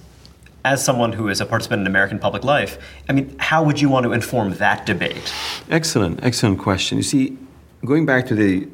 as 0.64 0.84
someone 0.84 1.12
who 1.12 1.28
is 1.28 1.42
a 1.42 1.46
participant 1.46 1.82
in 1.82 1.88
American 1.88 2.20
public 2.20 2.44
life, 2.44 2.78
I 3.10 3.14
mean, 3.14 3.36
how 3.40 3.64
would 3.64 3.82
you 3.82 3.90
want 3.90 4.04
to 4.06 4.12
inform 4.12 4.54
that 4.56 4.86
debate? 4.86 5.34
Excellent, 5.70 6.24
excellent 6.24 6.60
question. 6.60 6.98
You 6.98 7.04
see, 7.04 7.38
going 7.84 8.06
back 8.06 8.28
to 8.28 8.36
the 8.36 8.68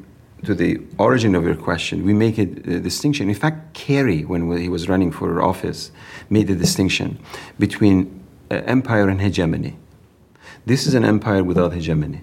to 0.44 0.54
the 0.54 0.80
origin 0.98 1.34
of 1.34 1.44
your 1.44 1.56
question, 1.56 2.04
we 2.04 2.14
make 2.14 2.38
a, 2.38 2.42
a 2.42 2.80
distinction. 2.80 3.28
In 3.28 3.34
fact, 3.34 3.74
Kerry, 3.74 4.24
when 4.24 4.56
he 4.56 4.68
was 4.68 4.88
running 4.88 5.10
for 5.10 5.42
office, 5.42 5.90
made 6.30 6.48
a 6.48 6.54
distinction 6.54 7.18
between 7.58 8.24
uh, 8.50 8.62
empire 8.66 9.08
and 9.08 9.20
hegemony. 9.20 9.76
This 10.64 10.86
is 10.86 10.94
an 10.94 11.04
empire 11.04 11.42
without 11.42 11.72
hegemony. 11.72 12.22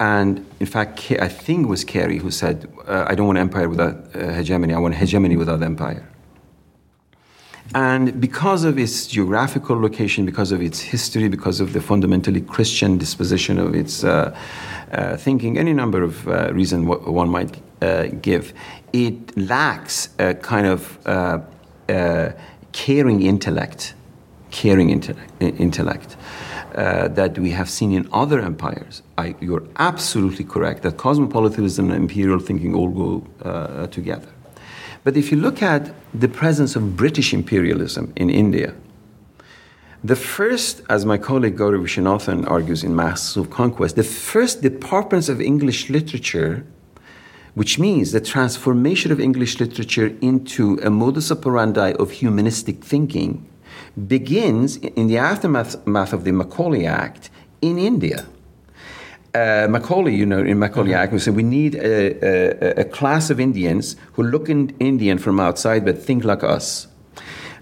And 0.00 0.46
in 0.60 0.66
fact, 0.66 1.12
I 1.20 1.28
think 1.28 1.64
it 1.64 1.68
was 1.68 1.84
Kerry 1.84 2.16
who 2.16 2.30
said, 2.30 2.66
uh, 2.88 3.04
I 3.06 3.14
don't 3.14 3.26
want 3.26 3.38
empire 3.38 3.68
without 3.68 3.96
uh, 4.16 4.32
hegemony, 4.32 4.72
I 4.72 4.78
want 4.78 4.94
hegemony 4.94 5.36
without 5.36 5.62
empire. 5.62 6.08
And 7.74 8.18
because 8.18 8.64
of 8.64 8.78
its 8.78 9.06
geographical 9.06 9.78
location, 9.78 10.24
because 10.24 10.52
of 10.52 10.62
its 10.62 10.80
history, 10.80 11.28
because 11.28 11.60
of 11.60 11.74
the 11.74 11.82
fundamentally 11.82 12.40
Christian 12.40 12.96
disposition 12.96 13.58
of 13.58 13.74
its 13.74 14.02
uh, 14.02 14.36
uh 14.90 15.16
thinking, 15.18 15.58
any 15.58 15.74
number 15.74 16.02
of 16.02 16.26
uh, 16.26 16.52
reasons 16.52 16.86
one 16.86 17.28
might 17.28 17.60
uh, 17.82 18.06
give, 18.22 18.54
it 18.94 19.36
lacks 19.36 20.08
a 20.18 20.34
kind 20.34 20.66
of 20.66 20.98
caring 22.72 23.22
intellect, 23.22 23.94
caring 24.50 24.88
intellect. 24.90 25.30
intellect 25.40 26.16
uh, 26.74 27.08
that 27.08 27.38
we 27.38 27.50
have 27.50 27.68
seen 27.68 27.92
in 27.92 28.08
other 28.12 28.40
empires. 28.40 29.02
I, 29.18 29.34
you're 29.40 29.66
absolutely 29.76 30.44
correct 30.44 30.82
that 30.82 30.96
cosmopolitanism 30.96 31.90
and 31.90 32.02
imperial 32.02 32.38
thinking 32.38 32.74
all 32.74 32.88
go 32.88 33.26
uh, 33.42 33.86
together. 33.88 34.28
But 35.04 35.16
if 35.16 35.30
you 35.30 35.38
look 35.38 35.62
at 35.62 35.94
the 36.12 36.28
presence 36.28 36.76
of 36.76 36.96
British 36.96 37.32
imperialism 37.32 38.12
in 38.16 38.30
India, 38.30 38.74
the 40.02 40.16
first, 40.16 40.82
as 40.88 41.04
my 41.04 41.18
colleague 41.18 41.56
Gauri 41.58 41.78
Viswanathan 41.78 42.48
argues 42.48 42.82
in 42.82 42.96
Masks 42.96 43.36
of 43.36 43.50
Conquest, 43.50 43.96
the 43.96 44.02
first 44.02 44.62
departments 44.62 45.28
of 45.28 45.40
English 45.42 45.90
literature, 45.90 46.64
which 47.54 47.78
means 47.78 48.12
the 48.12 48.20
transformation 48.20 49.12
of 49.12 49.20
English 49.20 49.60
literature 49.60 50.16
into 50.22 50.78
a 50.82 50.88
modus 50.88 51.30
operandi 51.30 51.92
of 51.94 52.12
humanistic 52.12 52.82
thinking, 52.82 53.46
begins 54.06 54.76
in 54.76 55.06
the 55.08 55.18
aftermath 55.18 56.12
of 56.12 56.24
the 56.24 56.32
Macaulay 56.32 56.86
Act 56.86 57.30
in 57.60 57.78
India. 57.78 58.26
Uh, 59.32 59.68
Macaulay, 59.70 60.14
you 60.14 60.26
know, 60.26 60.40
in 60.40 60.58
Macaulay 60.58 60.90
mm-hmm. 60.90 61.00
Act, 61.00 61.12
we 61.12 61.18
said 61.20 61.36
we 61.36 61.44
need 61.44 61.76
a, 61.76 62.80
a, 62.80 62.80
a, 62.80 62.84
class 62.84 63.30
of 63.30 63.38
Indians 63.38 63.94
who 64.14 64.24
look 64.24 64.48
in 64.48 64.74
Indian 64.80 65.18
from 65.18 65.38
outside 65.38 65.84
but 65.84 66.02
think 66.02 66.24
like 66.24 66.42
us. 66.42 66.88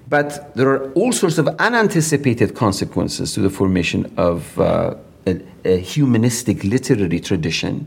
But 0.09 0.55
there 0.55 0.70
are 0.70 0.91
all 0.93 1.12
sorts 1.12 1.37
of 1.37 1.49
unanticipated 1.59 2.55
consequences 2.55 3.35
to 3.35 3.41
the 3.41 3.51
formation 3.51 4.11
of 4.16 4.59
uh, 4.59 4.95
a, 5.26 5.43
a, 5.66 5.79
humanistic 5.79 6.64
literary 6.64 7.20
tradition 7.20 7.87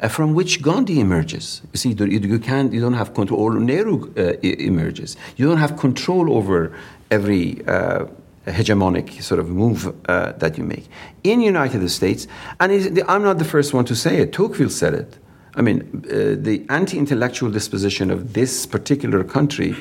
uh, 0.00 0.08
from 0.08 0.34
which 0.34 0.60
Gandhi 0.60 0.98
emerges. 0.98 1.62
You 1.72 1.78
see, 1.78 1.90
you, 1.90 2.38
can't, 2.40 2.72
you 2.72 2.80
don't 2.80 2.94
have 2.94 3.14
control, 3.14 3.40
or 3.40 3.60
Nehru 3.60 4.12
uh, 4.16 4.32
emerges. 4.42 5.16
You 5.36 5.46
don't 5.46 5.58
have 5.58 5.76
control 5.78 6.36
over 6.36 6.72
every 7.10 7.66
uh, 7.66 8.06
hegemonic 8.46 9.22
sort 9.22 9.40
of 9.40 9.48
move 9.48 9.94
uh, 10.08 10.32
that 10.32 10.56
you 10.56 10.64
make. 10.64 10.88
In 11.24 11.40
United 11.40 11.88
States, 11.90 12.26
and 12.58 13.02
I'm 13.08 13.22
not 13.22 13.38
the 13.38 13.44
first 13.44 13.74
one 13.74 13.84
to 13.86 13.94
say 13.94 14.18
it, 14.18 14.32
Tocqueville 14.32 14.70
said 14.70 14.94
it. 14.94 15.18
I 15.56 15.62
mean, 15.62 16.04
uh, 16.06 16.36
the 16.38 16.64
anti 16.68 16.96
intellectual 16.96 17.50
disposition 17.50 18.10
of 18.10 18.34
this 18.34 18.66
particular 18.66 19.24
country, 19.24 19.74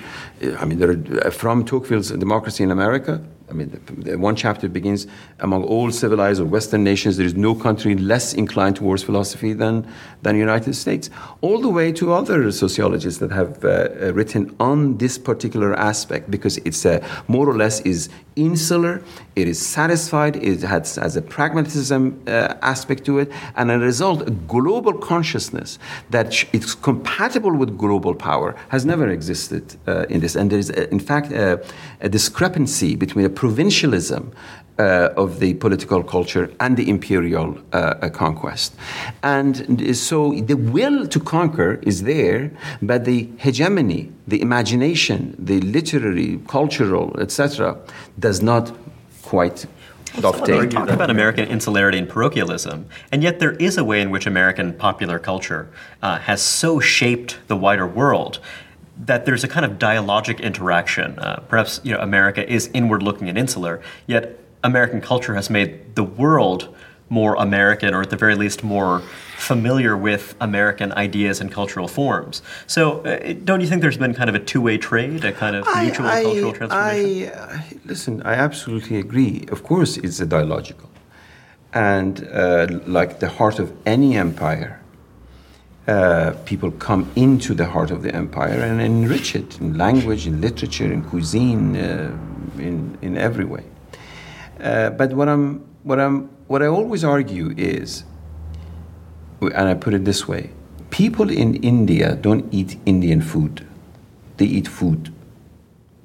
uh, 0.43 0.55
I 0.57 0.65
mean, 0.65 0.81
are, 0.83 1.27
uh, 1.27 1.29
from 1.29 1.63
Tocqueville's 1.63 2.09
Democracy 2.09 2.63
in 2.63 2.71
America, 2.71 3.21
I 3.49 3.53
mean, 3.53 3.69
the, 3.85 4.11
the 4.11 4.17
one 4.17 4.35
chapter 4.35 4.69
begins 4.69 5.07
among 5.39 5.63
all 5.63 5.91
civilized 5.91 6.39
or 6.39 6.45
Western 6.45 6.83
nations, 6.83 7.17
there 7.17 7.25
is 7.25 7.35
no 7.35 7.55
country 7.55 7.95
less 7.95 8.33
inclined 8.33 8.75
towards 8.75 9.03
philosophy 9.03 9.53
than 9.53 9.87
than 10.21 10.37
United 10.37 10.73
States. 10.75 11.09
All 11.41 11.61
the 11.61 11.69
way 11.69 11.91
to 11.93 12.13
other 12.13 12.51
sociologists 12.51 13.19
that 13.19 13.31
have 13.31 13.63
uh, 13.63 13.69
uh 13.69 14.13
written 14.13 14.55
on 14.59 14.97
this 14.97 15.17
particular 15.17 15.73
aspect, 15.75 16.29
because 16.29 16.57
it's 16.59 16.85
uh, 16.85 16.99
more 17.27 17.49
or 17.49 17.55
less 17.55 17.81
is 17.81 18.09
insular, 18.39 19.01
it 19.35 19.47
is 19.47 19.59
satisfied, 19.59 20.35
it 20.37 20.61
has, 20.61 20.95
has 20.95 21.15
a 21.15 21.21
pragmatism 21.21 22.21
uh, 22.27 22.55
aspect 22.61 23.05
to 23.05 23.19
it, 23.19 23.31
and 23.55 23.71
as 23.71 23.81
a 23.81 23.85
result, 23.85 24.27
a 24.27 24.31
global 24.31 24.93
consciousness 24.93 25.79
that 26.09 26.45
is 26.53 26.75
compatible 26.75 27.55
with 27.55 27.77
global 27.77 28.15
power 28.15 28.55
has 28.69 28.85
never 28.85 29.09
existed 29.09 29.75
uh, 29.87 30.05
in 30.09 30.19
this. 30.19 30.35
And 30.35 30.51
there 30.51 30.59
is, 30.59 30.71
uh, 30.71 30.87
in 30.91 30.99
fact, 30.99 31.31
a 31.31 32.09
discrepancy 32.09 32.95
between 32.95 33.25
a 33.25 33.29
provincialism 33.29 34.31
uh, 34.79 35.13
of 35.17 35.39
the 35.39 35.53
political 35.55 36.01
culture 36.01 36.51
and 36.59 36.77
the 36.77 36.89
imperial 36.89 37.57
uh, 37.73 37.75
uh, 38.01 38.09
conquest. 38.09 38.75
And 39.23 39.95
so 39.95 40.33
the 40.33 40.55
will 40.55 41.05
to 41.07 41.19
conquer 41.19 41.79
is 41.83 42.03
there, 42.03 42.51
but 42.81 43.05
the 43.05 43.29
hegemony, 43.37 44.11
the 44.27 44.41
imagination, 44.41 45.35
the 45.37 45.59
literary, 45.61 46.39
cultural, 46.47 47.19
etc., 47.19 47.77
does 48.17 48.41
not 48.41 48.71
quite 49.23 49.65
we 50.15 50.21
talk 50.67 50.89
about 50.89 51.09
American 51.11 51.47
insularity 51.47 51.97
and 51.97 52.09
parochialism, 52.09 52.87
and 53.11 53.21
yet 53.21 53.39
there 53.39 53.51
is 53.53 53.77
a 53.77 53.83
way 53.83 54.01
in 54.01 54.09
which 54.09 54.25
American 54.25 54.73
popular 54.73 55.19
culture 55.19 55.69
uh, 56.01 56.17
has 56.17 56.41
so 56.41 56.79
shaped 56.79 57.37
the 57.47 57.55
wider 57.55 57.87
world 57.87 58.39
that 59.05 59.25
there's 59.25 59.43
a 59.43 59.47
kind 59.47 59.65
of 59.65 59.73
dialogic 59.73 60.41
interaction. 60.41 61.17
Uh, 61.19 61.41
perhaps 61.47 61.79
you 61.83 61.93
know 61.93 61.99
America 61.99 62.47
is 62.51 62.69
inward-looking 62.73 63.29
and 63.29 63.37
insular, 63.37 63.81
yet 64.07 64.39
American 64.63 65.01
culture 65.01 65.35
has 65.35 65.49
made 65.49 65.95
the 65.95 66.03
world 66.03 66.75
more 67.09 67.35
American, 67.35 67.93
or 67.93 68.01
at 68.01 68.09
the 68.11 68.15
very 68.15 68.35
least 68.35 68.63
more 68.63 69.01
familiar 69.37 69.97
with 69.97 70.35
American 70.39 70.91
ideas 70.91 71.41
and 71.41 71.51
cultural 71.51 71.87
forms. 71.87 72.43
So, 72.67 73.01
uh, 73.01 73.33
don't 73.43 73.61
you 73.61 73.67
think 73.67 73.81
there's 73.81 73.97
been 73.97 74.13
kind 74.13 74.29
of 74.29 74.35
a 74.35 74.39
two-way 74.39 74.77
trade, 74.77 75.25
a 75.25 75.31
kind 75.31 75.55
of 75.55 75.65
mutual 75.81 76.05
I, 76.05 76.23
cultural 76.23 76.53
transformation? 76.53 77.33
I, 77.33 77.41
uh, 77.41 77.61
listen, 77.85 78.21
I 78.21 78.33
absolutely 78.33 78.97
agree. 78.99 79.45
Of 79.51 79.63
course, 79.63 79.97
it's 79.97 80.19
a 80.19 80.25
dialogical, 80.25 80.89
and 81.73 82.27
uh, 82.31 82.67
like 82.85 83.19
the 83.19 83.29
heart 83.29 83.57
of 83.57 83.73
any 83.87 84.15
empire, 84.15 84.79
uh, 85.87 86.33
people 86.45 86.69
come 86.69 87.11
into 87.15 87.55
the 87.55 87.65
heart 87.65 87.89
of 87.89 88.03
the 88.03 88.13
empire 88.13 88.61
and 88.61 88.79
enrich 88.79 89.35
it 89.35 89.59
in 89.59 89.77
language, 89.77 90.27
in 90.27 90.39
literature, 90.41 90.91
in 90.91 91.01
cuisine, 91.01 91.75
uh, 91.75 92.15
in 92.59 92.97
in 93.01 93.17
every 93.17 93.45
way. 93.45 93.63
Uh, 94.61 94.89
but 94.89 95.13
what 95.13 95.29
I'm 95.29 95.65
what 95.83 95.99
I'm 95.99 96.29
what 96.47 96.61
I 96.61 96.67
always 96.67 97.03
argue 97.03 97.53
is, 97.57 98.03
and 99.41 99.69
I 99.69 99.73
put 99.73 99.93
it 99.93 100.05
this 100.05 100.27
way: 100.27 100.49
people 100.89 101.29
in 101.29 101.55
India 101.55 102.15
don't 102.15 102.45
eat 102.53 102.77
Indian 102.85 103.21
food; 103.21 103.65
they 104.37 104.45
eat 104.45 104.67
food. 104.67 105.13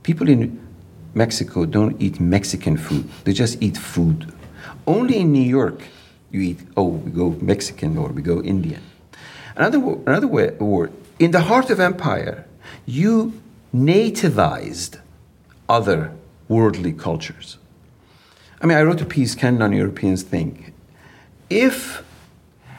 People 0.03 0.29
in 0.29 0.61
Mexico 1.15 1.65
don't 1.65 2.01
eat 2.01 2.21
Mexican 2.21 2.77
food; 2.77 3.09
they 3.25 3.33
just 3.33 3.61
eat 3.63 3.77
food. 3.77 4.33
Only 4.87 5.19
in 5.19 5.33
New 5.33 5.43
York, 5.43 5.83
you 6.31 6.41
eat. 6.41 6.61
Oh, 6.77 6.89
we 6.89 7.11
go 7.11 7.37
Mexican 7.41 7.99
or 7.99 8.09
we 8.09 8.23
go 8.23 8.43
Indian. 8.43 8.83
Another, 9.57 9.79
another 10.07 10.27
way, 10.27 10.51
word, 10.59 10.93
in 11.19 11.31
the 11.31 11.43
heart 11.43 11.71
of 11.71 11.79
empire, 11.81 12.45
you 12.87 13.41
nativized 13.73 14.99
other 15.69 16.13
worldly 16.49 16.93
cultures. 16.93 17.59
I 18.65 18.67
mean, 18.67 18.79
I 18.79 18.83
wrote 18.83 19.03
a 19.03 19.05
piece, 19.05 19.35
Can 19.35 19.59
Non 19.59 19.75
Europeans 19.75 20.23
Think? 20.23 20.73
If 21.51 22.03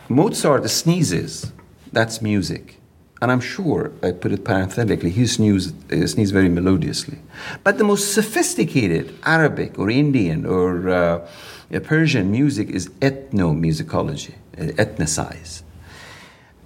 Mozart 0.10 0.68
sneezes, 0.68 1.52
that's 1.92 2.24
music. 2.24 2.80
And 3.22 3.32
I'm 3.32 3.40
sure, 3.40 3.92
I 4.02 4.12
put 4.12 4.32
it 4.32 4.44
parenthetically, 4.44 5.12
he 5.12 5.28
sneezes, 5.28 5.74
uh, 5.92 6.32
very 6.32 6.50
melodiously. 6.50 7.20
But 7.64 7.78
the 7.78 7.84
most 7.84 8.16
sophisticated 8.16 9.14
Arabic 9.26 9.78
or 9.78 9.92
Indian 9.92 10.48
or 10.48 10.90
uh, 10.90 11.28
Persian 11.84 12.32
music 12.32 12.72
is 12.72 12.90
ethnomusicology, 13.02 14.34
uh, 14.58 14.64
ethnicize. 14.84 15.62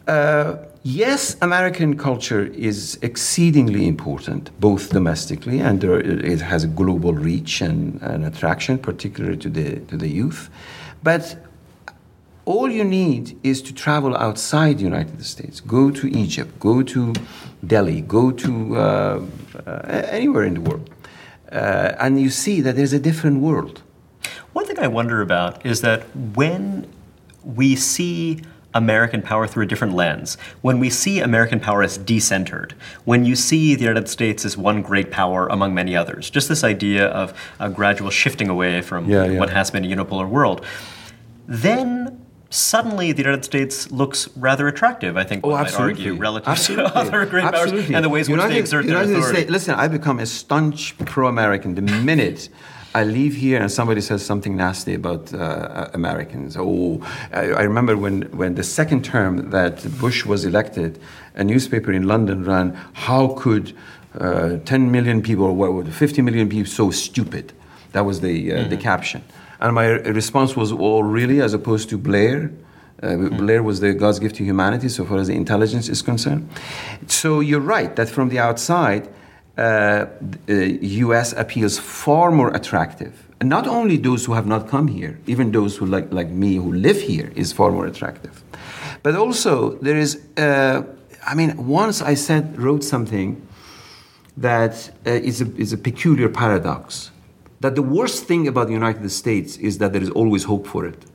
Uh, 0.07 0.59
yes, 0.83 1.35
American 1.41 1.97
culture 1.97 2.45
is 2.45 2.97
exceedingly 3.01 3.87
important, 3.87 4.51
both 4.59 4.89
domestically 4.91 5.59
and 5.59 5.81
there, 5.81 5.99
it 5.99 6.41
has 6.41 6.63
a 6.63 6.67
global 6.67 7.13
reach 7.13 7.61
and, 7.61 8.01
attraction, 8.25 8.77
particularly 8.77 9.37
to 9.37 9.49
the, 9.49 9.79
to 9.87 9.97
the 9.97 10.07
youth. 10.07 10.49
But 11.03 11.37
all 12.45 12.71
you 12.71 12.83
need 12.83 13.37
is 13.43 13.61
to 13.61 13.73
travel 13.73 14.17
outside 14.17 14.79
the 14.79 14.83
United 14.83 15.23
States. 15.23 15.59
Go 15.59 15.91
to 15.91 16.07
Egypt, 16.07 16.59
go 16.59 16.81
to 16.81 17.13
Delhi, 17.65 18.01
go 18.01 18.31
to 18.31 18.75
uh, 18.75 19.21
uh, 19.67 19.71
anywhere 20.09 20.45
in 20.45 20.55
the 20.55 20.61
world. 20.61 20.89
Uh, 21.51 21.93
and 21.99 22.19
you 22.19 22.29
see 22.29 22.61
that 22.61 22.75
there's 22.75 22.93
a 22.93 22.99
different 22.99 23.41
world. 23.41 23.83
One 24.53 24.65
thing 24.65 24.79
I 24.79 24.87
wonder 24.87 25.21
about 25.21 25.63
is 25.65 25.81
that 25.81 26.03
when 26.15 26.87
we 27.43 27.75
see 27.75 28.41
American 28.73 29.21
power 29.21 29.47
through 29.47 29.63
a 29.63 29.65
different 29.65 29.93
lens. 29.95 30.37
When 30.61 30.79
we 30.79 30.89
see 30.89 31.19
American 31.19 31.59
power 31.59 31.81
as 31.81 31.97
decentered, 31.97 32.73
when 33.05 33.25
you 33.25 33.35
see 33.35 33.73
the 33.75 33.81
United 33.81 34.07
States 34.07 34.45
as 34.45 34.57
one 34.57 34.81
great 34.81 35.09
power 35.11 35.47
among 35.47 35.73
many 35.73 35.95
others, 35.95 36.29
just 36.29 36.49
this 36.49 36.63
idea 36.63 37.07
of 37.07 37.33
a 37.59 37.69
gradual 37.69 38.09
shifting 38.11 38.47
away 38.47 38.81
from 38.81 39.09
Yeah, 39.09 39.25
yeah. 39.25 39.39
what 39.39 39.49
has 39.49 39.71
been 39.71 39.83
a 39.83 39.87
unipolar 39.87 40.29
world, 40.29 40.63
then 41.47 42.23
suddenly 42.51 43.11
the 43.11 43.21
United 43.21 43.45
States 43.45 43.91
looks 43.91 44.27
rather 44.35 44.67
attractive, 44.67 45.17
I 45.17 45.23
think 45.23 45.45
Oh, 45.45 45.49
one 45.49 45.59
might 45.61 45.67
absolutely. 45.67 46.07
argue, 46.07 46.19
relative 46.21 46.47
absolutely. 46.49 46.91
to 46.91 46.97
other 47.01 47.25
great 47.25 47.43
absolutely. 47.45 47.81
powers 47.83 47.95
and 47.95 48.05
the 48.05 48.09
ways 48.09 48.27
in 48.27 48.37
which 48.37 48.43
they 48.47 48.57
exert 48.59 48.85
their 48.85 48.95
United 48.95 49.11
authority. 49.15 49.35
States, 49.39 49.51
listen, 49.51 49.75
I 49.75 49.87
become 49.87 50.19
a 50.19 50.25
staunch 50.25 50.97
pro-American 50.99 51.75
the 51.75 51.81
minute 51.81 52.49
I 52.95 53.03
leave 53.03 53.35
here 53.35 53.61
and 53.61 53.71
somebody 53.71 54.01
says 54.01 54.25
something 54.25 54.55
nasty 54.55 54.95
about 54.95 55.31
uh, 55.33 55.89
Americans. 55.93 56.57
Oh, 56.57 57.01
I, 57.31 57.51
I 57.51 57.61
remember 57.61 57.95
when, 57.95 58.23
when 58.35 58.55
the 58.55 58.63
second 58.63 59.05
term 59.05 59.51
that 59.51 59.85
Bush 59.99 60.25
was 60.25 60.43
elected, 60.43 60.99
a 61.35 61.43
newspaper 61.43 61.91
in 61.91 62.07
London 62.07 62.43
ran, 62.43 62.73
how 62.93 63.35
could 63.37 63.75
uh, 64.19 64.57
10 64.65 64.91
million 64.91 65.21
people, 65.21 65.45
or 65.45 65.53
what, 65.53 65.87
50 65.87 66.21
million 66.23 66.49
people, 66.49 66.71
so 66.71 66.89
stupid? 66.89 67.53
That 67.91 68.05
was 68.05 68.21
the, 68.21 68.53
uh, 68.53 68.67
the 68.67 68.77
caption. 68.77 69.23
And 69.59 69.75
my 69.75 69.87
response 69.87 70.55
was, 70.55 70.71
oh, 70.71 71.01
really, 71.01 71.41
as 71.41 71.53
opposed 71.53 71.89
to 71.89 71.97
Blair? 71.97 72.51
Uh, 73.03 73.15
Blair 73.15 73.61
was 73.61 73.81
the 73.81 73.93
God's 73.93 74.19
gift 74.19 74.35
to 74.37 74.43
humanity, 74.43 74.89
so 74.89 75.05
far 75.05 75.19
as 75.19 75.27
the 75.27 75.35
intelligence 75.35 75.89
is 75.89 76.01
concerned. 76.01 76.49
So 77.07 77.39
you're 77.39 77.59
right 77.59 77.95
that 77.95 78.09
from 78.09 78.29
the 78.29 78.39
outside, 78.39 79.07
uh, 79.59 80.05
U.S. 80.47 81.33
appeals 81.33 81.77
far 81.77 82.31
more 82.31 82.49
attractive. 82.55 83.13
And 83.39 83.49
not 83.49 83.67
only 83.67 83.97
those 83.97 84.25
who 84.25 84.33
have 84.33 84.47
not 84.47 84.67
come 84.67 84.87
here, 84.87 85.19
even 85.27 85.51
those 85.51 85.77
who 85.77 85.85
like 85.85 86.11
like 86.11 86.29
me 86.29 86.55
who 86.55 86.71
live 86.73 86.99
here 87.01 87.31
is 87.35 87.53
far 87.53 87.71
more 87.71 87.85
attractive. 87.85 88.43
But 89.03 89.15
also 89.15 89.75
there 89.81 89.97
is, 89.97 90.21
uh, 90.37 90.83
I 91.25 91.35
mean, 91.35 91.55
once 91.67 92.01
I 92.01 92.15
said 92.15 92.57
wrote 92.57 92.83
something 92.83 93.41
that 94.37 94.91
uh, 95.05 95.11
is 95.11 95.41
a 95.41 95.47
is 95.57 95.73
a 95.73 95.77
peculiar 95.77 96.29
paradox. 96.29 97.11
That 97.61 97.75
the 97.75 97.81
worst 97.81 98.23
thing 98.25 98.47
about 98.47 98.67
the 98.67 98.73
United 98.73 99.09
States 99.11 99.57
is 99.57 99.77
that 99.79 99.91
there 99.91 100.01
is 100.01 100.09
always 100.11 100.45
hope 100.45 100.65
for 100.65 100.85
it. 100.85 101.05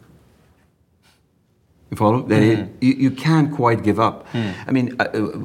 You 1.94 1.98
follow? 1.98 2.22
That 2.22 2.42
it, 2.42 2.58
mm. 2.58 2.72
you, 2.80 2.94
you 2.94 3.10
can't 3.12 3.54
quite 3.54 3.84
give 3.84 4.00
up. 4.00 4.26
Mm. 4.32 4.54
I 4.66 4.70
mean, 4.72 4.96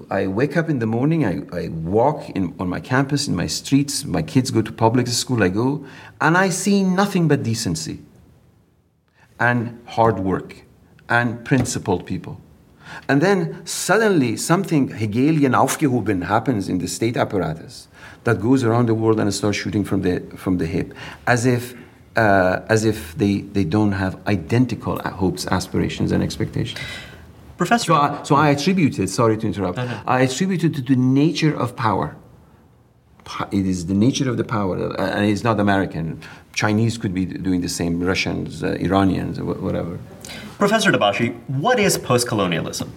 I, 0.10 0.22
I 0.22 0.28
wake 0.28 0.58
up 0.58 0.68
in 0.68 0.80
the 0.80 0.88
morning, 0.88 1.24
I, 1.24 1.44
I 1.56 1.68
walk 1.68 2.28
in, 2.32 2.56
on 2.60 2.68
my 2.68 2.80
campus, 2.80 3.28
in 3.28 3.36
my 3.36 3.46
streets, 3.46 4.04
my 4.04 4.24
kids 4.24 4.50
go 4.50 4.64
to 4.64 4.72
public 4.72 5.06
school, 5.10 5.44
I 5.44 5.50
go, 5.50 5.86
and 6.20 6.36
I 6.36 6.50
see 6.50 6.82
nothing 6.82 7.28
but 7.28 7.44
decency 7.44 8.00
and 9.40 9.80
hard 9.86 10.18
work 10.18 10.64
and 11.08 11.46
principled 11.46 12.08
people. 12.08 12.42
And 13.08 13.22
then 13.22 13.64
suddenly 13.68 14.36
something 14.36 14.88
Hegelian 14.88 15.52
aufgehoben 15.52 16.24
happens 16.24 16.68
in 16.68 16.80
the 16.80 16.88
state 16.88 17.16
apparatus 17.16 17.88
that 18.24 18.42
goes 18.42 18.64
around 18.64 18.88
the 18.88 18.96
world 18.96 19.20
and 19.20 19.32
starts 19.32 19.60
shooting 19.60 19.84
from 19.84 20.02
the, 20.02 20.22
from 20.36 20.58
the 20.58 20.66
hip, 20.66 20.96
as 21.28 21.46
if 21.46 21.76
uh, 22.20 22.66
as 22.76 22.84
if 22.84 23.16
they, 23.18 23.36
they 23.56 23.64
don't 23.64 23.94
have 23.94 24.14
identical 24.28 25.00
hopes, 25.22 25.48
aspirations, 25.48 26.12
and 26.12 26.22
expectations. 26.22 26.80
Professor, 27.58 27.86
So 27.86 27.96
I, 27.96 28.24
so 28.24 28.36
I 28.36 28.50
attribute 28.50 29.00
it, 29.00 29.10
sorry 29.10 29.38
to 29.38 29.48
interrupt, 29.48 29.80
I 30.16 30.22
attribute 30.28 30.64
it 30.64 30.74
to 30.76 30.82
the 30.82 30.96
nature 30.96 31.54
of 31.64 31.76
power. 31.76 32.16
It 33.52 33.66
is 33.74 33.86
the 33.86 33.94
nature 33.94 34.30
of 34.30 34.38
the 34.38 34.44
power, 34.44 34.76
uh, 34.78 35.16
and 35.16 35.24
it's 35.32 35.44
not 35.44 35.60
American. 35.60 36.06
Chinese 36.54 36.98
could 36.98 37.14
be 37.14 37.26
doing 37.26 37.62
the 37.62 37.70
same, 37.70 37.94
Russians, 38.14 38.64
uh, 38.64 38.88
Iranians, 38.88 39.40
whatever. 39.40 40.00
Professor 40.58 40.92
Dabashi, 40.92 41.28
what 41.48 41.80
is 41.80 41.98
post-colonialism? 41.98 42.92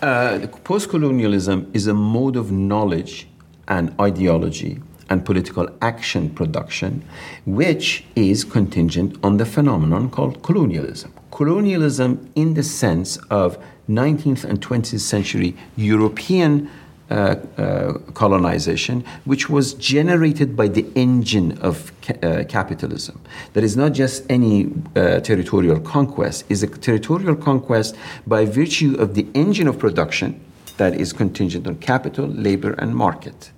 Uh, 0.00 0.46
Post-colonialism 0.64 1.58
is 1.74 1.86
a 1.86 1.94
mode 1.94 2.36
of 2.36 2.50
knowledge 2.50 3.26
and 3.68 3.84
ideology 4.00 4.80
and 5.08 5.24
political 5.24 5.68
action 5.80 6.30
production, 6.30 7.04
which 7.44 8.04
is 8.14 8.44
contingent 8.44 9.16
on 9.22 9.36
the 9.36 9.46
phenomenon 9.46 10.10
called 10.10 10.42
colonialism. 10.42 11.12
Colonialism, 11.30 12.30
in 12.34 12.54
the 12.54 12.62
sense 12.62 13.16
of 13.30 13.58
19th 13.88 14.44
and 14.44 14.60
20th 14.60 15.00
century 15.00 15.56
European 15.76 16.68
uh, 17.08 17.36
uh, 17.56 17.92
colonization, 18.14 19.04
which 19.26 19.48
was 19.48 19.74
generated 19.74 20.56
by 20.56 20.66
the 20.66 20.84
engine 20.96 21.56
of 21.58 21.92
ca- 22.02 22.14
uh, 22.20 22.44
capitalism. 22.44 23.20
That 23.52 23.62
is 23.62 23.76
not 23.76 23.92
just 23.92 24.24
any 24.28 24.72
uh, 24.96 25.20
territorial 25.20 25.78
conquest, 25.78 26.44
is 26.48 26.64
a 26.64 26.66
territorial 26.66 27.36
conquest 27.36 27.94
by 28.26 28.44
virtue 28.44 28.96
of 28.98 29.14
the 29.14 29.24
engine 29.34 29.68
of 29.68 29.78
production 29.78 30.40
that 30.78 30.94
is 30.94 31.12
contingent 31.12 31.68
on 31.68 31.76
capital, 31.76 32.26
labor, 32.26 32.72
and 32.72 32.96
market. 32.96 33.52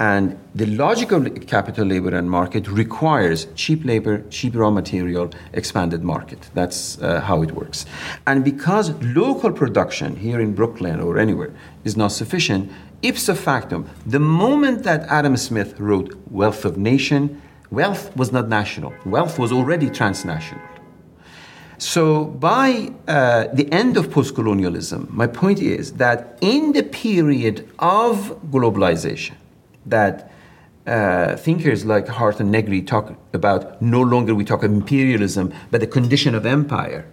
And 0.00 0.38
the 0.54 0.64
logic 0.64 1.12
of 1.12 1.46
capital, 1.46 1.84
labor, 1.84 2.16
and 2.16 2.30
market 2.30 2.66
requires 2.68 3.48
cheap 3.54 3.84
labor, 3.84 4.24
cheap 4.30 4.56
raw 4.56 4.70
material, 4.70 5.30
expanded 5.52 6.02
market. 6.02 6.48
That's 6.54 6.98
uh, 7.02 7.20
how 7.20 7.42
it 7.42 7.52
works. 7.52 7.84
And 8.26 8.42
because 8.42 8.92
local 9.02 9.52
production 9.52 10.16
here 10.16 10.40
in 10.40 10.54
Brooklyn 10.54 11.00
or 11.00 11.18
anywhere 11.18 11.52
is 11.84 11.98
not 11.98 12.12
sufficient, 12.12 12.72
ipso 13.02 13.34
facto, 13.34 13.84
the 14.06 14.18
moment 14.18 14.84
that 14.84 15.02
Adam 15.02 15.36
Smith 15.36 15.78
wrote 15.78 16.18
Wealth 16.30 16.64
of 16.64 16.78
Nation, 16.78 17.42
wealth 17.70 18.16
was 18.16 18.32
not 18.32 18.48
national, 18.48 18.94
wealth 19.04 19.38
was 19.38 19.52
already 19.52 19.90
transnational. 19.90 20.64
So, 21.76 22.24
by 22.24 22.92
uh, 23.06 23.48
the 23.52 23.70
end 23.70 23.98
of 23.98 24.10
post 24.10 24.34
colonialism, 24.34 25.08
my 25.10 25.26
point 25.26 25.60
is 25.60 25.92
that 25.94 26.38
in 26.40 26.72
the 26.72 26.82
period 26.82 27.68
of 27.78 28.38
globalization, 28.50 29.32
that 29.90 30.30
uh, 30.86 31.36
thinkers 31.36 31.84
like 31.84 32.08
Hardt 32.08 32.40
and 32.40 32.50
Negri 32.50 32.82
talk 32.82 33.14
about 33.32 33.80
no 33.82 34.00
longer 34.00 34.34
we 34.34 34.44
talk 34.44 34.62
of 34.62 34.72
imperialism, 34.72 35.52
but 35.70 35.80
the 35.80 35.86
condition 35.86 36.34
of 36.34 36.46
empire. 36.46 37.06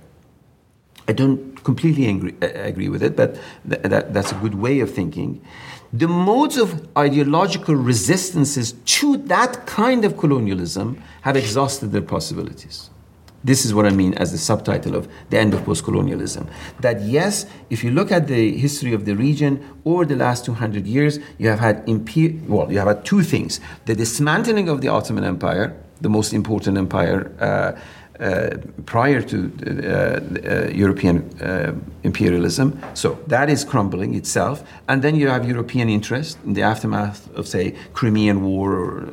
I 1.08 1.14
don't 1.14 1.64
completely 1.64 2.08
agree, 2.08 2.36
uh, 2.42 2.48
agree 2.54 2.90
with 2.90 3.04
it, 3.04 3.16
but 3.16 3.36
th- 3.70 3.82
that, 3.84 4.14
that's 4.14 4.32
a 4.32 4.36
good 4.36 4.56
way 4.56 4.80
of 4.80 4.94
thinking. 4.94 5.42
The 5.94 6.08
modes 6.08 6.58
of 6.58 6.88
ideological 6.98 7.76
resistances 7.76 8.74
to 8.98 9.18
that 9.18 9.66
kind 9.66 10.04
of 10.04 10.18
colonialism 10.18 11.02
have 11.22 11.38
exhausted 11.38 11.92
their 11.92 12.02
possibilities. 12.02 12.90
This 13.48 13.64
is 13.64 13.74
what 13.74 13.86
I 13.86 13.92
mean 13.92 14.14
as 14.16 14.34
the 14.34 14.38
subtitle 14.38 14.94
of 14.94 15.08
the 15.30 15.40
end 15.40 15.54
of 15.54 15.64
post 15.64 15.86
colonialism. 15.86 16.50
That, 16.82 17.02
yes, 17.04 17.46
if 17.70 17.82
you 17.82 17.92
look 17.92 18.12
at 18.12 18.28
the 18.28 18.58
history 18.58 18.92
of 18.94 19.06
the 19.06 19.16
region 19.16 19.64
over 19.86 20.04
the 20.04 20.18
last 20.18 20.44
200 20.44 20.86
years, 20.86 21.18
you 21.38 21.48
have 21.48 21.60
had, 21.60 21.86
imper- 21.88 22.46
well, 22.46 22.70
you 22.70 22.78
have 22.80 22.90
had 22.90 23.06
two 23.06 23.24
things 23.24 23.62
the 23.86 23.96
dismantling 23.96 24.68
of 24.68 24.82
the 24.82 24.90
Ottoman 24.90 25.24
Empire, 25.24 25.74
the 26.02 26.10
most 26.10 26.34
important 26.34 26.78
empire. 26.78 27.32
Uh, 27.40 27.80
uh, 28.20 28.58
prior 28.86 29.22
to 29.22 29.38
uh, 29.38 30.20
uh, 30.50 30.70
European 30.70 31.18
uh, 31.42 31.74
imperialism. 32.04 32.80
So 32.94 33.18
that 33.28 33.50
is 33.50 33.64
crumbling 33.64 34.16
itself. 34.16 34.64
And 34.88 35.02
then 35.02 35.16
you 35.16 35.30
have 35.30 35.48
European 35.48 35.90
interest 35.90 36.38
in 36.46 36.54
the 36.54 36.64
aftermath 36.64 37.30
of, 37.36 37.48
say, 37.48 37.76
Crimean 37.94 38.44
War 38.44 38.74
or 38.74 39.10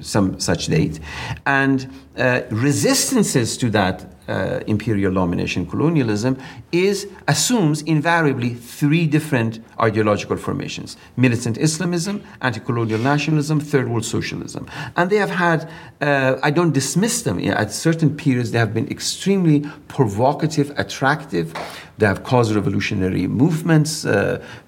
some 0.00 0.40
such 0.40 0.66
date. 0.66 1.00
And 1.44 1.86
uh, 2.16 2.40
resistances 2.50 3.56
to 3.58 3.70
that 3.70 4.15
uh, 4.28 4.60
imperial 4.66 5.12
domination 5.12 5.66
colonialism 5.66 6.36
is 6.72 7.08
assumes 7.28 7.82
invariably 7.82 8.54
three 8.54 9.06
different 9.06 9.60
ideological 9.80 10.36
formations 10.36 10.96
militant 11.16 11.56
islamism 11.58 12.22
anti-colonial 12.42 12.98
nationalism 12.98 13.60
third 13.60 13.88
world 13.88 14.04
socialism. 14.04 14.66
And 14.96 15.10
they 15.10 15.16
have 15.16 15.30
had 15.30 15.68
uh, 16.00 16.38
i 16.42 16.50
don't 16.50 16.72
dismiss 16.72 17.22
them. 17.22 17.38
At 17.40 17.72
certain 17.72 18.16
periods 18.16 18.50
they 18.52 18.58
have 18.58 18.74
been 18.74 18.88
extremely 18.88 19.60
provocative 19.88 20.72
attractive. 20.76 21.52
They 21.98 22.06
have 22.06 22.24
caused 22.24 22.54
revolutionary 22.54 23.26
movements 23.26 24.04
uh, 24.04 24.12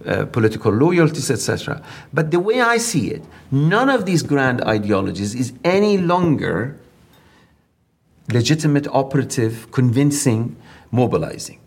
uh 0.06 0.26
political 0.26 0.72
loyalties 0.72 1.30
etc 1.30 1.82
but 2.12 2.30
the 2.30 2.40
way 2.40 2.60
i 2.60 2.78
see 2.78 3.10
it 3.16 3.22
none 3.50 3.88
of 3.96 4.06
these 4.06 4.22
grand 4.22 4.58
ideologies 4.62 5.34
is 5.34 5.52
any 5.64 5.98
longer 5.98 6.78
legitimate, 8.28 8.86
operative, 8.88 9.70
convincing, 9.72 10.56
mobilizing. 10.90 11.60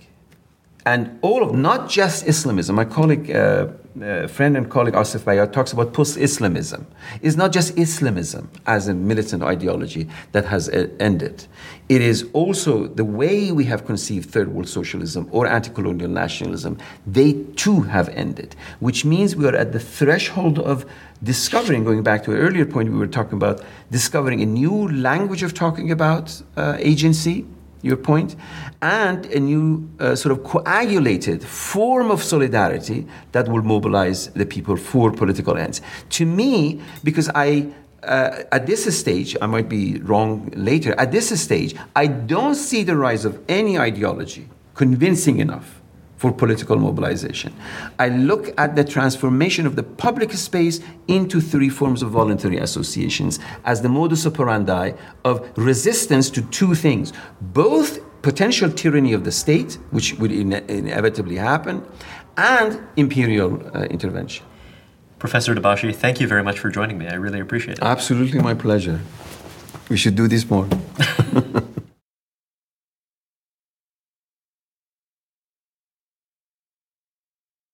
And 0.86 1.20
all 1.22 1.44
of, 1.44 1.54
not 1.54 1.90
just 1.90 2.28
Islamism, 2.28 2.76
my 2.76 2.86
colleague, 2.86 3.30
uh, 3.30 3.68
uh, 4.02 4.26
friend 4.28 4.58
and 4.58 4.70
colleague 4.70 4.96
Asef 4.96 5.20
Bayat 5.20 5.54
talks 5.54 5.74
about 5.74 5.94
post 5.94 6.18
Islamism. 6.18 6.88
It's 7.22 7.36
not 7.36 7.52
just 7.52 7.78
Islamism 7.78 8.50
as 8.66 8.88
a 8.88 8.94
militant 8.96 9.44
ideology 9.44 10.08
that 10.32 10.46
has 10.46 10.70
uh, 10.70 10.88
ended. 11.00 11.46
It 11.88 12.02
is 12.02 12.28
also 12.34 12.88
the 12.88 13.06
way 13.06 13.52
we 13.52 13.66
have 13.66 13.86
conceived 13.86 14.32
third 14.32 14.48
world 14.48 14.68
socialism 14.68 15.28
or 15.32 15.46
anti 15.46 15.70
colonial 15.70 16.10
nationalism, 16.10 16.80
they 17.06 17.34
too 17.56 17.82
have 17.82 18.10
ended, 18.10 18.56
which 18.80 19.06
means 19.06 19.36
we 19.36 19.46
are 19.46 19.56
at 19.56 19.74
the 19.74 19.80
threshold 19.80 20.58
of 20.58 20.86
discovering, 21.22 21.84
going 21.84 22.02
back 22.02 22.24
to 22.24 22.32
an 22.32 22.38
earlier 22.38 22.66
point 22.66 22.90
we 22.90 22.98
were 22.98 23.06
talking 23.06 23.34
about, 23.34 23.64
discovering 23.92 24.42
a 24.42 24.48
new 24.48 24.88
language 24.92 25.44
of 25.44 25.54
talking 25.54 25.92
about 25.92 26.42
uh, 26.58 26.78
agency, 26.80 27.46
your 27.82 27.98
point, 27.98 28.36
and 28.82 29.26
a 29.28 29.40
new 29.40 29.90
uh, 30.00 30.16
sort 30.16 30.32
of 30.32 30.44
coagulated 30.44 31.44
form 31.44 32.12
of 32.12 32.24
solidarity 32.24 33.08
that 33.32 33.48
will 33.48 33.62
mobilize 33.62 34.28
the 34.30 34.46
people 34.46 34.78
for 34.78 35.12
political 35.12 35.58
ends. 35.58 35.82
To 36.12 36.26
me, 36.26 36.82
because 37.04 37.30
I 37.34 37.74
uh, 38.04 38.44
at 38.52 38.66
this 38.66 38.98
stage, 38.98 39.38
I 39.42 39.46
might 39.46 39.70
be 39.70 40.00
wrong 40.00 40.52
later, 40.56 40.96
at 40.98 41.12
this 41.12 41.40
stage, 41.40 41.76
I 41.96 42.08
don't 42.08 42.56
see 42.56 42.84
the 42.84 42.98
rise 42.98 43.26
of 43.26 43.40
any 43.48 43.78
ideology 43.78 44.50
convincing 44.74 45.38
enough 45.38 45.81
for 46.22 46.32
political 46.32 46.78
mobilization. 46.78 47.52
I 47.98 48.10
look 48.10 48.54
at 48.60 48.76
the 48.76 48.84
transformation 48.84 49.66
of 49.66 49.76
the 49.76 49.82
public 49.82 50.32
space 50.34 50.80
into 51.08 51.42
three 51.42 51.70
forms 51.70 52.04
of 52.04 52.12
voluntary 52.12 52.58
associations 52.58 53.40
as 53.66 53.82
the 53.82 53.90
modus 53.90 54.28
operandi 54.28 54.94
of 55.26 55.36
resistance 55.58 56.30
to 56.30 56.44
two 56.60 56.76
things 56.76 57.12
both 57.42 57.90
potential 58.22 58.70
tyranny 58.70 59.14
of 59.14 59.24
the 59.24 59.32
state, 59.32 59.80
which 59.90 60.14
would 60.20 60.32
ine- 60.32 60.64
inevitably 60.70 61.38
happen, 61.38 61.84
and 62.38 62.80
imperial 62.98 63.52
uh, 63.76 63.86
intervention. 63.86 64.46
Professor 65.18 65.56
Dabashi, 65.56 65.92
thank 65.96 66.22
you 66.22 66.28
very 66.28 66.44
much 66.44 66.60
for 66.60 66.70
joining 66.70 67.00
me. 67.00 67.08
I 67.08 67.16
really 67.16 67.40
appreciate 67.40 67.80
it. 67.80 67.84
Absolutely 67.84 68.40
my 68.40 68.54
pleasure. 68.54 69.00
We 69.90 69.98
should 69.98 70.16
do 70.16 70.28
this 70.28 70.48
more. 70.48 70.68